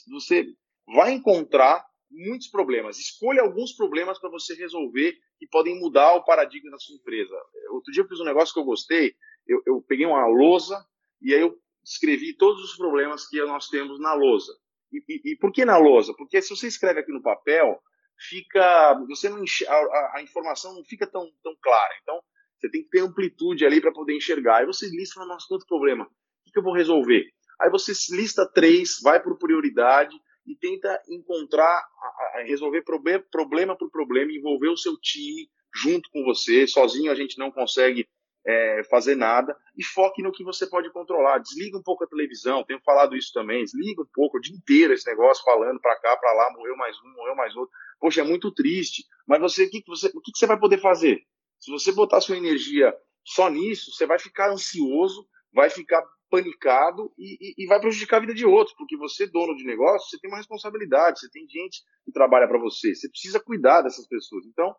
você 0.10 0.48
vai 0.88 1.14
encontrar 1.14 1.86
muitos 2.10 2.48
problemas. 2.48 2.98
Escolha 2.98 3.42
alguns 3.42 3.74
problemas 3.74 4.20
para 4.20 4.30
você 4.30 4.56
resolver 4.56 5.14
que 5.38 5.48
podem 5.48 5.80
mudar 5.80 6.16
o 6.16 6.24
paradigma 6.24 6.72
da 6.72 6.80
sua 6.80 6.96
empresa. 6.96 7.36
Outro 7.72 7.92
dia 7.92 8.04
eu 8.04 8.08
fiz 8.08 8.20
um 8.20 8.26
negócio 8.26 8.54
que 8.54 8.60
eu 8.60 8.66
gostei. 8.66 9.14
Eu, 9.46 9.62
eu 9.66 9.82
peguei 9.82 10.06
uma 10.06 10.26
lousa 10.26 10.84
e 11.22 11.34
aí 11.34 11.42
eu 11.42 11.58
escrevi 11.84 12.34
todos 12.34 12.64
os 12.64 12.76
problemas 12.76 13.28
que 13.28 13.40
nós 13.46 13.68
temos 13.68 14.00
na 14.00 14.14
lousa. 14.14 14.54
E, 14.92 15.04
e, 15.08 15.32
e 15.32 15.36
por 15.38 15.52
que 15.52 15.66
na 15.66 15.78
lousa? 15.78 16.14
Porque 16.14 16.42
se 16.42 16.50
você 16.50 16.68
escreve 16.68 17.00
aqui 17.00 17.12
no 17.12 17.22
papel, 17.22 17.82
fica, 18.18 18.94
você 19.08 19.30
não 19.30 19.44
a, 19.68 20.18
a, 20.18 20.22
informação 20.22 20.74
não 20.74 20.84
fica 20.84 21.06
tão, 21.06 21.30
tão 21.44 21.56
clara. 21.62 21.94
Então, 22.02 22.20
você 22.58 22.70
tem 22.70 22.84
que 22.84 22.90
ter 22.90 23.02
amplitude 23.02 23.66
ali 23.66 23.80
para 23.80 23.92
poder 23.92 24.16
enxergar. 24.16 24.58
Aí 24.58 24.66
você 24.66 24.88
lista, 24.90 25.24
nossa, 25.26 25.46
quanto 25.48 25.68
problema. 25.68 26.10
Que 26.58 26.60
eu 26.60 26.64
vou 26.64 26.74
resolver? 26.74 27.24
Aí 27.62 27.70
você 27.70 27.92
lista 28.16 28.44
três, 28.52 29.00
vai 29.04 29.22
por 29.22 29.38
prioridade 29.38 30.20
e 30.44 30.56
tenta 30.56 31.00
encontrar, 31.08 31.86
resolver 32.46 32.84
problema 32.84 33.78
por 33.78 33.92
problema, 33.92 34.32
envolver 34.32 34.70
o 34.70 34.76
seu 34.76 34.98
time 35.00 35.48
junto 35.72 36.10
com 36.10 36.24
você. 36.24 36.66
Sozinho 36.66 37.12
a 37.12 37.16
gente 37.16 37.38
não 37.38 37.52
consegue 37.52 38.08
é, 38.44 38.82
fazer 38.90 39.14
nada 39.14 39.56
e 39.78 39.84
foque 39.84 40.24
no 40.24 40.32
que 40.32 40.44
você 40.44 40.66
pode 40.66 40.92
controlar. 40.92 41.38
Desliga 41.38 41.78
um 41.78 41.84
pouco 41.84 42.06
a 42.06 42.08
televisão, 42.08 42.64
tenho 42.64 42.82
falado 42.84 43.16
isso 43.16 43.32
também. 43.32 43.64
Desliga 43.64 44.02
um 44.02 44.10
pouco 44.12 44.40
o 44.40 44.42
dia 44.42 44.56
inteiro 44.56 44.94
esse 44.94 45.08
negócio 45.08 45.44
falando 45.44 45.80
para 45.80 45.96
cá, 46.00 46.18
para 46.18 46.34
lá, 46.34 46.52
morreu 46.54 46.76
mais 46.76 46.98
um, 47.04 47.14
morreu 47.18 47.36
mais 47.36 47.56
outro. 47.56 47.72
Poxa, 48.00 48.22
é 48.22 48.24
muito 48.24 48.52
triste. 48.52 49.04
Mas 49.28 49.40
você, 49.40 49.66
o 49.66 49.70
que, 49.70 49.84
você, 49.86 50.08
o 50.08 50.22
que 50.22 50.32
você 50.34 50.48
vai 50.48 50.60
poder 50.60 50.80
fazer? 50.80 51.22
Se 51.60 51.70
você 51.70 51.92
botar 51.92 52.20
sua 52.20 52.36
energia 52.36 52.92
só 53.24 53.48
nisso, 53.48 53.92
você 53.92 54.08
vai 54.08 54.18
ficar 54.18 54.52
ansioso, 54.52 55.28
vai 55.54 55.70
ficar 55.70 56.02
panicado 56.30 57.12
e, 57.18 57.38
e, 57.42 57.64
e, 57.64 57.68
vai 57.68 57.80
prejudicar 57.80 58.18
a 58.18 58.22
vida 58.22 58.34
de 58.34 58.46
outros, 58.46 58.76
porque 58.76 58.98
você, 58.98 59.28
dono 59.28 59.56
de 59.56 59.66
negócio, 59.66 60.10
você 60.10 60.20
tem 60.20 60.30
uma 60.30 60.38
responsabilidade, 60.38 61.20
você 61.20 61.30
tem 61.30 61.48
gente 61.48 61.82
que 62.06 62.12
trabalha 62.12 62.48
para 62.48 62.60
você, 62.60 62.94
você 62.94 63.10
precisa 63.10 63.40
cuidar 63.40 63.82
dessas 63.82 64.08
pessoas. 64.08 64.46
Então, 64.46 64.76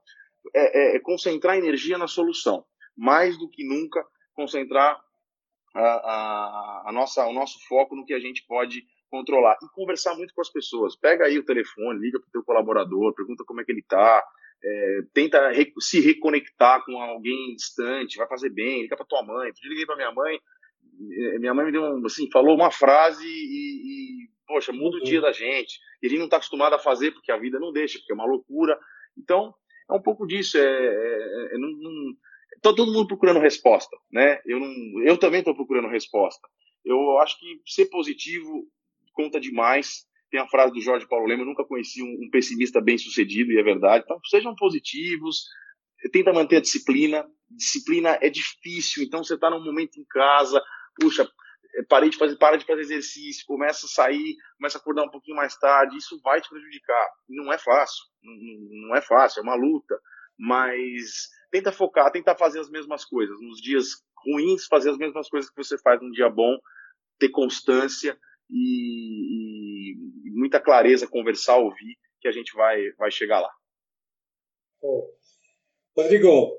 é, 0.55 0.95
é, 0.95 0.97
é, 0.97 1.01
concentrar 1.01 1.57
energia 1.57 1.99
na 1.99 2.07
solução, 2.07 2.65
mais 2.97 3.39
do 3.39 3.49
que 3.49 3.67
nunca 3.67 4.05
concentrar 4.35 5.01
a, 5.75 5.81
a, 5.81 6.85
a, 6.87 6.93
nossa, 6.93 7.27
o 7.27 7.33
nosso 7.33 7.59
foco 7.67 7.97
no 7.97 8.05
que 8.05 8.15
a 8.15 8.21
gente 8.21 8.45
pode 8.47 8.85
controlar 9.11 9.57
e 9.63 9.75
conversar 9.75 10.15
muito 10.15 10.35
com 10.35 10.41
as 10.41 10.51
pessoas. 10.51 10.97
Pega 10.97 11.25
aí 11.25 11.39
o 11.39 11.45
telefone, 11.45 11.99
liga 11.99 12.21
para 12.21 12.29
o 12.29 12.33
teu 12.33 12.45
colaborador, 12.45 13.15
pergunta 13.15 13.45
como 13.47 13.61
é 13.61 13.65
que 13.65 13.73
ele 13.73 13.81
está, 13.81 14.23
é, 14.63 15.01
tenta 15.15 15.51
se 15.79 16.01
reconectar 16.01 16.85
com 16.85 17.01
alguém 17.01 17.55
distante, 17.55 18.17
vai 18.17 18.27
fazer 18.27 18.51
bem, 18.51 18.83
liga 18.83 18.97
para 18.97 19.07
tua 19.07 19.23
mãe. 19.23 19.53
Liguei 19.63 19.87
para 19.87 19.97
minha 19.97 20.13
mãe, 20.13 20.41
minha 21.39 21.55
mãe 21.55 21.67
me 21.67 21.73
deu 21.73 21.83
um, 21.83 22.07
assim, 22.07 22.31
falou 22.31 22.55
uma 22.55 22.71
frase 22.71 23.27
e, 23.27 24.25
e 24.25 24.29
poxa, 24.47 24.73
muda 24.73 24.97
o 24.97 25.03
dia 25.03 25.21
da 25.21 25.33
gente. 25.33 25.79
E 26.03 26.07
a 26.07 26.11
gente 26.11 26.19
não 26.19 26.27
está 26.27 26.39
acostumado 26.39 26.75
a 26.75 26.79
fazer 26.79 27.13
porque 27.13 27.31
a 27.31 27.39
vida 27.39 27.61
não 27.61 27.73
deixa, 27.73 27.99
porque 27.99 28.13
é 28.13 28.15
uma 28.15 28.27
loucura. 28.27 28.79
Então, 29.17 29.55
é 29.91 29.95
um 29.95 30.03
pouco 30.03 30.27
disso. 30.27 30.59
É, 30.59 30.63
é, 30.63 31.55
é 31.55 31.59
não, 31.59 31.69
não, 31.69 32.15
tá 32.63 32.73
todo 32.73 32.93
mundo 32.93 33.07
procurando 33.07 33.41
resposta, 33.41 33.97
né? 34.11 34.41
Eu, 34.45 34.59
não, 34.59 35.03
eu 35.05 35.17
também 35.19 35.41
estou 35.41 35.55
procurando 35.55 35.89
resposta. 35.89 36.47
Eu 36.85 37.19
acho 37.19 37.39
que 37.39 37.61
ser 37.67 37.87
positivo 37.87 38.67
conta 39.13 39.41
demais. 39.41 40.07
Tem 40.31 40.41
a 40.41 40.49
frase 40.49 40.73
do 40.73 40.81
Jorge 40.81 41.09
Paulo 41.09 41.27
Lema, 41.27 41.43
eu 41.43 41.47
nunca 41.47 41.65
conheci 41.65 42.03
um, 42.03 42.27
um 42.27 42.31
pessimista 42.31 42.81
bem 42.81 42.99
sucedido, 42.99 43.51
e 43.51 43.59
é 43.59 43.63
verdade. 43.63 44.05
Então, 44.05 44.19
sejam 44.25 44.55
positivos, 44.55 45.45
tenta 46.13 46.33
manter 46.33 46.57
a 46.57 46.61
disciplina. 46.61 47.27
Disciplina 47.51 48.19
é 48.21 48.29
difícil, 48.29 49.03
então 49.03 49.25
você 49.25 49.35
está 49.35 49.49
num 49.49 49.65
momento 49.65 49.99
em 49.99 50.05
casa, 50.05 50.63
puxa, 51.01 51.29
é, 51.75 51.83
parei 51.85 52.11
de 52.11 52.17
fazer, 52.17 52.37
para 52.37 52.57
de 52.57 52.65
fazer 52.65 52.83
exercício, 52.83 53.47
começa 53.47 53.87
a 53.87 53.89
sair, 53.89 54.37
começa 54.57 54.79
a 54.79 54.81
acordar 54.81 55.05
um 55.05 55.11
pouquinho 55.11 55.37
mais 55.37 55.57
tarde, 55.57 55.97
isso 55.97 56.21
vai 56.23 56.41
te 56.41 56.49
prejudicar. 56.49 57.09
Não 57.29 57.53
é 57.53 57.59
fácil, 57.59 58.05
não, 58.23 58.97
é 58.97 59.01
fácil, 59.01 59.41
é 59.41 59.43
uma 59.43 59.55
luta, 59.55 59.99
mas 60.39 61.29
tenta 61.51 61.73
focar, 61.73 62.11
tenta 62.11 62.35
fazer 62.35 62.61
as 62.61 62.71
mesmas 62.71 63.05
coisas. 63.05 63.41
Nos 63.41 63.61
dias 63.61 64.03
ruins, 64.25 64.67
fazer 64.67 64.91
as 64.91 64.99
mesmas 64.99 65.29
coisas 65.29 65.51
que 65.51 65.57
você 65.57 65.79
faz 65.79 66.01
num 66.01 66.11
dia 66.11 66.29
bom, 66.29 66.59
ter 67.19 67.29
constância 67.29 68.19
e, 68.51 69.93
e 69.93 70.31
muita 70.31 70.61
clareza, 70.61 71.07
conversar, 71.07 71.57
ouvir, 71.57 71.97
que 72.21 72.29
a 72.29 72.33
gente 72.33 72.55
vai, 72.55 72.91
vai 72.93 73.11
chegar 73.11 73.41
lá. 73.41 73.51
Rodrigo, 75.97 76.57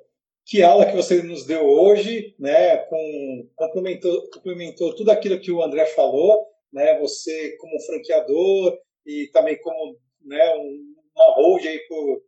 que 0.50 0.64
aula 0.64 0.88
que 0.88 0.96
você 0.96 1.22
nos 1.22 1.46
deu 1.46 1.64
hoje, 1.64 2.34
né? 2.40 2.78
Com, 2.78 3.50
complementou, 3.56 4.28
complementou 4.32 4.96
tudo 4.96 5.12
aquilo 5.12 5.40
que 5.40 5.52
o 5.52 5.62
André 5.62 5.86
falou, 5.86 6.44
né? 6.74 6.98
Você 7.00 7.56
como 7.58 7.80
franqueador 7.82 8.76
e 9.06 9.30
também 9.32 9.62
como 9.62 9.96
né, 10.26 10.56
um, 10.56 10.96
uma 11.16 11.36
hold 11.36 11.64
aí 11.68 11.78
pro, 11.88 12.24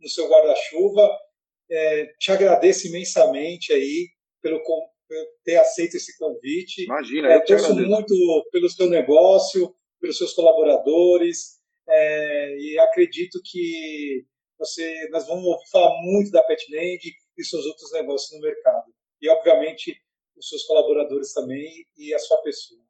no 0.00 0.08
seu 0.08 0.28
guarda-chuva. 0.28 1.10
É, 1.68 2.06
te 2.20 2.30
agradeço 2.30 2.86
imensamente 2.86 3.72
aí 3.72 4.10
pelo, 4.40 4.62
por 4.62 4.86
ter 5.44 5.56
aceito 5.56 5.96
esse 5.96 6.16
convite. 6.16 6.84
Imagina, 6.84 7.32
é, 7.32 7.36
eu 7.36 7.44
torço 7.44 7.74
muito 7.74 8.48
pelo 8.52 8.70
seu 8.70 8.88
negócio, 8.88 9.74
pelos 10.00 10.16
seus 10.16 10.32
colaboradores 10.34 11.56
é, 11.88 12.56
e 12.58 12.78
acredito 12.78 13.40
que 13.44 14.24
você, 14.56 15.08
nós 15.10 15.26
vamos 15.26 15.68
falar 15.68 16.00
muito 16.02 16.30
da 16.30 16.44
Petland 16.44 17.00
e 17.36 17.44
seus 17.44 17.64
outros 17.66 17.92
negócios 17.92 18.32
no 18.32 18.40
mercado. 18.40 18.92
E, 19.20 19.28
obviamente, 19.28 20.00
os 20.36 20.48
seus 20.48 20.64
colaboradores 20.64 21.32
também 21.32 21.86
e 21.96 22.14
a 22.14 22.18
sua 22.18 22.38
pessoa. 22.42 22.80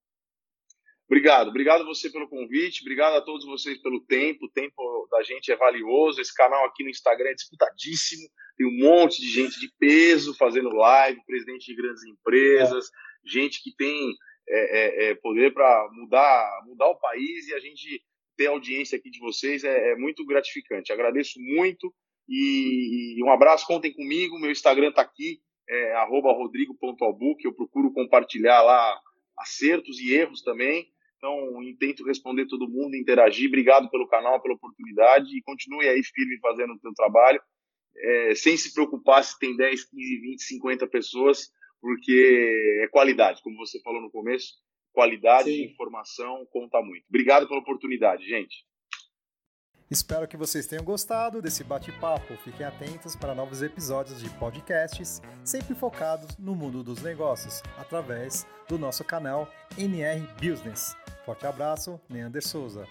Obrigado, 1.09 1.49
obrigado 1.51 1.85
você 1.85 2.11
pelo 2.11 2.29
convite, 2.29 2.81
obrigado 2.81 3.15
a 3.15 3.21
todos 3.21 3.47
vocês 3.47 3.81
pelo 3.81 4.01
tempo. 4.01 4.47
O 4.47 4.51
tempo 4.51 5.07
da 5.09 5.23
gente 5.23 5.53
é 5.53 5.57
valioso. 5.57 6.21
Esse 6.21 6.35
canal 6.35 6.65
aqui 6.65 6.83
no 6.83 6.91
Instagram 6.91 7.31
é 7.31 7.35
disputadíssimo. 7.35 8.29
Tem 8.57 8.67
um 8.67 8.77
monte 8.77 9.21
de 9.21 9.31
gente 9.31 9.61
de 9.61 9.71
peso 9.79 10.37
fazendo 10.37 10.69
live, 10.71 11.25
presidente 11.25 11.67
de 11.67 11.77
grandes 11.77 12.03
empresas, 12.05 12.87
é. 12.87 13.29
gente 13.29 13.63
que 13.63 13.73
tem 13.77 14.13
é, 14.49 14.79
é, 15.09 15.11
é 15.11 15.15
poder 15.15 15.53
para 15.55 15.89
mudar, 15.93 16.63
mudar 16.67 16.89
o 16.89 16.99
país 16.99 17.47
e 17.47 17.55
a 17.55 17.61
gente 17.61 18.03
ter 18.37 18.49
a 18.49 18.51
audiência 18.51 18.99
aqui 18.99 19.09
de 19.09 19.21
vocês 19.21 19.63
é, 19.63 19.93
é 19.93 19.97
muito 19.97 20.27
gratificante. 20.27 20.93
Agradeço 20.93 21.39
muito 21.39 21.95
e, 22.29 23.18
e, 23.18 23.22
um 23.22 23.31
abraço, 23.31 23.66
contem 23.66 23.93
comigo. 23.93 24.39
Meu 24.39 24.51
Instagram 24.51 24.89
está 24.89 25.03
aqui, 25.03 25.41
é 25.68 25.95
rodrigo.albuque. 26.05 27.45
Eu 27.45 27.55
procuro 27.55 27.93
compartilhar 27.93 28.62
lá 28.62 29.01
acertos 29.39 29.99
e 30.01 30.12
erros 30.12 30.43
também. 30.43 30.87
Então, 31.16 31.37
tento 31.79 32.05
responder 32.05 32.47
todo 32.47 32.68
mundo, 32.68 32.95
interagir. 32.95 33.49
Obrigado 33.49 33.91
pelo 33.91 34.09
canal, 34.09 34.41
pela 34.41 34.55
oportunidade 34.55 35.37
e 35.37 35.43
continue 35.43 35.89
aí 35.89 36.03
firme 36.03 36.39
fazendo 36.41 36.74
o 36.74 36.79
seu 36.79 36.93
trabalho, 36.95 37.41
é, 37.97 38.35
sem 38.35 38.57
se 38.57 38.72
preocupar 38.74 39.24
se 39.24 39.39
tem 39.39 39.57
10, 39.57 39.85
15, 39.89 40.20
20, 40.20 40.43
50 40.43 40.87
pessoas, 40.89 41.51
porque 41.81 42.81
é 42.83 42.89
qualidade, 42.89 43.43
como 43.43 43.57
você 43.57 43.81
falou 43.81 44.03
no 44.03 44.11
começo 44.11 44.55
qualidade 44.97 45.51
Sim. 45.51 45.59
de 45.59 45.64
informação 45.72 46.47
conta 46.51 46.81
muito. 46.81 47.05
Obrigado 47.11 47.47
pela 47.47 47.61
oportunidade, 47.61 48.27
gente. 48.27 48.64
Espero 49.89 50.26
que 50.26 50.37
vocês 50.37 50.66
tenham 50.66 50.82
gostado 50.84 51.41
desse 51.41 51.62
bate-papo. 51.62 52.37
Fiquem 52.39 52.66
atentos 52.66 53.14
para 53.14 53.37
novos 53.37 53.62
episódios 53.62 54.20
de 54.20 54.28
podcasts, 54.30 55.22
sempre 55.45 55.76
focados 55.76 56.37
no 56.39 56.57
mundo 56.57 56.82
dos 56.82 57.03
negócios, 57.03 57.62
através 57.78 58.45
do 58.68 58.78
nosso 58.78 59.05
canal 59.05 59.49
NR 59.78 60.26
Business. 60.41 60.97
Forte 61.24 61.47
abraço, 61.47 62.01
Neander 62.09 62.45
Souza. 62.45 62.84